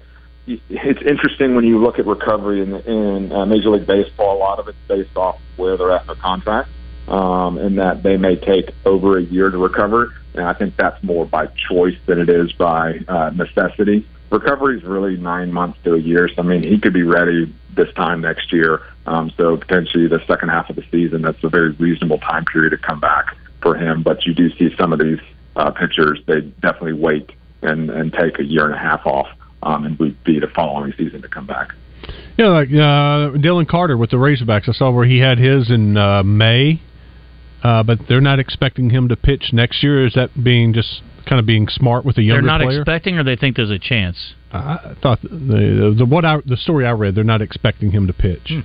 it's 0.46 1.02
interesting 1.02 1.54
when 1.54 1.64
you 1.64 1.78
look 1.82 1.98
at 1.98 2.06
recovery 2.06 2.62
in, 2.62 2.74
in 2.74 3.32
uh, 3.32 3.46
Major 3.46 3.70
League 3.70 3.86
Baseball. 3.86 4.36
A 4.36 4.38
lot 4.38 4.58
of 4.58 4.68
it's 4.68 4.78
based 4.88 5.16
off 5.16 5.40
where 5.56 5.76
they're 5.76 5.92
at 5.92 6.02
in 6.02 6.06
their 6.08 6.16
contract, 6.16 6.68
um, 7.12 7.58
and 7.58 7.78
that 7.78 8.02
they 8.02 8.16
may 8.16 8.36
take 8.36 8.70
over 8.84 9.18
a 9.18 9.22
year 9.22 9.50
to 9.50 9.58
recover. 9.58 10.14
And 10.34 10.46
I 10.46 10.54
think 10.54 10.76
that's 10.76 11.00
more 11.04 11.26
by 11.26 11.46
choice 11.46 11.96
than 12.06 12.18
it 12.18 12.30
is 12.30 12.50
by 12.52 12.98
uh, 13.06 13.30
necessity. 13.34 14.08
Recovery 14.30 14.78
is 14.78 14.82
really 14.82 15.18
nine 15.18 15.52
months 15.52 15.78
to 15.84 15.94
a 15.94 15.98
year. 15.98 16.28
So 16.28 16.36
I 16.38 16.42
mean, 16.42 16.62
he 16.62 16.78
could 16.80 16.94
be 16.94 17.02
ready 17.02 17.54
this 17.76 17.92
time 17.94 18.22
next 18.22 18.50
year. 18.50 18.82
Um, 19.06 19.30
so 19.36 19.58
potentially 19.58 20.08
the 20.08 20.24
second 20.26 20.48
half 20.48 20.70
of 20.70 20.76
the 20.76 20.84
season, 20.90 21.20
that's 21.22 21.42
a 21.44 21.50
very 21.50 21.72
reasonable 21.72 22.18
time 22.18 22.46
period 22.46 22.70
to 22.70 22.78
come 22.78 22.98
back. 22.98 23.36
for 23.60 23.76
him. 23.76 24.02
But 24.02 24.26
you 24.26 24.34
do 24.34 24.50
see 24.56 24.74
some 24.76 24.92
of 24.92 24.98
these 24.98 25.20
uh, 25.56 25.70
pitchers; 25.70 26.18
they 26.26 26.40
definitely 26.40 26.94
wait 26.94 27.30
and 27.62 27.90
and 27.90 28.12
take 28.12 28.38
a 28.38 28.44
year 28.44 28.64
and 28.64 28.74
a 28.74 28.78
half 28.78 29.06
off, 29.06 29.28
um, 29.62 29.84
and 29.84 29.98
would 29.98 30.22
be 30.24 30.40
the 30.40 30.48
following 30.48 30.92
season 30.98 31.22
to 31.22 31.28
come 31.28 31.46
back. 31.46 31.74
Yeah, 32.36 32.48
like 32.48 32.70
uh, 32.70 33.36
Dylan 33.38 33.68
Carter 33.68 33.96
with 33.96 34.10
the 34.10 34.16
Razorbacks. 34.16 34.68
I 34.68 34.72
saw 34.72 34.90
where 34.90 35.04
he 35.04 35.18
had 35.18 35.38
his 35.38 35.70
in 35.70 35.96
uh, 35.96 36.22
May, 36.22 36.80
uh, 37.62 37.82
but 37.82 37.98
they're 38.08 38.20
not 38.20 38.38
expecting 38.38 38.90
him 38.90 39.08
to 39.08 39.16
pitch 39.16 39.50
next 39.52 39.82
year. 39.82 40.06
Is 40.06 40.14
that 40.14 40.30
being 40.42 40.72
just 40.72 41.02
kind 41.26 41.38
of 41.38 41.46
being 41.46 41.68
smart 41.68 42.04
with 42.04 42.18
a 42.18 42.22
younger 42.22 42.42
They're 42.42 42.58
not 42.58 42.60
player? 42.62 42.80
expecting, 42.80 43.18
or 43.18 43.24
they 43.24 43.36
think 43.36 43.56
there's 43.56 43.70
a 43.70 43.78
chance. 43.78 44.34
I 44.52 44.94
thought 45.00 45.22
the, 45.22 45.94
the 45.96 46.04
what 46.04 46.24
I, 46.24 46.38
the 46.44 46.56
story 46.56 46.86
I 46.86 46.90
read, 46.90 47.14
they're 47.14 47.24
not 47.24 47.40
expecting 47.40 47.90
him 47.90 48.06
to 48.06 48.12
pitch. 48.12 48.48
Hmm. 48.48 48.60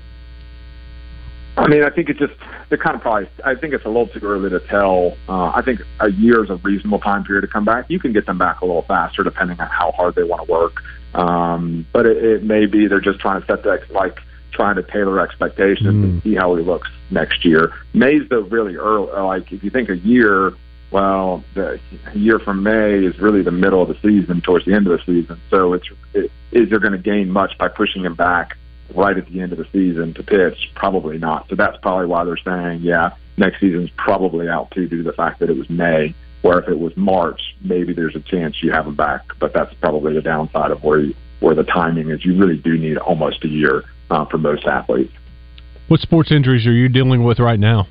I 1.57 1.67
mean, 1.67 1.83
I 1.83 1.89
think 1.89 2.09
it 2.09 2.17
just 2.17 2.33
they're 2.69 2.77
kind 2.77 2.95
of 2.95 3.01
probably. 3.01 3.29
I 3.43 3.55
think 3.55 3.73
it's 3.73 3.85
a 3.85 3.87
little 3.87 4.07
too 4.07 4.19
early 4.23 4.49
to 4.49 4.59
tell. 4.59 5.17
Uh, 5.27 5.51
I 5.55 5.61
think 5.63 5.79
a 5.99 6.11
year 6.11 6.43
is 6.43 6.49
a 6.51 6.57
reasonable 6.57 6.99
time 6.99 7.23
period 7.23 7.41
to 7.41 7.47
come 7.47 7.65
back. 7.65 7.85
You 7.89 7.99
can 7.99 8.13
get 8.13 8.25
them 8.27 8.37
back 8.37 8.61
a 8.61 8.65
little 8.65 8.83
faster 8.83 9.23
depending 9.23 9.59
on 9.59 9.67
how 9.67 9.91
hard 9.91 10.15
they 10.15 10.23
want 10.23 10.45
to 10.45 10.51
work. 10.51 10.83
Um, 11.15 11.87
but 11.93 12.05
it, 12.05 12.17
it 12.23 12.43
may 12.43 12.67
be 12.67 12.87
they're 12.87 13.01
just 13.01 13.19
trying 13.19 13.41
to 13.41 13.47
set 13.47 13.63
the 13.63 13.79
like 13.91 14.19
trying 14.57 14.75
to 14.75 14.83
tailor 14.83 15.21
expectations 15.21 15.87
and 15.87 16.21
mm. 16.21 16.23
see 16.23 16.35
how 16.35 16.53
he 16.55 16.63
looks 16.63 16.89
next 17.11 17.45
year. 17.45 17.71
May's 17.93 18.27
though 18.27 18.41
really 18.41 18.75
early. 18.75 19.11
Like 19.13 19.53
if 19.53 19.63
you 19.63 19.69
think 19.69 19.89
a 19.89 19.97
year, 19.97 20.53
well, 20.91 21.43
the 21.53 21.79
a 22.07 22.17
year 22.17 22.39
from 22.39 22.63
May 22.63 23.05
is 23.05 23.17
really 23.19 23.43
the 23.43 23.51
middle 23.51 23.81
of 23.81 23.87
the 23.87 23.97
season, 24.01 24.41
towards 24.41 24.65
the 24.65 24.73
end 24.73 24.87
of 24.87 24.97
the 24.97 25.05
season. 25.05 25.39
So 25.49 25.73
it's 25.73 25.87
it, 26.13 26.31
is 26.51 26.69
there 26.69 26.79
going 26.79 26.93
to 26.93 26.97
gain 26.97 27.29
much 27.29 27.57
by 27.57 27.67
pushing 27.67 28.03
him 28.03 28.15
back 28.15 28.57
right 28.95 29.17
at 29.17 29.27
the 29.27 29.39
end 29.39 29.51
of 29.51 29.59
the 29.59 29.67
season 29.71 30.13
to 30.15 30.23
pitch? 30.23 30.71
Probably 30.75 31.19
not. 31.19 31.47
So 31.49 31.55
that's 31.55 31.77
probably 31.77 32.07
why 32.07 32.25
they're 32.25 32.37
saying, 32.37 32.81
yeah, 32.81 33.15
next 33.37 33.59
season's 33.59 33.91
probably 33.91 34.49
out 34.49 34.71
too, 34.71 34.87
due 34.87 34.97
to 34.97 35.03
the 35.03 35.13
fact 35.13 35.39
that 35.39 35.49
it 35.49 35.57
was 35.57 35.69
May. 35.69 36.13
Where 36.41 36.59
if 36.59 36.69
it 36.69 36.79
was 36.79 36.95
March, 36.95 37.41
maybe 37.61 37.93
there's 37.93 38.15
a 38.15 38.19
chance 38.21 38.61
you 38.63 38.71
have 38.71 38.87
him 38.87 38.95
back. 38.95 39.21
But 39.39 39.53
that's 39.53 39.73
probably 39.75 40.13
the 40.13 40.21
downside 40.21 40.71
of 40.71 40.83
where 40.83 40.99
you, 40.99 41.15
where 41.41 41.55
the 41.55 41.63
timing 41.63 42.09
is. 42.09 42.23
You 42.25 42.37
really 42.37 42.57
do 42.57 42.77
need 42.77 42.97
almost 42.97 43.43
a 43.43 43.47
year 43.47 43.83
uh, 44.09 44.25
for 44.25 44.37
most 44.37 44.65
athletes. 44.65 45.13
What 45.87 45.99
sports 46.01 46.31
injuries 46.31 46.65
are 46.67 46.73
you 46.73 46.89
dealing 46.89 47.23
with 47.23 47.39
right 47.39 47.59
now? 47.59 47.87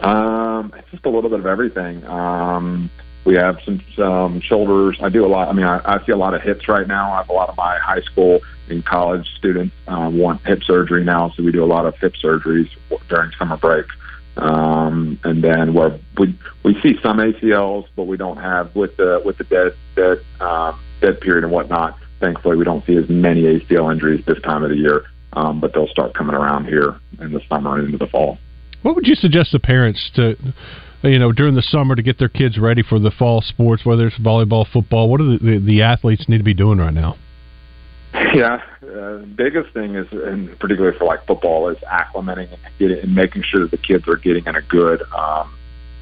Um, 0.00 0.72
it's 0.76 0.90
just 0.90 1.04
a 1.06 1.10
little 1.10 1.30
bit 1.30 1.40
of 1.40 1.46
everything. 1.46 2.04
Um, 2.06 2.90
we 3.24 3.34
have 3.34 3.58
some 3.64 3.80
some 3.96 4.40
shoulders. 4.40 4.98
I 5.02 5.08
do 5.08 5.26
a 5.26 5.28
lot. 5.28 5.48
I 5.48 5.52
mean, 5.52 5.66
I, 5.66 5.80
I 5.84 6.04
see 6.06 6.12
a 6.12 6.16
lot 6.16 6.34
of 6.34 6.42
hips 6.42 6.68
right 6.68 6.86
now. 6.86 7.12
I 7.12 7.16
have 7.18 7.28
a 7.28 7.32
lot 7.32 7.48
of 7.48 7.56
my 7.56 7.78
high 7.78 8.00
school 8.02 8.40
and 8.68 8.84
college 8.84 9.28
students 9.36 9.74
um, 9.86 10.18
want 10.18 10.46
hip 10.46 10.62
surgery 10.62 11.04
now, 11.04 11.30
so 11.30 11.42
we 11.42 11.52
do 11.52 11.64
a 11.64 11.66
lot 11.66 11.86
of 11.86 11.96
hip 11.96 12.14
surgeries 12.22 12.68
during 13.08 13.32
summer 13.38 13.56
break. 13.56 13.86
Um, 14.36 15.18
and 15.24 15.42
then 15.42 15.74
where 15.74 15.98
we 16.16 16.38
we 16.62 16.80
see 16.80 16.98
some 17.02 17.18
ACLs, 17.18 17.88
but 17.96 18.04
we 18.04 18.16
don't 18.16 18.36
have 18.36 18.74
with 18.76 18.96
the 18.96 19.20
with 19.24 19.36
the 19.38 19.44
dead 19.44 19.74
dead 19.96 20.24
um, 20.40 20.78
dead 21.00 21.20
period 21.20 21.44
and 21.44 21.52
whatnot. 21.52 21.98
Thankfully, 22.20 22.56
we 22.56 22.64
don't 22.64 22.84
see 22.86 22.96
as 22.96 23.08
many 23.08 23.42
ACL 23.42 23.92
injuries 23.92 24.24
this 24.26 24.40
time 24.42 24.62
of 24.62 24.70
the 24.70 24.76
year. 24.76 25.04
Um, 25.34 25.60
but 25.60 25.72
they'll 25.74 25.88
start 25.88 26.14
coming 26.14 26.34
around 26.34 26.64
here 26.64 26.96
in 27.20 27.32
the 27.32 27.40
summer 27.48 27.76
and 27.76 27.86
into 27.86 27.98
the 27.98 28.06
fall. 28.06 28.38
What 28.82 28.94
would 28.96 29.06
you 29.06 29.14
suggest 29.14 29.52
to 29.52 29.58
parents 29.58 30.10
to, 30.14 30.36
you 31.02 31.18
know, 31.18 31.32
during 31.32 31.54
the 31.54 31.62
summer 31.62 31.94
to 31.94 32.02
get 32.02 32.18
their 32.18 32.30
kids 32.30 32.58
ready 32.58 32.82
for 32.82 32.98
the 32.98 33.10
fall 33.10 33.42
sports, 33.42 33.84
whether 33.84 34.06
it's 34.06 34.18
volleyball, 34.18 34.66
football? 34.66 35.08
What 35.10 35.18
do 35.18 35.38
the, 35.38 35.44
the, 35.44 35.58
the 35.58 35.82
athletes 35.82 36.28
need 36.28 36.38
to 36.38 36.44
be 36.44 36.54
doing 36.54 36.78
right 36.78 36.94
now? 36.94 37.16
Yeah, 38.34 38.62
uh, 38.82 39.18
biggest 39.36 39.72
thing 39.74 39.94
is, 39.94 40.06
and 40.12 40.58
particularly 40.58 40.96
for 40.98 41.04
like 41.04 41.26
football, 41.26 41.68
is 41.68 41.76
acclimating 41.78 42.50
and, 42.50 42.60
getting, 42.78 42.98
and 43.00 43.14
making 43.14 43.42
sure 43.42 43.62
that 43.62 43.70
the 43.70 43.76
kids 43.76 44.08
are 44.08 44.16
getting 44.16 44.46
in 44.46 44.56
a 44.56 44.62
good, 44.62 45.02
um, 45.12 45.54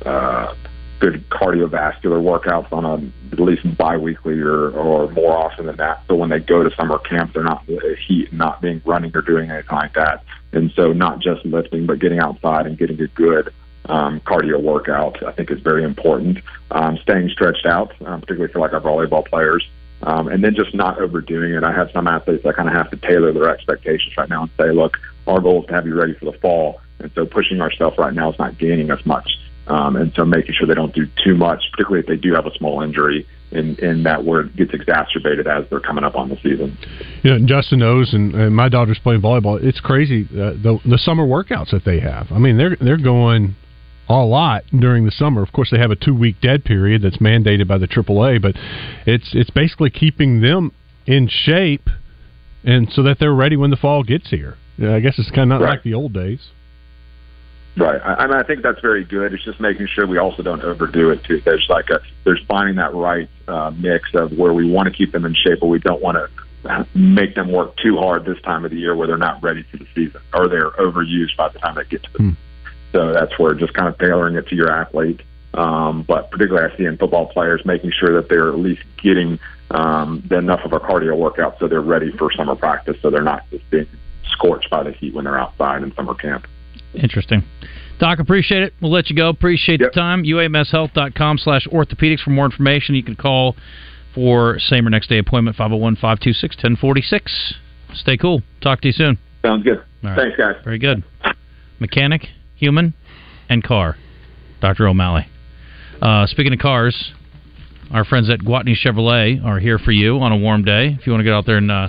uh, 0.05 0.55
good 0.99 1.29
cardiovascular 1.29 2.23
workouts 2.23 2.73
on 2.73 2.85
a 2.85 3.33
at 3.33 3.41
least 3.41 3.77
biweekly 3.77 4.41
or 4.41 4.71
or 4.71 5.11
more 5.13 5.37
often 5.37 5.67
than 5.67 5.77
that. 5.77 6.03
So 6.09 6.15
when 6.15 6.31
they 6.31 6.41
go 6.41 6.63
to 6.63 6.75
summer 6.75 6.99
camp, 6.99 7.35
they're 7.35 7.43
not 7.43 7.65
heat 8.07 8.33
not 8.33 8.61
being 8.61 8.81
running 8.85 9.13
or 9.15 9.23
doing 9.23 9.51
anything 9.51 9.77
like 9.77 9.95
that. 9.95 10.25
And 10.53 10.73
so 10.73 10.93
not 10.93 11.21
just 11.21 11.45
lifting, 11.45 11.87
but 11.87 11.99
getting 11.99 12.19
outside 12.19 12.67
and 12.67 12.79
getting 12.79 13.01
a 13.01 13.09
good 13.09 13.53
um, 13.87 14.21
cardio 14.21 14.61
workout, 14.61 15.23
I 15.23 15.33
think 15.33 15.51
is 15.51 15.61
very 15.61 15.85
important. 15.85 16.39
Um, 16.71 16.99
staying 16.99 17.29
stretched 17.31 17.67
out, 17.67 17.93
um, 18.05 18.21
particularly 18.21 18.53
for 18.53 18.61
like 18.61 18.73
our 18.73 18.81
volleyball 18.81 19.27
players. 19.27 19.69
Um, 20.03 20.29
and 20.29 20.45
then 20.45 20.55
just 20.55 20.75
not 20.75 21.01
overdoing 21.01 21.55
it. 21.55 21.65
I 21.65 21.73
have 21.73 21.91
some 21.91 22.07
athletes 22.07 22.45
that 22.45 22.55
kind 22.55 22.69
of 22.69 22.75
have 22.75 22.91
to 22.91 22.97
tailor 22.97 23.33
their 23.33 23.49
expectations 23.49 24.15
right 24.17 24.29
now 24.29 24.43
and 24.43 24.51
say, 24.59 24.71
look, 24.71 24.99
our 25.27 25.41
goal 25.41 25.63
is 25.63 25.69
to 25.69 25.75
have 25.75 25.87
you 25.87 25.95
ready 25.95 26.13
for 26.15 26.27
the 26.27 26.39
fall. 26.39 26.81
And 26.99 27.11
so 27.15 27.25
pushing 27.25 27.61
ourselves 27.61 27.97
right 27.99 28.13
now 28.13 28.31
is 28.31 28.39
not 28.39 28.59
gaining 28.59 28.91
us 28.91 29.05
much. 29.07 29.39
Um, 29.69 29.97
and 29.97 30.13
so 30.15 30.25
making 30.25 30.55
sure 30.55 30.67
they 30.67 30.75
don't 30.75 30.95
do 30.95 31.07
too 31.25 31.35
much, 31.35 31.63
particularly 31.73 32.01
if 32.01 32.07
they 32.07 32.17
do 32.17 32.35
have 32.35 32.47
a 32.47 32.55
small 32.57 32.83
injury, 32.83 33.27
in, 33.51 33.77
in 33.77 34.03
that 34.05 34.25
where 34.25 34.41
it 34.43 34.57
gets 34.57 34.75
exacerbated 34.75 35.47
as 35.47 35.65
they're 35.71 35.81
coming 35.81 36.05
up 36.05 36.17
on 36.17 36.29
the 36.29 36.37
season. 36.37 36.77
You 37.23 37.31
know, 37.31 37.37
and 37.37 37.49
Justin 37.49 37.79
knows, 37.81 38.13
and, 38.13 38.35
and 38.35 38.55
my 38.55 38.69
daughter's 38.69 38.99
playing 38.99 39.23
volleyball. 39.23 39.63
It's 39.63 39.81
crazy 39.81 40.25
uh, 40.33 40.51
the 40.63 40.79
the 40.85 40.99
summer 40.99 41.27
workouts 41.27 41.71
that 41.71 41.85
they 41.85 42.01
have. 42.01 42.27
I 42.31 42.39
mean, 42.39 42.57
they're 42.59 42.77
they're 42.81 42.97
going 42.97 43.55
a 44.09 44.15
lot 44.15 44.65
during 44.79 45.05
the 45.05 45.11
summer. 45.11 45.43
Of 45.43 45.53
course, 45.53 45.71
they 45.71 45.79
have 45.79 45.91
a 45.91 45.97
two 45.97 46.15
week 46.15 46.37
dead 46.41 46.65
period 46.65 47.03
that's 47.03 47.19
mandated 47.19 47.69
by 47.69 47.79
the 47.79 47.89
AAA, 47.89 48.43
but 48.43 48.55
it's 49.07 49.31
it's 49.33 49.51
basically 49.51 49.91
keeping 49.91 50.41
them 50.41 50.73
in 51.07 51.29
shape, 51.29 51.89
and 52.65 52.91
so 52.93 53.03
that 53.05 53.19
they're 53.19 53.35
ready 53.35 53.57
when 53.57 53.71
the 53.71 53.77
fall 53.77 54.03
gets 54.03 54.31
here. 54.31 54.57
Yeah, 54.77 54.95
I 54.95 55.01
guess 55.01 55.19
it's 55.19 55.31
kind 55.31 55.53
of 55.53 55.61
not 55.61 55.65
Right. 55.65 55.71
like 55.71 55.83
the 55.83 55.95
old 55.95 56.13
days. 56.13 56.41
Right. 57.77 58.01
I, 58.03 58.27
mean, 58.27 58.37
I 58.37 58.43
think 58.43 58.63
that's 58.63 58.81
very 58.81 59.05
good. 59.05 59.35
It's 59.35 59.45
just 59.45 59.61
making 59.61 59.87
sure 59.89 60.07
we 60.07 60.17
also 60.17 60.43
don't 60.43 60.63
overdo 60.63 61.11
it 61.11 61.23
too. 61.25 61.43
There's 61.43 61.67
like 61.69 61.91
a 61.91 62.01
there's 62.25 62.43
finding 62.49 62.77
that 62.77 62.95
right 62.95 63.29
uh, 63.47 63.71
mix 63.77 64.09
of 64.15 64.33
where 64.33 64.55
we 64.55 64.69
want 64.71 64.89
to 64.89 64.95
keep 64.95 65.13
them 65.13 65.27
in 65.27 65.35
shape, 65.35 65.61
but 65.61 65.67
we 65.67 65.79
don't 65.79 66.01
want 66.01 66.17
to 66.17 66.87
make 66.95 67.35
them 67.35 67.53
work 67.53 67.77
too 67.77 67.97
hard 67.97 68.25
this 68.25 68.41
time 68.43 68.65
of 68.65 68.71
the 68.71 68.79
year 68.79 68.97
where 68.97 69.07
they're 69.07 69.19
not 69.19 69.43
ready 69.43 69.63
for 69.65 69.77
the 69.77 69.87
season 69.95 70.21
or 70.35 70.49
they're 70.49 70.71
overused 70.71 71.37
by 71.37 71.49
the 71.49 71.59
time 71.59 71.75
they 71.75 71.85
get 71.85 72.03
to 72.03 72.13
the. 72.13 72.19
So 72.93 73.13
that's 73.13 73.39
where 73.39 73.55
just 73.55 73.75
kind 73.75 73.89
of 73.89 73.99
tailoring 73.99 74.37
it 74.37 74.49
to 74.49 74.57
your 74.57 74.71
athlete. 74.71 75.21
Um, 75.53 76.03
but 76.03 76.31
particularly, 76.31 76.73
I 76.73 76.77
see 76.77 76.85
in 76.85 76.97
football 76.97 77.27
players 77.27 77.65
making 77.65 77.93
sure 77.99 78.21
that 78.21 78.29
they're 78.31 78.49
at 78.49 78.59
least 78.59 78.83
getting 79.03 79.39
um, 79.71 80.27
enough 80.31 80.61
of 80.65 80.73
a 80.73 80.81
cardio 80.81 81.17
workout 81.17 81.59
so 81.59 81.69
they're 81.69 81.81
ready 81.81 82.11
for 82.13 82.33
summer 82.33 82.55
practice, 82.55 82.97
so 83.03 83.11
they're 83.11 83.23
not 83.23 83.49
just 83.51 83.69
being 83.71 83.87
scorched 84.31 84.71
by 84.71 84.83
the 84.83 84.93
heat 84.93 85.15
when 85.15 85.25
they're 85.25 85.39
outside 85.39 85.83
in 85.83 85.95
summer 85.95 86.15
camp. 86.15 86.47
Interesting. 86.97 87.45
Doc, 87.99 88.19
appreciate 88.19 88.63
it. 88.63 88.75
We'll 88.81 88.93
let 88.93 89.09
you 89.09 89.17
go. 89.17 89.29
Appreciate 89.29 89.81
the 89.81 89.89
time. 89.89 90.25
UAMShealth.com 90.25 91.39
slash 91.39 91.67
orthopedics 91.69 92.21
for 92.21 92.31
more 92.31 92.45
information. 92.45 92.95
You 92.95 93.03
can 93.03 93.17
call 93.17 93.57
for 94.15 94.59
same 94.59 94.87
or 94.87 94.91
next 94.91 95.09
day 95.09 95.19
appointment, 95.19 95.57
501 95.57 95.97
526 95.97 96.57
1046. 96.57 97.55
Stay 97.95 98.17
cool. 98.17 98.43
Talk 98.61 98.81
to 98.83 98.89
you 98.89 98.93
soon. 98.93 99.19
Sounds 99.45 99.63
good. 99.63 99.83
Right. 100.03 100.17
Thanks, 100.17 100.37
guys. 100.37 100.57
Very 100.65 100.79
good. 100.79 101.05
Mechanic, 101.79 102.27
human, 102.55 102.95
and 103.49 103.63
car. 103.63 103.97
Dr. 104.61 104.89
O'Malley. 104.89 105.27
Uh, 106.01 106.27
speaking 106.27 106.53
of 106.53 106.59
cars, 106.59 107.13
our 107.91 108.05
friends 108.05 108.29
at 108.31 108.41
Gwatney 108.41 108.75
Chevrolet 108.77 109.43
are 109.45 109.59
here 109.59 109.79
for 109.79 109.93
you 109.93 110.19
on 110.19 110.33
a 110.33 110.37
warm 110.37 110.65
day. 110.65 110.97
If 110.99 111.07
you 111.07 111.13
want 111.13 111.21
to 111.21 111.25
get 111.25 111.33
out 111.33 111.47
there 111.47 111.59
and 111.59 111.71
uh, 111.71 111.89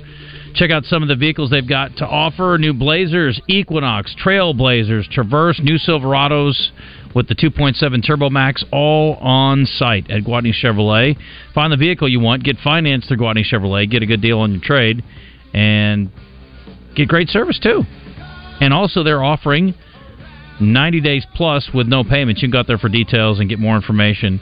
check 0.57 0.71
out 0.71 0.83
some 0.85 1.03
of 1.03 1.07
the 1.07 1.15
vehicles 1.15 1.51
they've 1.51 1.67
got 1.67 1.95
to 1.97 2.05
offer 2.05 2.57
new 2.59 2.73
Blazers, 2.73 3.39
Equinox, 3.47 4.15
Trailblazers, 4.23 5.09
Traverse, 5.09 5.59
new 5.63 5.77
Silverados 5.77 6.69
with 7.13 7.27
the 7.27 7.35
2.7 7.35 8.05
Turbo 8.05 8.29
Max, 8.29 8.65
all 8.71 9.15
on 9.15 9.65
site 9.65 10.09
at 10.09 10.23
Gwatney 10.23 10.53
Chevrolet. 10.53 11.15
Find 11.53 11.71
the 11.71 11.77
vehicle 11.77 12.09
you 12.09 12.19
want, 12.19 12.43
get 12.43 12.57
financed 12.63 13.07
through 13.07 13.17
Gwatney 13.17 13.43
Chevrolet, 13.45 13.89
get 13.89 14.01
a 14.01 14.05
good 14.05 14.21
deal 14.21 14.39
on 14.39 14.51
your 14.53 14.61
trade, 14.61 15.03
and 15.53 16.09
get 16.95 17.07
great 17.07 17.29
service 17.29 17.59
too. 17.59 17.83
And 18.59 18.73
also, 18.73 19.03
they're 19.03 19.23
offering 19.23 19.75
90 20.59 21.01
days 21.01 21.25
plus 21.35 21.69
with 21.73 21.87
no 21.87 22.03
payments. 22.03 22.41
You 22.41 22.47
can 22.47 22.53
go 22.53 22.59
out 22.59 22.67
there 22.67 22.79
for 22.79 22.89
details 22.89 23.39
and 23.39 23.47
get 23.47 23.59
more 23.59 23.75
information. 23.75 24.41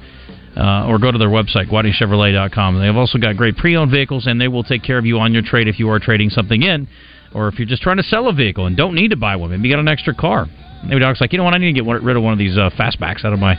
Uh, 0.56 0.88
or 0.88 0.98
go 1.00 1.12
to 1.12 1.18
their 1.18 1.28
website, 1.28 1.70
GwatneyChevrolet.com. 1.70 2.80
They've 2.80 2.96
also 2.96 3.18
got 3.18 3.36
great 3.36 3.58
pre-owned 3.58 3.92
vehicles, 3.92 4.26
and 4.26 4.40
they 4.40 4.48
will 4.48 4.64
take 4.64 4.84
care 4.84 4.98
of 4.98 5.06
you 5.06 5.20
on 5.20 5.34
your 5.34 5.42
trade 5.42 5.68
if 5.68 5.80
you 5.80 5.90
are 5.90 6.00
trading 6.00 6.30
something 6.30 6.64
in, 6.64 6.88
or 7.34 7.50
if 7.50 7.60
you're 7.60 7.68
just 7.68 7.82
trying 7.82 7.98
to 7.98 8.04
sell 8.04 8.30
a 8.30 8.34
vehicle 8.34 8.66
and 8.66 8.78
don't 8.78 8.96
need 8.96 9.10
to 9.10 9.18
buy 9.18 9.36
one. 9.36 9.50
Maybe 9.50 9.68
you 9.68 9.74
got 9.74 9.82
an 9.82 9.90
extra 9.90 10.16
car. 10.16 10.48
Maybe 10.88 11.02
Doc's 11.02 11.20
like, 11.20 11.34
you 11.34 11.40
know 11.40 11.44
what, 11.44 11.54
I 11.54 11.58
need 11.58 11.74
to 11.74 11.84
get 11.84 11.86
rid 11.86 12.16
of 12.16 12.24
one 12.24 12.32
of 12.32 12.40
these 12.40 12.58
uh, 12.58 12.70
fastbacks 12.80 13.26
out 13.26 13.34
of 13.34 13.40
my 13.40 13.56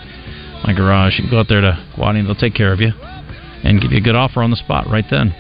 my 0.65 0.73
garage. 0.73 1.19
You 1.19 1.25
can 1.25 1.31
go 1.31 1.41
out 1.41 1.47
there 1.49 1.61
to 1.61 1.79
Gwatney, 1.97 2.25
they'll 2.25 2.35
take 2.35 2.55
care 2.55 2.73
of 2.73 2.81
you 2.81 2.93
and 3.63 3.81
give 3.81 3.93
you 3.93 3.99
a 3.99 4.01
good 4.01 4.17
offer 4.17 4.43
on 4.43 4.51
the 4.51 4.57
spot 4.57 4.87
right 4.91 5.05
then. 5.11 5.35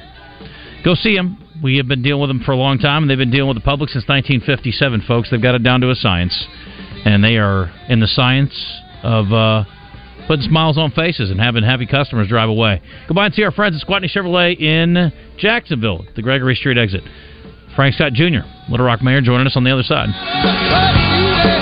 Go 0.84 0.94
see 0.94 1.16
them. 1.16 1.42
We 1.62 1.78
have 1.78 1.88
been 1.88 2.02
dealing 2.02 2.20
with 2.20 2.28
them 2.30 2.40
for 2.44 2.52
a 2.52 2.56
long 2.56 2.78
time, 2.78 3.02
and 3.02 3.10
they've 3.10 3.16
been 3.16 3.30
dealing 3.30 3.48
with 3.48 3.56
the 3.56 3.64
public 3.64 3.88
since 3.88 4.06
1957, 4.06 5.02
folks. 5.08 5.30
They've 5.30 5.42
got 5.42 5.54
it 5.54 5.62
down 5.62 5.80
to 5.80 5.90
a 5.90 5.94
science, 5.94 6.46
and 7.04 7.24
they 7.24 7.38
are 7.38 7.72
in 7.88 8.00
the 8.00 8.06
science 8.06 8.52
of 9.02 9.32
uh, 9.32 9.64
putting 10.26 10.46
smiles 10.48 10.78
on 10.78 10.90
faces 10.92 11.30
and 11.30 11.40
having 11.40 11.62
happy 11.62 11.86
customers 11.86 12.28
drive 12.28 12.48
away. 12.48 12.82
Go 13.08 13.14
by 13.14 13.26
and 13.26 13.34
see 13.34 13.42
our 13.44 13.52
friends 13.52 13.80
at 13.80 13.88
Gwatney 13.88 14.10
Chevrolet 14.10 14.58
in 14.58 15.12
Jacksonville, 15.38 16.06
the 16.14 16.22
Gregory 16.22 16.54
Street 16.54 16.78
exit. 16.78 17.02
Frank 17.74 17.94
Scott 17.94 18.12
Jr., 18.14 18.40
Little 18.70 18.86
Rock 18.86 19.02
Mayor, 19.02 19.20
joining 19.20 19.46
us 19.46 19.56
on 19.56 19.64
the 19.64 19.70
other 19.70 19.82
side. 19.82 21.55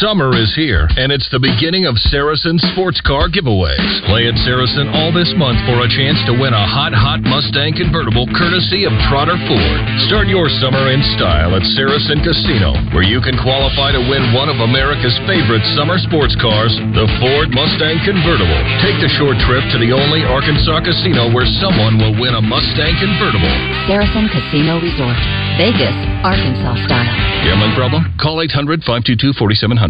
Summer 0.00 0.32
is 0.32 0.48
here, 0.56 0.88
and 0.96 1.12
it's 1.12 1.28
the 1.28 1.36
beginning 1.36 1.84
of 1.84 1.92
Saracen 2.08 2.56
sports 2.72 3.04
car 3.04 3.28
giveaways. 3.28 3.84
Play 4.08 4.32
at 4.32 4.36
Saracen 4.48 4.88
all 4.96 5.12
this 5.12 5.28
month 5.36 5.60
for 5.68 5.76
a 5.84 5.92
chance 5.92 6.16
to 6.24 6.32
win 6.40 6.56
a 6.56 6.64
hot, 6.64 6.96
hot 6.96 7.20
Mustang 7.20 7.76
convertible 7.76 8.24
courtesy 8.32 8.88
of 8.88 8.96
Trotter 9.12 9.36
Ford. 9.44 9.80
Start 10.08 10.24
your 10.32 10.48
summer 10.56 10.88
in 10.88 11.04
style 11.20 11.52
at 11.52 11.60
Saracen 11.76 12.24
Casino, 12.24 12.72
where 12.96 13.04
you 13.04 13.20
can 13.20 13.36
qualify 13.44 13.92
to 13.92 14.00
win 14.08 14.32
one 14.32 14.48
of 14.48 14.64
America's 14.64 15.12
favorite 15.28 15.60
summer 15.76 16.00
sports 16.00 16.32
cars, 16.40 16.72
the 16.96 17.04
Ford 17.20 17.52
Mustang 17.52 18.00
convertible. 18.00 18.60
Take 18.80 18.96
the 19.04 19.12
short 19.20 19.36
trip 19.44 19.68
to 19.68 19.76
the 19.84 19.92
only 19.92 20.24
Arkansas 20.24 20.80
casino 20.80 21.28
where 21.28 21.44
someone 21.60 22.00
will 22.00 22.16
win 22.16 22.32
a 22.32 22.40
Mustang 22.40 22.96
convertible. 22.96 23.52
Saracen 23.84 24.32
Casino 24.32 24.80
Resort, 24.80 25.20
Vegas, 25.60 25.92
Arkansas 26.24 26.88
style. 26.88 27.12
Gambling 27.44 27.76
problem? 27.76 28.08
Call 28.16 28.40
800 28.40 28.80
522 28.80 29.36
4700. 29.36 29.89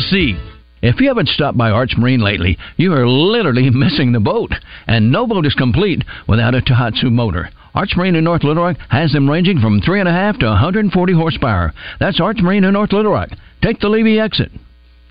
C. 0.00 0.36
If 0.82 1.00
you 1.00 1.08
haven't 1.08 1.28
stopped 1.28 1.56
by 1.56 1.70
Arch 1.70 1.92
Marine 1.96 2.20
lately, 2.20 2.58
you 2.76 2.92
are 2.92 3.08
literally 3.08 3.70
missing 3.74 4.12
the 4.12 4.20
boat. 4.20 4.52
And 4.86 5.10
no 5.10 5.26
boat 5.26 5.46
is 5.46 5.54
complete 5.54 6.04
without 6.28 6.54
a 6.54 6.60
Tohatsu 6.60 7.10
motor. 7.10 7.50
Arch 7.74 7.92
Marine 7.96 8.14
in 8.14 8.24
North 8.24 8.44
Little 8.44 8.62
Rock 8.62 8.76
has 8.88 9.12
them 9.12 9.28
ranging 9.28 9.60
from 9.60 9.80
3.5 9.80 10.38
to 10.40 10.46
140 10.46 11.12
horsepower. 11.12 11.74
That's 12.00 12.20
Arch 12.20 12.38
Marine 12.38 12.64
in 12.64 12.72
North 12.72 12.92
Little 12.92 13.12
Rock. 13.12 13.30
Take 13.62 13.80
the 13.80 13.88
Levy 13.88 14.18
exit. 14.18 14.50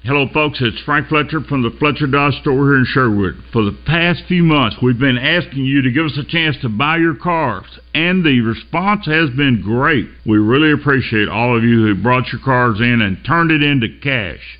Hello, 0.05 0.27
folks. 0.31 0.59
It's 0.61 0.79
Frank 0.83 1.07
Fletcher 1.07 1.41
from 1.41 1.63
the 1.63 1.75
Fletcher 1.79 2.05
Dodge 2.05 2.35
store 2.41 2.53
here 2.53 2.77
in 2.77 2.85
Sherwood. 2.85 3.43
For 3.51 3.63
the 3.63 3.75
past 3.87 4.21
few 4.27 4.43
months, 4.43 4.77
we've 4.79 4.99
been 4.99 5.17
asking 5.17 5.65
you 5.65 5.81
to 5.81 5.91
give 5.91 6.05
us 6.05 6.17
a 6.19 6.23
chance 6.23 6.55
to 6.61 6.69
buy 6.69 6.97
your 6.97 7.15
cars, 7.15 7.65
and 7.95 8.23
the 8.23 8.41
response 8.41 9.07
has 9.07 9.31
been 9.31 9.63
great. 9.63 10.07
We 10.25 10.37
really 10.37 10.71
appreciate 10.71 11.27
all 11.27 11.57
of 11.57 11.63
you 11.63 11.87
who 11.87 11.95
brought 11.95 12.31
your 12.31 12.41
cars 12.45 12.79
in 12.81 13.01
and 13.01 13.17
turned 13.25 13.49
it 13.49 13.63
into 13.63 13.87
cash. 14.01 14.59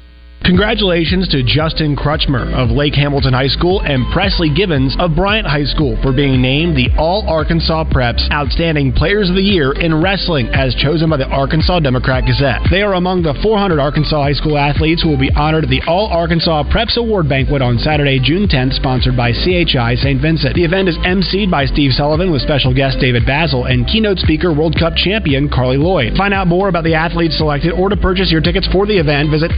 Congratulations 0.43 1.27
to 1.29 1.43
Justin 1.45 1.95
Crutchmer 1.95 2.49
of 2.57 2.73
Lake 2.73 2.95
Hamilton 2.95 3.31
High 3.31 3.47
School 3.53 3.79
and 3.85 4.01
Presley 4.11 4.49
Givens 4.49 4.97
of 4.97 5.13
Bryant 5.13 5.45
High 5.45 5.69
School 5.69 6.01
for 6.01 6.11
being 6.11 6.41
named 6.41 6.75
the 6.75 6.89
All 6.97 7.29
Arkansas 7.29 7.85
Preps 7.93 8.25
Outstanding 8.33 8.91
Players 8.91 9.29
of 9.29 9.35
the 9.35 9.45
Year 9.45 9.71
in 9.71 10.01
Wrestling 10.01 10.49
as 10.49 10.73
chosen 10.73 11.11
by 11.11 11.17
the 11.17 11.29
Arkansas 11.29 11.81
Democrat 11.81 12.25
Gazette. 12.25 12.65
They 12.71 12.81
are 12.81 12.97
among 12.97 13.21
the 13.21 13.37
400 13.43 13.77
Arkansas 13.77 14.17
high 14.17 14.33
school 14.33 14.57
athletes 14.57 15.03
who 15.03 15.09
will 15.09 15.21
be 15.21 15.29
honored 15.29 15.65
at 15.65 15.69
the 15.69 15.85
All 15.85 16.07
Arkansas 16.09 16.63
Preps 16.73 16.97
Award 16.97 17.29
Banquet 17.29 17.61
on 17.61 17.77
Saturday, 17.77 18.17
June 18.17 18.49
10th, 18.49 18.73
sponsored 18.73 19.15
by 19.15 19.29
CHI 19.31 19.93
St. 20.01 20.19
Vincent. 20.19 20.55
The 20.55 20.65
event 20.65 20.89
is 20.89 20.97
emceed 21.05 21.51
by 21.51 21.69
Steve 21.69 21.93
Sullivan 21.93 22.31
with 22.31 22.41
special 22.41 22.73
guest 22.73 22.97
David 22.97 23.29
Bazzel 23.29 23.69
and 23.69 23.85
keynote 23.85 24.17
speaker 24.17 24.49
World 24.49 24.73
Cup 24.73 24.97
champion 24.97 25.49
Carli 25.53 25.77
Lloyd. 25.77 26.17
Find 26.17 26.33
out 26.33 26.47
more 26.47 26.67
about 26.67 26.83
the 26.83 26.97
athletes 26.97 27.37
selected 27.37 27.77
or 27.77 27.89
to 27.89 27.95
purchase 27.95 28.31
your 28.31 28.41
tickets 28.41 28.65
for 28.73 28.87
the 28.89 28.97
event, 28.97 29.29
visit 29.29 29.51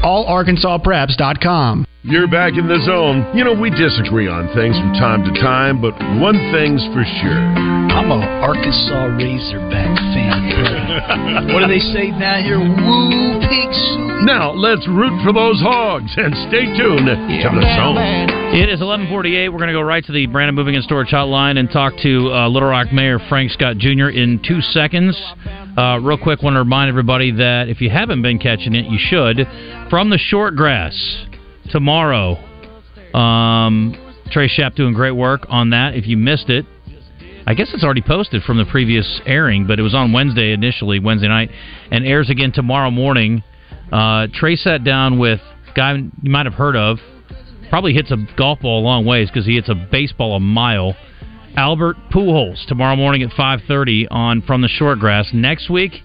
allarkansaspreps.com. 0.80 1.86
You're 2.03 2.28
back 2.28 2.53
in 2.57 2.67
the 2.67 2.84
zone. 2.84 3.32
You 3.34 3.45
know, 3.45 3.53
we 3.53 3.69
disagree 3.69 4.28
on 4.28 4.51
things 4.53 4.76
from 4.76 4.91
time 4.99 5.24
to 5.24 5.32
time, 5.39 5.80
but 5.80 5.95
one 6.19 6.36
thing's 6.51 6.84
for 6.91 7.03
sure. 7.21 7.39
I'm 7.95 8.11
a 8.11 8.19
Arkansas 8.43 9.15
Razorback 9.15 9.95
fan. 10.11 11.53
what 11.53 11.61
do 11.63 11.67
they 11.71 11.80
say 11.80 12.11
down 12.19 12.43
here? 12.43 12.59
Woo, 12.59 13.39
pigs. 13.47 13.80
Now, 14.28 14.51
let's 14.51 14.88
root 14.88 15.15
for 15.24 15.32
those 15.32 15.59
hogs 15.61 16.11
and 16.17 16.36
stay 16.51 16.65
tuned 16.76 17.07
to 17.07 17.49
the 17.55 17.63
zone. 17.80 17.95
It 18.51 18.67
is 18.67 18.80
1148. 18.84 19.49
We're 19.49 19.57
going 19.57 19.67
to 19.67 19.74
go 19.74 19.82
right 19.82 20.03
to 20.03 20.11
the 20.11 20.28
Brandon 20.28 20.55
Moving 20.55 20.76
and 20.76 20.84
Storage 20.84 21.09
Hotline 21.09 21.57
and 21.57 21.71
talk 21.71 21.93
to 22.03 22.32
uh, 22.32 22.47
Little 22.49 22.69
Rock 22.69 22.91
Mayor 22.91 23.19
Frank 23.30 23.51
Scott 23.51 23.78
Jr. 23.78 24.09
in 24.09 24.41
two 24.45 24.59
seconds. 24.61 25.15
Uh, 25.76 25.99
real 25.99 26.19
quick, 26.19 26.43
want 26.43 26.53
to 26.53 26.59
remind 26.59 26.88
everybody 26.88 27.32
that 27.32 27.67
if 27.67 27.82
you 27.82 27.89
haven't 27.89 28.21
been 28.21 28.38
catching 28.38 28.76
it, 28.76 28.86
you 28.86 28.99
should. 28.99 29.47
From 29.89 30.11
the 30.11 30.19
short 30.19 30.55
grass 30.55 31.26
tomorrow, 31.71 32.36
um, 33.17 33.95
Trey 34.30 34.47
Schaap 34.47 34.76
doing 34.76 34.93
great 34.93 35.13
work 35.13 35.47
on 35.49 35.71
that. 35.71 35.95
If 35.95 36.05
you 36.05 36.15
missed 36.15 36.49
it, 36.49 36.67
I 37.47 37.55
guess 37.55 37.71
it's 37.74 37.84
already 37.84 38.03
posted 38.03 38.43
from 38.43 38.57
the 38.57 38.65
previous 38.65 39.19
airing, 39.26 39.65
but 39.65 39.80
it 39.80 39.82
was 39.82 39.95
on 39.95 40.13
Wednesday 40.13 40.53
initially, 40.53 40.99
Wednesday 40.99 41.28
night, 41.28 41.49
and 41.89 42.05
airs 42.05 42.30
again 42.30 42.51
tomorrow 42.51 42.91
morning. 42.91 43.43
Uh, 43.91 44.28
Trey 44.32 44.55
sat 44.55 44.84
down 44.84 45.17
with 45.17 45.39
a 45.39 45.74
guy 45.74 45.93
you 45.95 46.32
might 46.32 46.45
have 46.45 46.53
heard 46.53 46.76
of, 46.76 46.99
probably 47.69 47.93
hits 47.93 48.11
a 48.11 48.17
golf 48.38 48.59
ball 48.59 48.82
a 48.82 48.84
long 48.84 49.05
ways 49.05 49.28
because 49.28 49.47
he 49.47 49.55
hits 49.55 49.69
a 49.69 49.76
baseball 49.76 50.36
a 50.36 50.39
mile. 50.39 50.95
Albert 51.55 51.97
Pujols 52.11 52.65
tomorrow 52.65 52.95
morning 52.95 53.21
at 53.21 53.31
5:30 53.31 54.07
on 54.09 54.41
From 54.41 54.61
the 54.61 54.67
Short 54.67 54.99
Grass. 54.99 55.31
Next 55.33 55.69
week, 55.69 56.01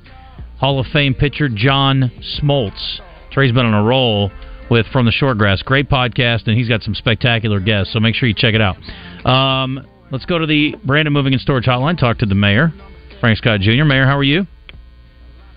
Hall 0.58 0.78
of 0.78 0.86
Fame 0.88 1.14
pitcher 1.14 1.48
John 1.48 2.10
Smoltz. 2.38 3.00
Trey's 3.30 3.52
been 3.52 3.64
on 3.64 3.74
a 3.74 3.82
roll 3.82 4.30
with 4.70 4.86
From 4.88 5.06
the 5.06 5.12
Short 5.12 5.38
Grass. 5.38 5.62
Great 5.62 5.88
podcast, 5.88 6.46
and 6.46 6.56
he's 6.56 6.68
got 6.68 6.82
some 6.82 6.94
spectacular 6.94 7.60
guests. 7.60 7.94
So 7.94 8.00
make 8.00 8.14
sure 8.14 8.28
you 8.28 8.34
check 8.34 8.54
it 8.54 8.60
out. 8.60 8.76
Um, 9.24 9.86
let's 10.10 10.26
go 10.26 10.38
to 10.38 10.46
the 10.46 10.76
Brandon 10.84 11.14
Moving 11.14 11.32
and 11.32 11.40
Storage 11.40 11.64
Hotline. 11.64 11.96
Talk 11.98 12.18
to 12.18 12.26
the 12.26 12.34
mayor, 12.34 12.72
Frank 13.20 13.38
Scott 13.38 13.60
Jr. 13.60 13.84
Mayor, 13.84 14.04
how 14.06 14.18
are 14.18 14.24
you? 14.24 14.46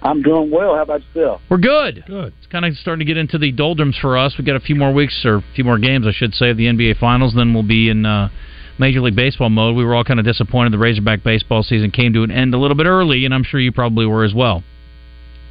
I'm 0.03 0.21
doing 0.23 0.49
well. 0.49 0.75
How 0.75 0.83
about 0.83 1.01
yourself? 1.13 1.41
We're 1.49 1.57
good. 1.57 2.03
Good. 2.07 2.33
It's 2.39 2.47
kind 2.47 2.65
of 2.65 2.75
starting 2.75 3.05
to 3.05 3.05
get 3.05 3.17
into 3.17 3.37
the 3.37 3.51
doldrums 3.51 3.97
for 3.97 4.17
us. 4.17 4.33
We've 4.37 4.47
got 4.47 4.55
a 4.55 4.61
few 4.61 4.75
more 4.75 4.93
weeks, 4.93 5.21
or 5.25 5.35
a 5.35 5.43
few 5.53 5.63
more 5.63 5.77
games, 5.77 6.07
I 6.07 6.11
should 6.11 6.33
say, 6.33 6.49
of 6.49 6.57
the 6.57 6.65
NBA 6.67 6.97
Finals. 6.97 7.33
Then 7.35 7.53
we'll 7.53 7.61
be 7.61 7.89
in 7.89 8.05
uh, 8.05 8.29
Major 8.77 9.01
League 9.01 9.15
Baseball 9.15 9.49
mode. 9.49 9.75
We 9.75 9.85
were 9.85 9.95
all 9.95 10.03
kind 10.03 10.19
of 10.19 10.25
disappointed 10.25 10.73
the 10.73 10.77
Razorback 10.77 11.23
baseball 11.23 11.63
season 11.63 11.91
came 11.91 12.13
to 12.13 12.23
an 12.23 12.31
end 12.31 12.53
a 12.53 12.57
little 12.57 12.77
bit 12.77 12.85
early, 12.85 13.25
and 13.25 13.33
I'm 13.33 13.43
sure 13.43 13.59
you 13.59 13.71
probably 13.71 14.05
were 14.05 14.23
as 14.23 14.33
well. 14.33 14.63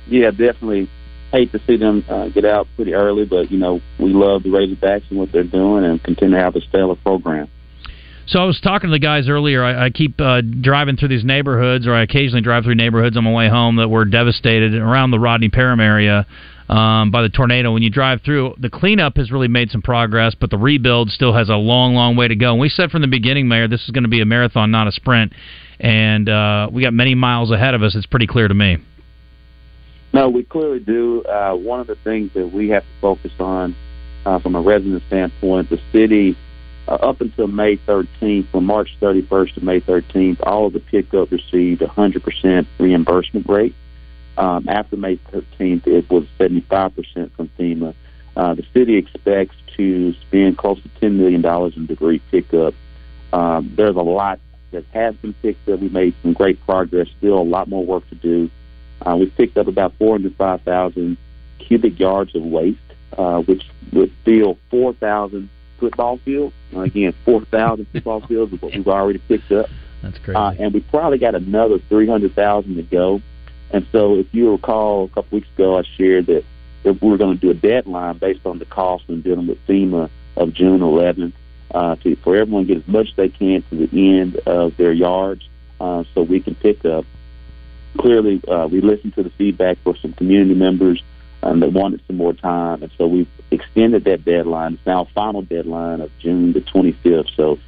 Yeah, 0.06 0.30
definitely. 0.30 0.88
Hate 1.32 1.52
to 1.52 1.60
see 1.66 1.76
them 1.76 2.04
uh, 2.08 2.28
get 2.28 2.44
out 2.44 2.66
pretty 2.74 2.92
early, 2.92 3.24
but 3.24 3.52
you 3.52 3.58
know 3.58 3.80
we 3.98 4.12
love 4.12 4.42
the 4.42 4.48
Razorbacks 4.48 5.08
and 5.10 5.18
what 5.18 5.30
they're 5.30 5.44
doing, 5.44 5.84
and 5.84 6.02
continue 6.02 6.36
to 6.36 6.42
have 6.42 6.56
a 6.56 6.60
stellar 6.60 6.96
program. 6.96 7.48
So 8.26 8.38
I 8.38 8.44
was 8.44 8.60
talking 8.60 8.90
to 8.90 8.92
the 8.92 9.00
guys 9.00 9.28
earlier. 9.28 9.62
I, 9.64 9.86
I 9.86 9.90
keep 9.90 10.20
uh, 10.20 10.40
driving 10.40 10.96
through 10.96 11.08
these 11.08 11.24
neighborhoods, 11.24 11.86
or 11.86 11.94
I 11.94 12.02
occasionally 12.02 12.42
drive 12.42 12.64
through 12.64 12.76
neighborhoods 12.76 13.16
on 13.16 13.24
my 13.24 13.32
way 13.32 13.48
home 13.48 13.76
that 13.76 13.88
were 13.88 14.04
devastated 14.04 14.74
around 14.74 15.10
the 15.10 15.18
Rodney 15.18 15.48
Parham 15.48 15.80
area 15.80 16.26
um, 16.70 17.10
by 17.10 17.22
the 17.22 17.28
tornado. 17.28 17.72
When 17.72 17.82
you 17.82 17.90
drive 17.90 18.22
through, 18.22 18.54
the 18.58 18.70
cleanup 18.70 19.16
has 19.16 19.32
really 19.32 19.48
made 19.48 19.70
some 19.70 19.82
progress, 19.82 20.36
but 20.38 20.50
the 20.50 20.56
rebuild 20.56 21.10
still 21.10 21.34
has 21.34 21.48
a 21.48 21.56
long, 21.56 21.94
long 21.94 22.16
way 22.16 22.28
to 22.28 22.36
go. 22.36 22.52
And 22.52 22.60
we 22.60 22.68
said 22.68 22.92
from 22.92 23.02
the 23.02 23.08
beginning, 23.08 23.48
Mayor, 23.48 23.66
this 23.66 23.82
is 23.82 23.90
going 23.90 24.04
to 24.04 24.08
be 24.08 24.20
a 24.20 24.24
marathon, 24.24 24.70
not 24.70 24.86
a 24.86 24.92
sprint. 24.92 25.32
And 25.80 26.28
uh, 26.28 26.68
we 26.72 26.82
got 26.82 26.94
many 26.94 27.16
miles 27.16 27.50
ahead 27.50 27.74
of 27.74 27.82
us. 27.82 27.96
It's 27.96 28.06
pretty 28.06 28.28
clear 28.28 28.46
to 28.46 28.54
me. 28.54 28.78
No, 30.12 30.28
we 30.28 30.44
clearly 30.44 30.78
do. 30.78 31.22
Uh, 31.24 31.54
one 31.54 31.80
of 31.80 31.88
the 31.88 31.96
things 31.96 32.30
that 32.34 32.52
we 32.52 32.68
have 32.68 32.82
to 32.82 33.00
focus 33.00 33.32
on 33.40 33.74
uh, 34.24 34.38
from 34.38 34.54
a 34.54 34.60
resident 34.60 35.02
standpoint, 35.08 35.70
the 35.70 35.80
city, 35.92 36.36
uh, 36.86 36.94
up 36.94 37.20
until 37.20 37.48
May 37.48 37.78
13th, 37.78 38.48
from 38.50 38.64
March 38.64 38.90
31st 39.00 39.54
to 39.54 39.64
May 39.64 39.80
13th, 39.80 40.38
all 40.44 40.68
of 40.68 40.72
the 40.72 40.80
pickup 40.80 41.32
received 41.32 41.82
a 41.82 41.86
100% 41.86 42.66
reimbursement 42.78 43.48
rate. 43.48 43.74
Um, 44.40 44.68
after 44.70 44.96
May 44.96 45.16
13th, 45.16 45.86
it 45.86 46.08
was 46.08 46.24
75% 46.38 47.30
from 47.32 47.50
FEMA. 47.58 47.94
Uh, 48.34 48.54
the 48.54 48.64
city 48.72 48.96
expects 48.96 49.54
to 49.76 50.14
spend 50.14 50.56
close 50.56 50.80
to 50.82 50.88
$10 50.88 51.12
million 51.16 51.44
in 51.76 51.86
debris 51.86 52.20
pickup. 52.30 52.72
Um, 53.34 53.70
there's 53.76 53.96
a 53.96 54.00
lot 54.00 54.40
that 54.70 54.86
has 54.94 55.14
been 55.16 55.34
picked 55.34 55.68
up. 55.68 55.80
We 55.80 55.90
made 55.90 56.14
some 56.22 56.32
great 56.32 56.58
progress. 56.64 57.08
Still 57.18 57.38
a 57.38 57.42
lot 57.42 57.68
more 57.68 57.84
work 57.84 58.08
to 58.08 58.14
do. 58.14 58.50
Uh, 59.02 59.16
we 59.16 59.26
picked 59.26 59.58
up 59.58 59.66
about 59.66 59.92
405,000 59.98 61.18
cubic 61.58 61.98
yards 62.00 62.34
of 62.34 62.42
waste, 62.42 62.78
uh, 63.18 63.40
which 63.42 63.64
would 63.92 64.10
fill 64.24 64.56
4,000 64.70 65.50
football 65.78 66.16
fields. 66.18 66.54
Uh, 66.74 66.80
again, 66.80 67.12
4,000 67.26 67.86
football 67.92 68.20
fields 68.22 68.54
is 68.54 68.62
what 68.62 68.74
we've 68.74 68.88
already 68.88 69.18
picked 69.18 69.52
up. 69.52 69.68
That's 70.00 70.18
crazy. 70.18 70.36
Uh, 70.36 70.52
and 70.58 70.72
we 70.72 70.80
probably 70.80 71.18
got 71.18 71.34
another 71.34 71.78
300,000 71.90 72.76
to 72.76 72.82
go. 72.84 73.20
And 73.72 73.86
so, 73.92 74.16
if 74.16 74.26
you 74.32 74.50
recall, 74.50 75.04
a 75.04 75.08
couple 75.08 75.36
weeks 75.36 75.48
ago, 75.54 75.78
I 75.78 75.82
shared 75.96 76.26
that 76.26 76.44
we 76.84 76.92
were 76.92 77.18
going 77.18 77.36
to 77.36 77.40
do 77.40 77.50
a 77.50 77.54
deadline 77.54 78.18
based 78.18 78.44
on 78.46 78.58
the 78.58 78.64
cost 78.64 79.04
and 79.08 79.22
dealing 79.22 79.46
with 79.46 79.64
FEMA 79.66 80.10
of 80.36 80.52
June 80.54 80.80
11th 80.80 81.32
uh, 81.72 81.96
to, 81.96 82.16
for 82.16 82.36
everyone 82.36 82.66
to 82.66 82.74
get 82.74 82.82
as 82.82 82.88
much 82.88 83.08
as 83.10 83.16
they 83.16 83.28
can 83.28 83.62
to 83.70 83.86
the 83.86 84.18
end 84.18 84.36
of 84.46 84.76
their 84.76 84.92
yards 84.92 85.48
uh, 85.80 86.04
so 86.14 86.22
we 86.22 86.40
can 86.40 86.54
pick 86.54 86.84
up. 86.84 87.04
Clearly, 87.98 88.40
uh, 88.48 88.68
we 88.70 88.80
listened 88.80 89.14
to 89.14 89.22
the 89.22 89.30
feedback 89.30 89.78
for 89.82 89.96
some 89.96 90.12
community 90.14 90.54
members 90.54 91.02
um, 91.42 91.60
that 91.60 91.72
wanted 91.72 92.02
some 92.06 92.16
more 92.16 92.32
time, 92.32 92.82
and 92.82 92.92
so 92.96 93.06
we've 93.06 93.28
extended 93.50 94.04
that 94.04 94.24
deadline. 94.24 94.74
It's 94.74 94.86
now 94.86 95.02
a 95.02 95.06
final 95.06 95.42
deadline 95.42 96.00
of 96.00 96.10
June 96.18 96.52
the 96.52 96.60
25th, 96.60 97.34
so 97.36 97.58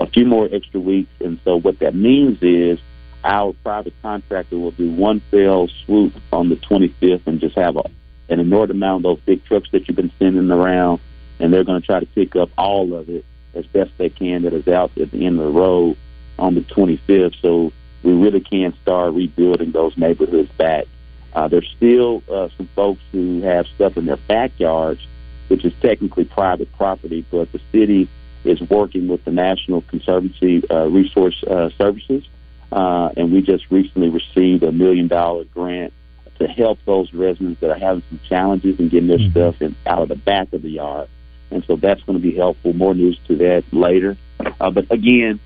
a 0.00 0.06
few 0.06 0.26
more 0.26 0.48
extra 0.52 0.80
weeks. 0.80 1.12
And 1.20 1.40
so 1.44 1.56
what 1.56 1.78
that 1.80 1.94
means 1.94 2.38
is 2.42 2.78
our 3.24 3.52
private 3.62 3.94
contractor 4.02 4.58
will 4.58 4.72
do 4.72 4.90
one 4.90 5.20
fell 5.30 5.68
swoop 5.84 6.14
on 6.32 6.48
the 6.48 6.56
25th 6.56 7.26
and 7.26 7.40
just 7.40 7.56
have 7.56 7.76
a, 7.76 7.84
an 8.28 8.40
inordinate 8.40 8.76
amount 8.76 9.04
of 9.04 9.16
those 9.16 9.24
big 9.24 9.44
trucks 9.44 9.68
that 9.72 9.86
you've 9.86 9.96
been 9.96 10.12
sending 10.18 10.50
around, 10.50 11.00
and 11.38 11.52
they're 11.52 11.64
going 11.64 11.80
to 11.80 11.86
try 11.86 12.00
to 12.00 12.06
pick 12.06 12.36
up 12.36 12.50
all 12.58 12.94
of 12.94 13.08
it 13.08 13.24
as 13.54 13.66
best 13.66 13.90
they 13.98 14.08
can 14.08 14.42
that 14.42 14.52
is 14.52 14.66
out 14.68 14.96
at 14.98 15.10
the 15.10 15.26
end 15.26 15.38
of 15.38 15.46
the 15.46 15.58
road 15.58 15.96
on 16.38 16.54
the 16.54 16.62
25th. 16.62 17.34
So 17.40 17.72
we 18.02 18.12
really 18.12 18.40
can 18.40 18.74
start 18.82 19.14
rebuilding 19.14 19.72
those 19.72 19.96
neighborhoods 19.96 20.50
back. 20.52 20.86
Uh, 21.32 21.48
there's 21.48 21.70
still 21.76 22.22
uh, 22.30 22.48
some 22.56 22.68
folks 22.74 23.00
who 23.12 23.40
have 23.42 23.66
stuff 23.74 23.96
in 23.96 24.06
their 24.06 24.16
backyards, 24.16 25.00
which 25.48 25.64
is 25.64 25.72
technically 25.80 26.24
private 26.24 26.70
property, 26.76 27.24
but 27.30 27.50
the 27.52 27.60
city 27.70 28.08
is 28.44 28.60
working 28.62 29.08
with 29.08 29.24
the 29.24 29.30
National 29.30 29.82
Conservancy 29.82 30.68
uh, 30.70 30.86
Resource 30.86 31.42
uh, 31.44 31.70
Services, 31.78 32.24
uh, 32.72 33.10
and 33.16 33.32
we 33.32 33.42
just 33.42 33.70
recently 33.70 34.08
received 34.08 34.62
a 34.62 34.72
million 34.72 35.06
dollar 35.06 35.44
grant 35.44 35.92
to 36.38 36.48
help 36.48 36.78
those 36.86 37.12
residents 37.12 37.60
that 37.60 37.70
are 37.70 37.78
having 37.78 38.02
some 38.08 38.20
challenges 38.28 38.80
in 38.80 38.88
getting 38.88 39.08
their 39.08 39.18
Mm-hmm. 39.18 39.30
stuff 39.30 39.62
in, 39.62 39.76
out 39.86 40.02
of 40.02 40.08
the 40.08 40.16
back 40.16 40.52
of 40.52 40.62
the 40.62 40.70
yard. 40.70 41.08
And 41.50 41.62
so 41.66 41.76
that's 41.76 42.02
going 42.04 42.18
to 42.18 42.22
be 42.22 42.34
helpful. 42.34 42.72
More 42.72 42.94
news 42.94 43.18
to 43.28 43.36
that 43.36 43.64
later. 43.72 44.16
Uh, 44.58 44.70
but 44.70 44.90
again, 44.90 45.38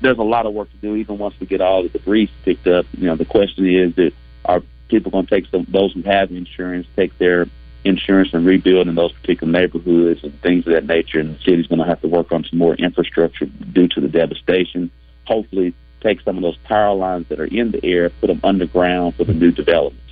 there's 0.00 0.18
a 0.18 0.22
lot 0.22 0.46
of 0.46 0.54
work 0.54 0.70
to 0.70 0.76
do. 0.76 0.94
Even 0.94 1.18
once 1.18 1.34
we 1.40 1.46
get 1.46 1.60
all 1.60 1.82
the 1.82 1.88
debris 1.88 2.30
picked 2.44 2.68
up, 2.68 2.86
you 2.96 3.06
know, 3.06 3.16
the 3.16 3.24
question 3.24 3.66
is 3.68 3.94
that 3.96 4.12
are 4.44 4.62
people 4.88 5.10
going 5.10 5.26
to 5.26 5.34
take 5.34 5.50
some 5.50 5.66
those 5.68 5.92
who 5.92 6.02
have 6.02 6.30
insurance 6.30 6.86
take 6.96 7.16
their 7.18 7.46
insurance 7.84 8.32
and 8.32 8.46
rebuild 8.46 8.86
in 8.86 8.94
those 8.94 9.12
particular 9.12 9.52
neighborhoods 9.52 10.22
and 10.22 10.40
things 10.42 10.64
of 10.66 10.72
that 10.72 10.86
nature. 10.86 11.18
And 11.18 11.36
the 11.36 11.42
city's 11.42 11.66
going 11.66 11.80
to 11.80 11.86
have 11.86 12.00
to 12.02 12.08
work 12.08 12.30
on 12.30 12.44
some 12.44 12.58
more 12.58 12.74
infrastructure 12.76 13.46
due 13.46 13.88
to 13.88 14.00
the 14.00 14.08
devastation. 14.08 14.90
Hopefully, 15.26 15.74
take 16.02 16.20
some 16.22 16.36
of 16.36 16.42
those 16.42 16.56
power 16.64 16.94
lines 16.94 17.26
that 17.28 17.40
are 17.40 17.46
in 17.46 17.70
the 17.70 17.84
air, 17.84 18.10
put 18.10 18.26
them 18.28 18.40
underground 18.42 19.14
for 19.16 19.24
the 19.24 19.32
new 19.32 19.50
developments. 19.50 20.02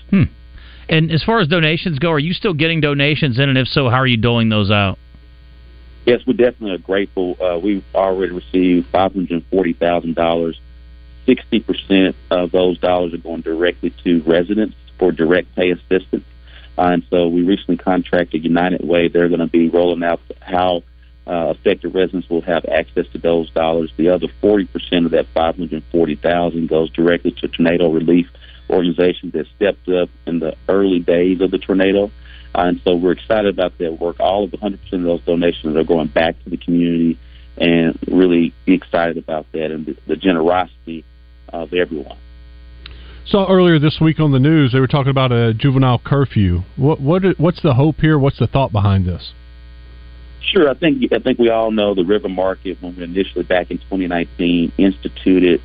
And 0.90 1.12
as 1.12 1.22
far 1.22 1.38
as 1.38 1.46
donations 1.46 2.00
go, 2.00 2.10
are 2.10 2.18
you 2.18 2.34
still 2.34 2.52
getting 2.52 2.80
donations 2.80 3.38
in? 3.38 3.48
And 3.48 3.56
if 3.56 3.68
so, 3.68 3.88
how 3.88 3.98
are 3.98 4.06
you 4.08 4.16
doling 4.16 4.48
those 4.48 4.72
out? 4.72 4.98
Yes, 6.04 6.20
we 6.26 6.32
definitely 6.32 6.72
are 6.72 6.78
grateful. 6.78 7.36
Uh, 7.40 7.58
we've 7.58 7.84
already 7.94 8.32
received 8.32 8.88
five 8.90 9.12
hundred 9.12 9.44
forty 9.50 9.72
thousand 9.72 10.16
dollars. 10.16 10.58
Sixty 11.26 11.60
percent 11.60 12.16
of 12.30 12.50
those 12.50 12.76
dollars 12.78 13.14
are 13.14 13.18
going 13.18 13.42
directly 13.42 13.94
to 14.02 14.20
residents 14.22 14.74
for 14.98 15.12
direct 15.12 15.54
pay 15.54 15.70
assistance. 15.70 16.24
Uh, 16.76 16.82
and 16.82 17.04
so 17.08 17.28
we 17.28 17.42
recently 17.42 17.76
contracted 17.76 18.42
United 18.42 18.82
Way. 18.84 19.06
They're 19.06 19.28
going 19.28 19.40
to 19.40 19.46
be 19.46 19.68
rolling 19.68 20.02
out 20.02 20.20
how 20.40 20.82
uh, 21.30 21.50
affected 21.50 21.94
residents 21.94 22.28
will 22.28 22.42
have 22.42 22.64
access 22.66 23.06
to 23.12 23.18
those 23.18 23.48
dollars. 23.50 23.92
The 23.96 24.08
other 24.08 24.26
forty 24.40 24.64
percent 24.66 25.06
of 25.06 25.12
that 25.12 25.26
five 25.32 25.56
hundred 25.56 25.84
forty 25.92 26.16
thousand 26.16 26.68
goes 26.68 26.90
directly 26.90 27.30
to 27.38 27.48
tornado 27.48 27.90
relief 27.90 28.26
organizations 28.68 29.32
that 29.32 29.46
stepped 29.56 29.88
up 29.88 30.08
in 30.26 30.40
the 30.40 30.56
early 30.68 30.98
days 30.98 31.40
of 31.40 31.50
the 31.50 31.58
tornado. 31.58 32.10
Uh, 32.54 32.62
and 32.62 32.80
so 32.82 32.96
we're 32.96 33.12
excited 33.12 33.46
about 33.46 33.78
that 33.78 34.00
work. 34.00 34.18
All 34.18 34.44
of 34.44 34.50
the 34.50 34.56
100% 34.56 34.92
of 34.92 35.02
those 35.02 35.20
donations 35.22 35.76
are 35.76 35.84
going 35.84 36.08
back 36.08 36.42
to 36.44 36.50
the 36.50 36.56
community 36.56 37.18
and 37.56 37.96
really 38.08 38.52
excited 38.66 39.18
about 39.18 39.46
that 39.52 39.70
and 39.70 39.86
the, 39.86 39.96
the 40.06 40.16
generosity 40.16 41.04
of 41.48 41.72
everyone. 41.72 42.18
Saw 43.26 43.46
earlier 43.48 43.78
this 43.78 43.98
week 44.00 44.18
on 44.18 44.32
the 44.32 44.38
news 44.38 44.72
they 44.72 44.80
were 44.80 44.88
talking 44.88 45.10
about 45.10 45.30
a 45.30 45.54
juvenile 45.54 46.00
curfew. 46.04 46.62
What 46.76 47.00
what 47.00 47.22
what's 47.38 47.62
the 47.62 47.74
hope 47.74 47.96
here? 48.00 48.18
What's 48.18 48.38
the 48.38 48.48
thought 48.48 48.72
behind 48.72 49.06
this? 49.06 49.32
Sure, 50.42 50.68
I 50.68 50.74
think 50.74 51.12
I 51.12 51.18
think 51.18 51.38
we 51.38 51.50
all 51.50 51.70
know 51.70 51.94
the 51.94 52.04
River 52.04 52.28
Market 52.28 52.78
when 52.80 52.96
we 52.96 53.04
initially 53.04 53.44
back 53.44 53.70
in 53.70 53.78
2019 53.78 54.72
instituted 54.78 55.60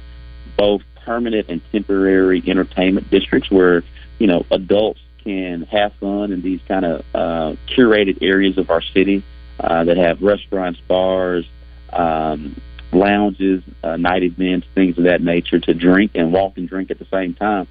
both 0.57 0.81
permanent 1.05 1.49
and 1.49 1.61
temporary 1.71 2.43
entertainment 2.45 3.09
districts 3.09 3.49
where 3.49 3.83
you 4.19 4.27
know 4.27 4.45
adults 4.51 4.99
can 5.23 5.63
have 5.63 5.93
fun 5.93 6.31
in 6.31 6.41
these 6.41 6.59
kind 6.67 6.85
of 6.85 7.05
uh, 7.13 7.55
curated 7.67 8.21
areas 8.21 8.57
of 8.57 8.69
our 8.69 8.81
city 8.81 9.23
uh, 9.59 9.83
that 9.83 9.97
have 9.97 10.21
restaurants, 10.21 10.79
bars, 10.87 11.45
um, 11.91 12.59
lounges, 12.91 13.63
uh, 13.83 13.97
night 13.97 14.23
events, 14.23 14.67
things 14.75 14.97
of 14.97 15.05
that 15.05 15.21
nature 15.21 15.59
to 15.59 15.73
drink 15.73 16.11
and 16.15 16.31
walk 16.31 16.57
and 16.57 16.69
drink 16.69 16.91
at 16.91 16.99
the 16.99 17.07
same 17.11 17.33
time 17.33 17.67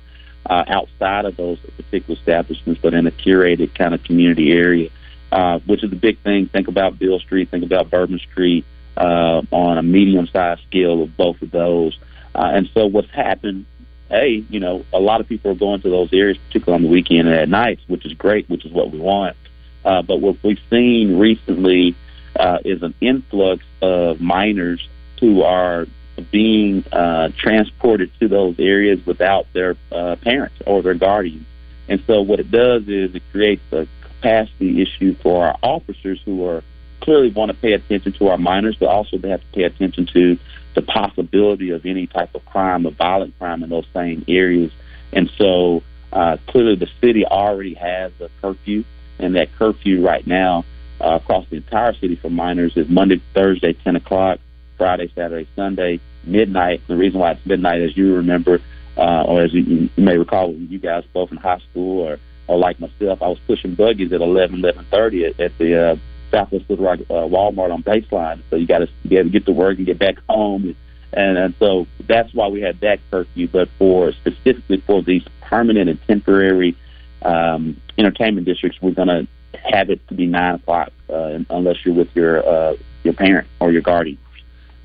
uh, 0.47 0.65
outside 0.67 1.25
of 1.25 1.37
those 1.37 1.59
particular 1.77 2.19
establishments, 2.19 2.81
but 2.83 2.95
in 2.95 3.07
a 3.07 3.11
curated 3.11 3.75
kind 3.75 3.95
of 3.95 4.03
community 4.05 4.53
area, 4.53 4.91
uh, 5.35 5.59
which 5.67 5.83
is 5.83 5.93
a 5.93 5.97
big 5.97 6.19
thing. 6.21 6.47
Think 6.47 6.69
about 6.69 6.99
Beale 6.99 7.19
Street, 7.19 7.51
think 7.51 7.65
about 7.65 7.91
Bourbon 7.91 8.21
Street 8.31 8.65
uh, 8.97 9.43
on 9.51 9.79
a 9.79 9.83
medium-sized 9.83 10.63
scale 10.63 11.03
of 11.03 11.17
both 11.17 11.43
of 11.43 11.51
those. 11.51 11.99
Uh, 12.35 12.51
and 12.55 12.71
so 12.73 12.87
what's 12.87 13.11
happened 13.11 13.67
hey, 14.09 14.45
you 14.49 14.61
know, 14.61 14.85
a 14.93 15.01
lot 15.01 15.21
of 15.21 15.29
people 15.29 15.51
are 15.51 15.57
going 15.57 15.81
to 15.81 15.91
those 15.91 16.13
areas, 16.13 16.39
particularly 16.47 16.77
on 16.77 16.83
the 16.83 16.89
weekend 16.89 17.27
and 17.27 17.37
at 17.37 17.49
nights, 17.49 17.83
which 17.89 18.07
is 18.07 18.13
great, 18.13 18.49
which 18.49 18.65
is 18.65 18.73
what 18.73 18.91
we 18.93 18.99
want. 18.99 19.37
Uh, 19.85 20.03
but 20.03 20.21
what 20.21 20.37
we've 20.45 20.61
seen 20.71 21.19
recently 21.19 21.97
uh, 22.39 22.59
is 22.65 22.83
an 22.83 22.95
influx 23.01 23.65
of 23.83 24.21
minors 24.21 24.87
who 25.21 25.43
are 25.43 25.87
being 26.31 26.85
uh, 26.93 27.29
transported 27.37 28.11
to 28.21 28.29
those 28.29 28.55
areas 28.59 29.05
without 29.05 29.47
their 29.53 29.77
uh, 29.91 30.17
parents 30.17 30.57
or 30.67 30.83
their 30.83 30.95
guardians. 30.95 31.47
And 31.89 32.03
so 32.07 32.23
what 32.23 32.41
it 32.41 32.51
does 32.51 32.87
is 32.89 33.15
it 33.15 33.23
creates 33.33 33.63
a 33.73 33.87
capacity 34.25 34.81
issue 34.81 35.15
for 35.23 35.47
our 35.47 35.59
officers 35.63 36.19
who 36.25 36.47
are 36.47 36.63
clearly 37.03 37.31
want 37.31 37.51
to 37.51 37.57
pay 37.59 37.75
attention 37.75 38.13
to 38.13 38.29
our 38.29 38.39
minors, 38.39 38.75
but 38.81 38.89
also 38.89 39.19
they 39.19 39.29
have 39.29 39.41
to 39.41 39.47
pay 39.53 39.65
attention 39.65 40.07
to 40.07 40.39
the 40.75 40.81
possibility 40.81 41.71
of 41.71 41.85
any 41.85 42.07
type 42.07 42.35
of 42.35 42.45
crime, 42.47 42.87
of 42.87 42.95
violent 42.95 43.39
crime 43.39 43.63
in 43.63 43.69
those 43.69 43.87
same 43.93 44.25
areas. 44.27 44.73
And 45.13 45.31
so 45.37 45.83
uh, 46.13 46.39
clearly 46.49 46.77
the 46.77 46.89
city 47.03 47.27
already 47.27 47.75
has 47.75 48.13
a 48.21 48.31
curfew, 48.41 48.85
and 49.19 49.37
that 49.37 49.53
curfew 49.59 50.05
right 50.05 50.27
now 50.27 50.65
uh, 51.01 51.19
across 51.23 51.47
the 51.51 51.57
entire 51.57 51.93
city 51.93 52.17
for 52.17 52.31
minors 52.31 52.75
is 52.77 52.89
Monday, 52.89 53.21
Thursday, 53.35 53.75
10 53.75 53.97
o'clock, 53.97 54.39
Friday, 54.79 55.13
Saturday, 55.15 55.47
Sunday, 55.55 56.01
midnight. 56.25 56.81
The 56.89 56.97
reason 56.97 57.21
why 57.21 57.33
it's 57.33 57.45
midnight, 57.45 57.83
as 57.83 57.95
you 57.95 58.15
remember, 58.17 58.63
uh, 58.97 59.25
or 59.25 59.43
as 59.43 59.53
you, 59.53 59.61
you 59.61 59.91
may 60.03 60.17
recall, 60.17 60.55
you 60.55 60.79
guys 60.79 61.05
both 61.13 61.31
in 61.31 61.37
high 61.37 61.61
school 61.71 62.01
or, 62.01 62.19
or 62.47 62.59
like 62.59 62.79
myself, 62.81 63.23
I 63.23 63.29
was 63.29 63.39
pushing 63.47 63.75
buggies 63.75 64.13
at 64.13 64.21
11, 64.21 64.61
11.30 64.61 65.31
at, 65.31 65.41
at 65.41 65.59
the 65.59 65.91
uh, 65.93 65.97
Southwest 66.31 66.69
Little 66.69 66.85
Rock 66.85 67.01
uh, 67.11 67.15
Walmart 67.15 67.73
on 67.73 67.83
baseline. 67.83 68.43
So 68.51 68.57
you 68.57 68.67
got 68.67 68.79
to 68.79 68.89
be 69.07 69.17
able 69.17 69.31
to 69.31 69.33
get 69.33 69.47
to 69.47 69.53
work 69.53 69.79
and 69.79 69.87
get 69.87 69.99
back 69.99 70.17
home. 70.29 70.77
And, 71.13 71.39
and 71.39 71.55
so 71.59 71.87
that's 72.07 72.33
why 72.35 72.49
we 72.49 72.61
had 72.61 72.81
that 72.81 72.99
curfew. 73.11 73.49
But 73.49 73.69
for 73.79 74.13
specifically 74.13 74.81
for 74.81 75.03
these 75.03 75.23
permanent 75.41 75.89
and 75.89 76.03
temporary 76.07 76.77
um, 77.23 77.81
entertainment 77.97 78.47
districts, 78.47 78.79
we're 78.83 78.93
going 78.93 79.09
to 79.09 79.27
have 79.73 79.91
it 79.91 80.07
to 80.09 80.15
be 80.15 80.27
nine 80.27 80.57
o'clock 80.57 80.93
uh, 81.09 81.39
unless 81.51 81.77
you're 81.85 81.95
with 81.95 82.15
your 82.15 82.47
uh, 82.47 82.77
your 83.05 83.15
parent 83.15 83.47
or 83.61 83.71
your 83.71 83.83
guardian. 83.83 84.19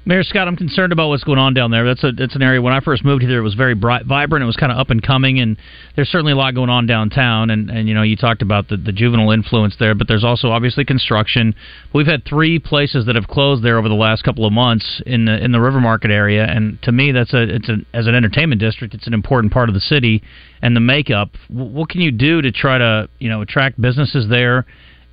Mayor 0.10 0.24
Scott, 0.24 0.48
I'm 0.48 0.56
concerned 0.56 0.92
about 0.92 1.10
what's 1.10 1.24
going 1.24 1.38
on 1.38 1.54
down 1.54 1.70
there. 1.70 1.86
That's 1.86 2.04
a 2.04 2.12
that's 2.12 2.36
an 2.36 2.42
area 2.42 2.60
when 2.60 2.74
I 2.74 2.80
first 2.80 3.06
moved 3.06 3.22
here, 3.22 3.38
it 3.38 3.44
was 3.44 3.54
very 3.54 3.76
bright, 3.76 4.08
vibrant. 4.08 4.42
It 4.42 4.48
was 4.48 4.56
kind 4.56 4.72
of 4.72 4.80
up 4.80 4.90
and 4.90 5.04
coming, 5.04 5.40
and 5.40 5.56
there's 5.96 6.10
certainly 6.10 6.32
a 6.32 6.36
lot 6.36 6.56
going 6.56 6.72
on 6.72 6.88
downtown. 6.88 7.52
And, 7.52 7.70
and 7.70 7.88
you 7.88 7.94
know, 7.94 8.02
you 8.02 8.16
talked 8.16 8.42
about 8.42 8.70
the, 8.70 8.78
the 8.78 8.92
juvenile 8.92 9.30
influence 9.30 9.76
there, 9.80 9.94
but 9.94 10.08
there's 10.08 10.24
also 10.24 10.50
obviously 10.50 10.84
construction. 10.84 11.54
We've 11.94 12.08
had 12.08 12.26
three 12.26 12.58
places 12.58 13.06
that 13.06 13.14
have 13.14 13.28
closed 13.28 13.64
there 13.64 13.78
over 13.78 13.88
the 13.88 13.94
last 13.94 14.24
couple 14.24 14.48
of 14.48 14.52
months 14.52 15.00
in 15.06 15.26
the 15.26 15.46
in 15.46 15.52
the 15.52 15.62
River 15.62 15.80
Market 15.80 16.10
area, 16.10 16.44
and 16.44 16.82
to 16.82 16.92
me, 16.92 17.12
that's 17.12 17.36
a 17.36 17.44
it's 17.44 17.70
a 17.70 17.76
as 17.94 18.08
an 18.08 18.16
entertainment 18.16 18.60
district, 18.60 18.96
it's 18.96 19.06
an 19.06 19.14
important 19.14 19.54
part 19.54 19.70
of 19.70 19.76
the 19.76 19.80
city 19.80 20.24
and 20.64 20.76
the 20.76 20.82
makeup. 20.82 21.30
What 21.50 21.88
can 21.90 22.02
you 22.02 22.10
do 22.10 22.42
to 22.42 22.52
try 22.52 22.80
to 22.80 23.08
you 23.20 23.30
know 23.30 23.44
attract 23.44 23.80
businesses 23.80 24.28
there? 24.28 24.66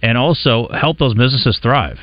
and 0.03 0.19
also 0.19 0.69
help 0.79 0.99
those 0.99 1.15
businesses 1.15 1.59
thrive. 1.63 1.99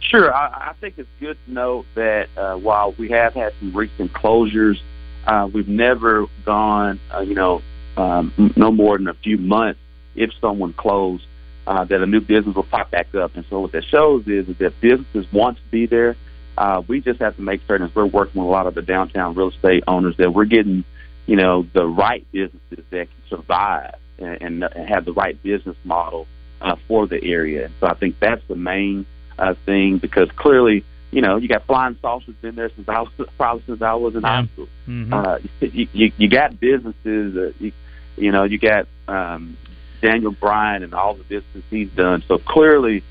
Sure, 0.00 0.32
I, 0.32 0.70
I 0.70 0.72
think 0.80 0.94
it's 0.98 1.08
good 1.18 1.36
to 1.46 1.52
note 1.52 1.86
that 1.94 2.28
uh, 2.36 2.56
while 2.56 2.92
we 2.92 3.10
have 3.10 3.34
had 3.34 3.52
some 3.58 3.76
recent 3.76 4.12
closures, 4.12 4.80
uh, 5.26 5.48
we've 5.52 5.68
never 5.68 6.26
gone, 6.44 7.00
uh, 7.12 7.20
you 7.20 7.34
know, 7.34 7.62
um, 7.96 8.52
no 8.56 8.70
more 8.70 8.98
than 8.98 9.08
a 9.08 9.14
few 9.14 9.38
months 9.38 9.80
if 10.14 10.30
someone 10.40 10.72
closed, 10.72 11.24
uh, 11.66 11.84
that 11.84 12.00
a 12.00 12.06
new 12.06 12.20
business 12.20 12.54
will 12.54 12.62
pop 12.62 12.90
back 12.90 13.14
up. 13.14 13.34
And 13.34 13.44
so 13.50 13.60
what 13.60 13.72
that 13.72 13.84
shows 13.84 14.26
is, 14.28 14.48
is 14.48 14.56
that 14.58 14.80
businesses 14.80 15.26
want 15.32 15.56
to 15.56 15.62
be 15.70 15.86
there. 15.86 16.16
Uh, 16.56 16.82
we 16.86 17.00
just 17.00 17.20
have 17.20 17.36
to 17.36 17.42
make 17.42 17.60
certain 17.66 17.86
as 17.86 17.94
we're 17.94 18.06
working 18.06 18.40
with 18.40 18.48
a 18.48 18.50
lot 18.50 18.66
of 18.66 18.74
the 18.74 18.82
downtown 18.82 19.34
real 19.34 19.50
estate 19.50 19.82
owners 19.86 20.16
that 20.18 20.32
we're 20.32 20.44
getting, 20.44 20.84
you 21.26 21.36
know, 21.36 21.66
the 21.74 21.84
right 21.84 22.24
businesses 22.32 22.84
that 22.90 23.08
can 23.10 23.28
survive 23.28 23.94
and, 24.18 24.62
and 24.64 24.88
have 24.88 25.04
the 25.04 25.12
right 25.12 25.42
business 25.42 25.76
model 25.84 26.26
uh, 26.60 26.76
for 26.86 27.06
the 27.06 27.22
area. 27.22 27.66
And 27.66 27.74
so 27.80 27.88
I 27.88 27.94
think 27.94 28.18
that's 28.20 28.42
the 28.48 28.56
main 28.56 29.04
uh, 29.38 29.54
thing 29.64 29.98
because 29.98 30.30
clearly, 30.36 30.84
you 31.10 31.20
know, 31.22 31.36
you 31.36 31.48
got 31.48 31.66
flying 31.66 31.96
saucers 32.02 32.34
been 32.42 32.54
there 32.56 32.70
since 32.74 32.88
I 32.88 33.00
was 33.00 33.10
probably 33.38 33.62
since 33.66 33.82
I 33.82 33.94
was 33.94 34.14
in 34.14 34.22
Yeah. 34.22 34.28
high 34.42 34.46
school. 34.46 34.68
Mhm. 34.88 35.12
Uh, 35.12 35.38
you, 35.60 35.88
you 35.92 36.12
you 36.16 36.28
got 36.28 36.58
businesses, 36.60 37.36
uh, 37.36 37.52
you, 37.58 37.72
you 38.16 38.32
know, 38.32 38.44
you 38.44 38.58
got 38.58 38.86
um, 39.08 39.56
Daniel 40.00 40.32
Bryan 40.32 40.82
and 40.82 40.94
all 40.94 41.14
the 41.14 41.24
business 41.24 41.64
he's 41.70 41.90
done. 41.90 42.22
So 42.28 42.38
clearly, 42.38 43.02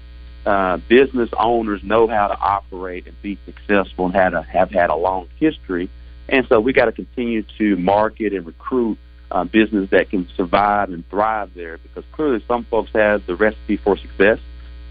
uh, 0.45 0.77
business 0.87 1.29
owners 1.37 1.81
know 1.83 2.07
how 2.07 2.27
to 2.27 2.37
operate 2.39 3.07
and 3.07 3.19
be 3.21 3.37
successful 3.45 4.05
and 4.05 4.13
how 4.15 4.29
to 4.29 4.41
have 4.43 4.69
had 4.71 4.89
a 4.89 4.95
long 4.95 5.27
history. 5.37 5.89
And 6.29 6.45
so 6.47 6.59
we 6.59 6.73
got 6.73 6.85
to 6.85 6.91
continue 6.91 7.43
to 7.57 7.75
market 7.77 8.33
and 8.33 8.45
recruit 8.45 8.97
uh, 9.31 9.43
business 9.43 9.89
that 9.91 10.09
can 10.09 10.27
survive 10.35 10.89
and 10.91 11.07
thrive 11.09 11.51
there 11.55 11.77
because 11.79 12.03
clearly 12.11 12.43
some 12.47 12.63
folks 12.65 12.91
have 12.93 13.25
the 13.25 13.35
recipe 13.35 13.77
for 13.77 13.97
success. 13.97 14.39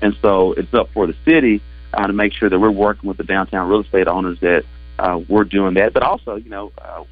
And 0.05 0.15
so 0.21 0.53
it's 0.53 0.73
up 0.75 0.91
for 0.93 1.07
the 1.07 1.17
city 1.25 1.63
uh, 1.95 2.07
to 2.07 2.13
make 2.13 2.35
sure 2.35 2.51
that 2.51 2.59
we're 2.59 2.71
working 2.71 3.09
with 3.09 3.17
the 3.17 3.25
downtown 3.25 3.71
real 3.71 3.81
estate 3.81 4.07
owners 4.07 4.39
that 4.41 4.65
uh, 4.99 5.19
we're 5.27 5.45
doing 5.45 5.73
that. 5.75 5.95
But 5.95 6.03
also, 6.03 6.37
you 6.37 6.51
know, 6.51 6.73
uh, 6.77 7.05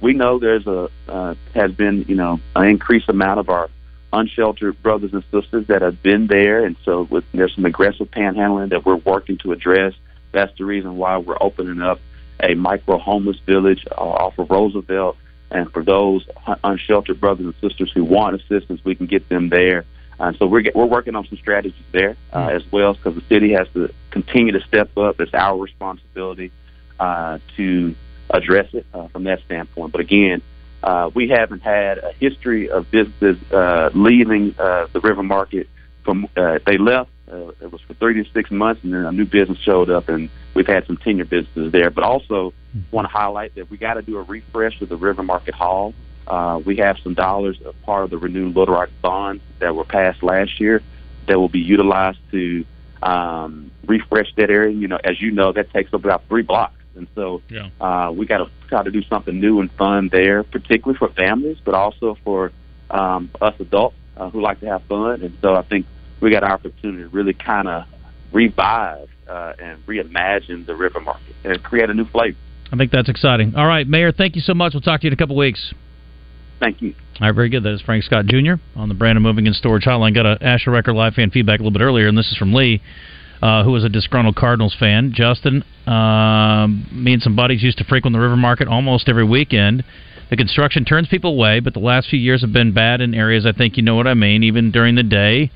we 0.00 0.12
know 0.12 0.38
there's 0.38 0.64
a 0.68 0.88
uh, 1.08 1.34
has 1.54 1.72
been 1.72 2.04
you 2.06 2.14
know 2.14 2.38
an 2.54 2.68
increased 2.68 3.08
amount 3.08 3.40
of 3.40 3.48
our 3.48 3.68
unsheltered 4.12 4.80
brothers 4.80 5.12
and 5.12 5.24
sisters 5.32 5.66
that 5.66 5.82
have 5.82 6.00
been 6.04 6.28
there, 6.28 6.64
and 6.64 6.76
so 6.84 7.02
with, 7.02 7.24
there's 7.32 7.52
some 7.52 7.64
aggressive 7.64 8.08
panhandling 8.12 8.70
that 8.70 8.86
we're 8.86 8.94
working 8.94 9.38
to 9.38 9.50
address. 9.50 9.94
That's 10.30 10.56
the 10.56 10.64
reason 10.64 10.96
why 10.96 11.16
we're 11.18 11.38
opening 11.40 11.82
up 11.82 11.98
a 12.38 12.54
micro 12.54 12.98
homeless 12.98 13.38
village 13.40 13.84
uh, 13.90 14.00
off 14.00 14.38
of 14.38 14.48
Roosevelt, 14.48 15.16
and 15.50 15.72
for 15.72 15.82
those 15.82 16.24
unsheltered 16.62 17.20
brothers 17.20 17.46
and 17.46 17.54
sisters 17.60 17.90
who 17.90 18.04
want 18.04 18.40
assistance, 18.40 18.80
we 18.84 18.94
can 18.94 19.06
get 19.06 19.28
them 19.28 19.48
there. 19.48 19.84
Uh, 20.18 20.32
so 20.38 20.46
we're 20.46 20.62
get, 20.62 20.74
we're 20.74 20.86
working 20.86 21.14
on 21.14 21.26
some 21.26 21.38
strategies 21.38 21.84
there 21.92 22.16
uh, 22.32 22.48
as 22.48 22.62
well, 22.72 22.94
because 22.94 23.14
the 23.14 23.24
city 23.28 23.52
has 23.52 23.68
to 23.74 23.92
continue 24.10 24.52
to 24.52 24.60
step 24.66 24.96
up. 24.96 25.20
It's 25.20 25.34
our 25.34 25.58
responsibility 25.58 26.52
uh, 26.98 27.38
to 27.56 27.94
address 28.30 28.72
it 28.72 28.86
uh, 28.94 29.08
from 29.08 29.24
that 29.24 29.40
standpoint. 29.44 29.92
But 29.92 30.00
again, 30.00 30.42
uh, 30.82 31.10
we 31.14 31.28
haven't 31.28 31.60
had 31.60 31.98
a 31.98 32.12
history 32.12 32.70
of 32.70 32.90
businesses 32.90 33.36
uh, 33.52 33.90
leaving 33.94 34.54
uh, 34.58 34.86
the 34.92 35.00
river 35.00 35.22
market. 35.22 35.68
From 36.04 36.28
uh, 36.36 36.60
they 36.64 36.78
left, 36.78 37.10
uh, 37.30 37.48
it 37.60 37.72
was 37.72 37.80
for 37.80 37.94
three 37.94 38.22
to 38.22 38.30
six 38.30 38.50
months, 38.50 38.84
and 38.84 38.94
then 38.94 39.04
a 39.04 39.12
new 39.12 39.24
business 39.24 39.58
showed 39.58 39.90
up, 39.90 40.08
and 40.08 40.30
we've 40.54 40.66
had 40.66 40.86
some 40.86 40.96
tenure 40.96 41.24
businesses 41.24 41.72
there. 41.72 41.90
But 41.90 42.04
also, 42.04 42.54
want 42.90 43.06
to 43.06 43.12
highlight 43.12 43.54
that 43.56 43.70
we 43.70 43.76
got 43.76 43.94
to 43.94 44.02
do 44.02 44.16
a 44.18 44.22
refresh 44.22 44.80
of 44.80 44.88
the 44.88 44.96
River 44.96 45.22
Market 45.22 45.54
Hall. 45.54 45.94
Uh, 46.26 46.60
we 46.64 46.76
have 46.76 46.96
some 47.02 47.14
dollars, 47.14 47.58
a 47.64 47.72
part 47.84 48.04
of 48.04 48.10
the 48.10 48.18
renewed 48.18 48.56
Little 48.56 48.74
Rock 48.74 48.90
bonds 49.02 49.42
that 49.60 49.74
were 49.74 49.84
passed 49.84 50.22
last 50.22 50.60
year, 50.60 50.82
that 51.28 51.38
will 51.38 51.48
be 51.48 51.60
utilized 51.60 52.18
to 52.32 52.64
um, 53.02 53.70
refresh 53.86 54.32
that 54.36 54.50
area. 54.50 54.74
You 54.74 54.88
know, 54.88 54.98
as 55.04 55.20
you 55.20 55.30
know, 55.30 55.52
that 55.52 55.72
takes 55.72 55.92
up 55.94 56.04
about 56.04 56.26
three 56.28 56.42
blocks. 56.42 56.74
And 56.96 57.06
so 57.14 57.42
Yeah. 57.50 57.68
uh, 57.80 58.10
we 58.10 58.26
got 58.26 58.38
to 58.38 58.50
try 58.68 58.82
to 58.82 58.90
do 58.90 59.02
something 59.02 59.38
new 59.38 59.60
and 59.60 59.70
fun 59.72 60.08
there, 60.10 60.42
particularly 60.42 60.98
for 60.98 61.08
families, 61.10 61.58
but 61.64 61.74
also 61.74 62.16
for 62.24 62.52
um, 62.90 63.30
us 63.40 63.54
adults 63.60 63.96
uh, 64.16 64.30
who 64.30 64.40
like 64.40 64.60
to 64.60 64.66
have 64.66 64.82
fun. 64.84 65.22
And 65.22 65.36
so 65.42 65.54
I 65.54 65.62
think 65.62 65.86
we 66.20 66.30
got 66.30 66.42
an 66.42 66.50
opportunity 66.50 67.02
to 67.02 67.08
really 67.08 67.34
kind 67.34 67.68
of 67.68 67.84
revive 68.32 69.08
uh, 69.28 69.52
and 69.58 69.84
reimagine 69.86 70.66
the 70.66 70.74
river 70.74 71.00
market 71.00 71.34
and 71.44 71.62
create 71.62 71.90
a 71.90 71.94
new 71.94 72.06
flavor. 72.06 72.38
I 72.72 72.76
think 72.76 72.90
that's 72.90 73.08
exciting. 73.08 73.54
All 73.54 73.66
right, 73.66 73.86
Mayor, 73.86 74.10
thank 74.10 74.34
you 74.34 74.40
so 74.42 74.54
much. 74.54 74.72
We'll 74.74 74.80
talk 74.80 75.00
to 75.02 75.06
you 75.06 75.10
in 75.10 75.14
a 75.14 75.16
couple 75.16 75.36
weeks. 75.36 75.72
Thank 76.60 76.80
you. 76.80 76.94
All 77.20 77.28
right, 77.28 77.34
very 77.34 77.48
good. 77.48 77.62
That 77.62 77.72
is 77.72 77.82
Frank 77.82 78.04
Scott 78.04 78.26
Jr. 78.26 78.54
on 78.74 78.88
the 78.88 78.94
Brandon 78.94 79.22
Moving 79.22 79.46
and 79.46 79.56
Storage 79.56 79.84
Hotline. 79.84 80.14
Got 80.14 80.26
a 80.26 80.38
Asher 80.42 80.70
Record 80.70 80.94
live 80.94 81.14
fan 81.14 81.30
feedback 81.30 81.60
a 81.60 81.62
little 81.62 81.76
bit 81.76 81.82
earlier, 81.82 82.08
and 82.08 82.16
this 82.16 82.30
is 82.30 82.36
from 82.36 82.54
Lee, 82.54 82.82
uh, 83.42 83.64
who 83.64 83.72
was 83.72 83.84
a 83.84 83.88
disgruntled 83.88 84.36
Cardinals 84.36 84.74
fan. 84.78 85.12
Justin, 85.14 85.64
um, 85.86 86.86
me 86.92 87.12
and 87.14 87.22
some 87.22 87.36
buddies 87.36 87.62
used 87.62 87.78
to 87.78 87.84
frequent 87.84 88.14
the 88.14 88.20
River 88.20 88.36
Market 88.36 88.68
almost 88.68 89.08
every 89.08 89.24
weekend. 89.24 89.84
The 90.28 90.36
construction 90.36 90.84
turns 90.84 91.08
people 91.08 91.32
away, 91.32 91.60
but 91.60 91.72
the 91.72 91.80
last 91.80 92.08
few 92.08 92.18
years 92.18 92.40
have 92.40 92.52
been 92.52 92.72
bad 92.72 93.00
in 93.00 93.14
areas. 93.14 93.46
I 93.46 93.52
think 93.52 93.76
you 93.76 93.82
know 93.82 93.94
what 93.94 94.06
I 94.06 94.14
mean. 94.14 94.42
Even 94.42 94.70
during 94.72 94.96
the 94.96 95.02
day, 95.02 95.50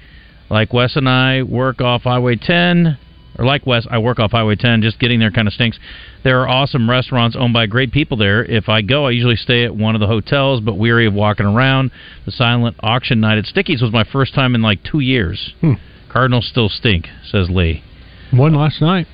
like 0.49 0.73
Wes 0.73 0.97
and 0.97 1.09
I 1.09 1.43
work 1.43 1.81
off 1.81 2.03
Highway 2.03 2.37
10, 2.37 2.97
or 3.41 3.47
like 3.47 3.67
Wes, 3.67 3.87
I 3.91 3.99
work 3.99 4.19
off 4.19 4.33
Highway 4.33 4.55
10. 4.55 4.83
Just 4.83 5.01
getting 5.01 5.19
there 5.19 5.31
kind 5.31 5.49
of 5.49 5.55
stinks. 5.55 5.79
There 6.23 6.41
are 6.41 6.49
awesome 6.49 6.89
restaurants 6.89 7.37
owned 7.37 7.55
by 7.55 7.65
great 7.65 7.91
people 7.91 8.19
there. 8.19 8.45
If 8.45 8.69
I 8.69 8.83
go, 8.83 9.07
I 9.07 9.13
usually 9.13 9.37
stay 9.37 9.65
at 9.65 9.75
one 9.75 9.95
of 9.95 10.01
the 10.01 10.07
hotels, 10.07 10.61
but 10.61 10.75
weary 10.75 11.07
of 11.07 11.15
walking 11.15 11.47
around. 11.47 11.91
The 12.27 12.33
silent 12.33 12.77
auction 12.81 13.19
night 13.19 13.39
at 13.39 13.47
Stickyz 13.47 13.81
was 13.81 13.93
my 13.93 14.05
first 14.05 14.35
time 14.35 14.55
in 14.55 14.61
like 14.61 14.83
two 14.85 15.01
years. 15.01 15.55
Hmm. 15.63 15.75
Cardinals 16.11 16.47
still 16.47 16.69
stink, 16.69 17.09
says 17.25 17.49
Lee. 17.49 17.83
One 18.31 18.55
last 18.55 18.83
night. 18.83 19.07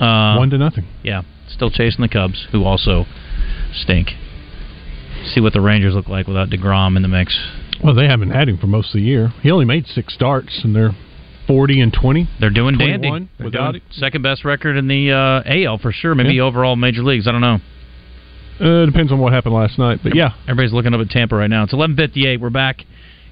Uh, 0.00 0.36
One 0.36 0.50
to 0.50 0.58
nothing. 0.58 0.86
Yeah, 1.04 1.22
still 1.48 1.70
chasing 1.70 2.02
the 2.02 2.08
Cubs, 2.08 2.48
who 2.50 2.64
also 2.64 3.06
stink. 3.72 4.10
See 5.34 5.40
what 5.40 5.52
the 5.52 5.60
Rangers 5.60 5.94
look 5.94 6.08
like 6.08 6.26
without 6.26 6.50
Degrom 6.50 6.96
in 6.96 7.02
the 7.02 7.08
mix. 7.08 7.38
Well, 7.82 7.94
they 7.94 8.06
haven't 8.06 8.30
had 8.30 8.48
him 8.48 8.58
for 8.58 8.66
most 8.66 8.88
of 8.88 8.94
the 8.94 9.02
year. 9.02 9.32
He 9.42 9.50
only 9.50 9.64
made 9.64 9.86
six 9.86 10.14
starts, 10.14 10.60
and 10.64 10.74
they're 10.74 10.96
forty 11.48 11.80
and 11.80 11.92
twenty. 11.92 12.28
They're 12.38 12.50
doing 12.50 12.76
21 12.76 13.00
dandy. 13.00 13.28
They're 13.38 13.50
doing 13.50 13.80
second 13.90 14.22
best 14.22 14.44
record 14.44 14.76
in 14.76 14.86
the 14.86 15.10
uh, 15.10 15.42
AL 15.44 15.78
for 15.78 15.90
sure. 15.90 16.14
Maybe 16.14 16.34
Yeah. 16.34 16.42
overall 16.42 16.76
major 16.76 17.02
leagues. 17.02 17.26
I 17.26 17.32
don't 17.32 17.40
know. 17.40 17.58
Uh, 18.60 18.86
depends 18.86 19.10
on 19.12 19.18
what 19.18 19.32
happened 19.32 19.54
last 19.54 19.78
night, 19.78 20.00
but 20.02 20.14
yeah, 20.16 20.30
Everybody's 20.44 20.72
looking 20.72 20.92
up 20.94 21.00
at 21.00 21.08
Tampa 21.10 21.34
right 21.36 21.50
now. 21.50 21.62
It's 21.64 21.72
11:58. 21.72 22.40
We're 22.40 22.50
back 22.50 22.84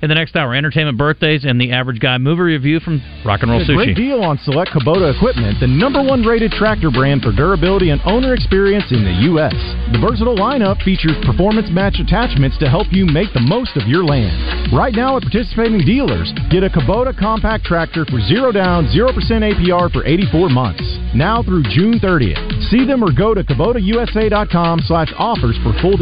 in 0.03 0.09
the 0.09 0.15
next 0.15 0.37
hour. 0.37 0.55
Entertainment 0.55 0.99
birthdays 0.99 1.45
and 1.45 1.61
the 1.61 1.73
average 1.73 2.01
guy 2.01 2.19
movie 2.19 2.43
review 2.43 2.81
from 2.81 3.01
Rock 3.25 3.43
and 3.43 3.51
Roll 3.51 3.63
A 3.63 3.65
great 3.65 3.95
Sushi. 3.95 3.97
deal 3.97 4.21
on 4.23 4.39
select 4.43 4.73
Kubota 4.73 5.15
equipment, 5.15 5.61
the 5.61 5.67
number 5.67 6.03
one 6.03 6.23
rated 6.23 6.53
tractor 6.53 6.91
brand 6.91 7.23
for 7.23 7.33
durability 7.33 7.91
and 7.91 8.01
owner 8.05 8.35
experience 8.35 8.91
in 8.91 9.05
the 9.05 9.29
U.S. 9.31 9.55
The 9.93 10.03
versatile 10.03 10.37
lineup 10.37 10.83
features 10.83 11.17
performance 11.25 11.69
match 11.71 12.01
attachments 12.03 12.59
to 12.59 12.69
help 12.69 12.89
you 12.91 13.07
make 13.07 13.33
the 13.33 13.45
most 13.47 13.77
of 13.77 13.87
your 13.87 14.03
land. 14.05 14.73
Right 14.75 14.95
now 14.95 15.17
at 15.17 15.23
participating 15.23 15.87
dealers, 15.87 16.33
get 16.51 16.65
a 16.65 16.69
Kubota 16.69 17.17
compact 17.17 17.65
tractor 17.65 18.05
for 18.05 18.19
zero 18.27 18.51
down, 18.51 18.91
0% 18.91 19.15
APR 19.15 19.93
for 19.93 20.05
84 20.05 20.51
months. 20.51 20.83
Now 21.15 21.43
through 21.43 21.63
June 21.71 22.01
30th. 22.03 22.43
See 22.71 22.85
them 22.85 23.03
or 23.03 23.13
go 23.13 23.33
to 23.33 23.45
KubotaUSA.com 23.45 24.81
slash 24.87 25.13
offers 25.17 25.57
for 25.63 25.73
full 25.81 25.95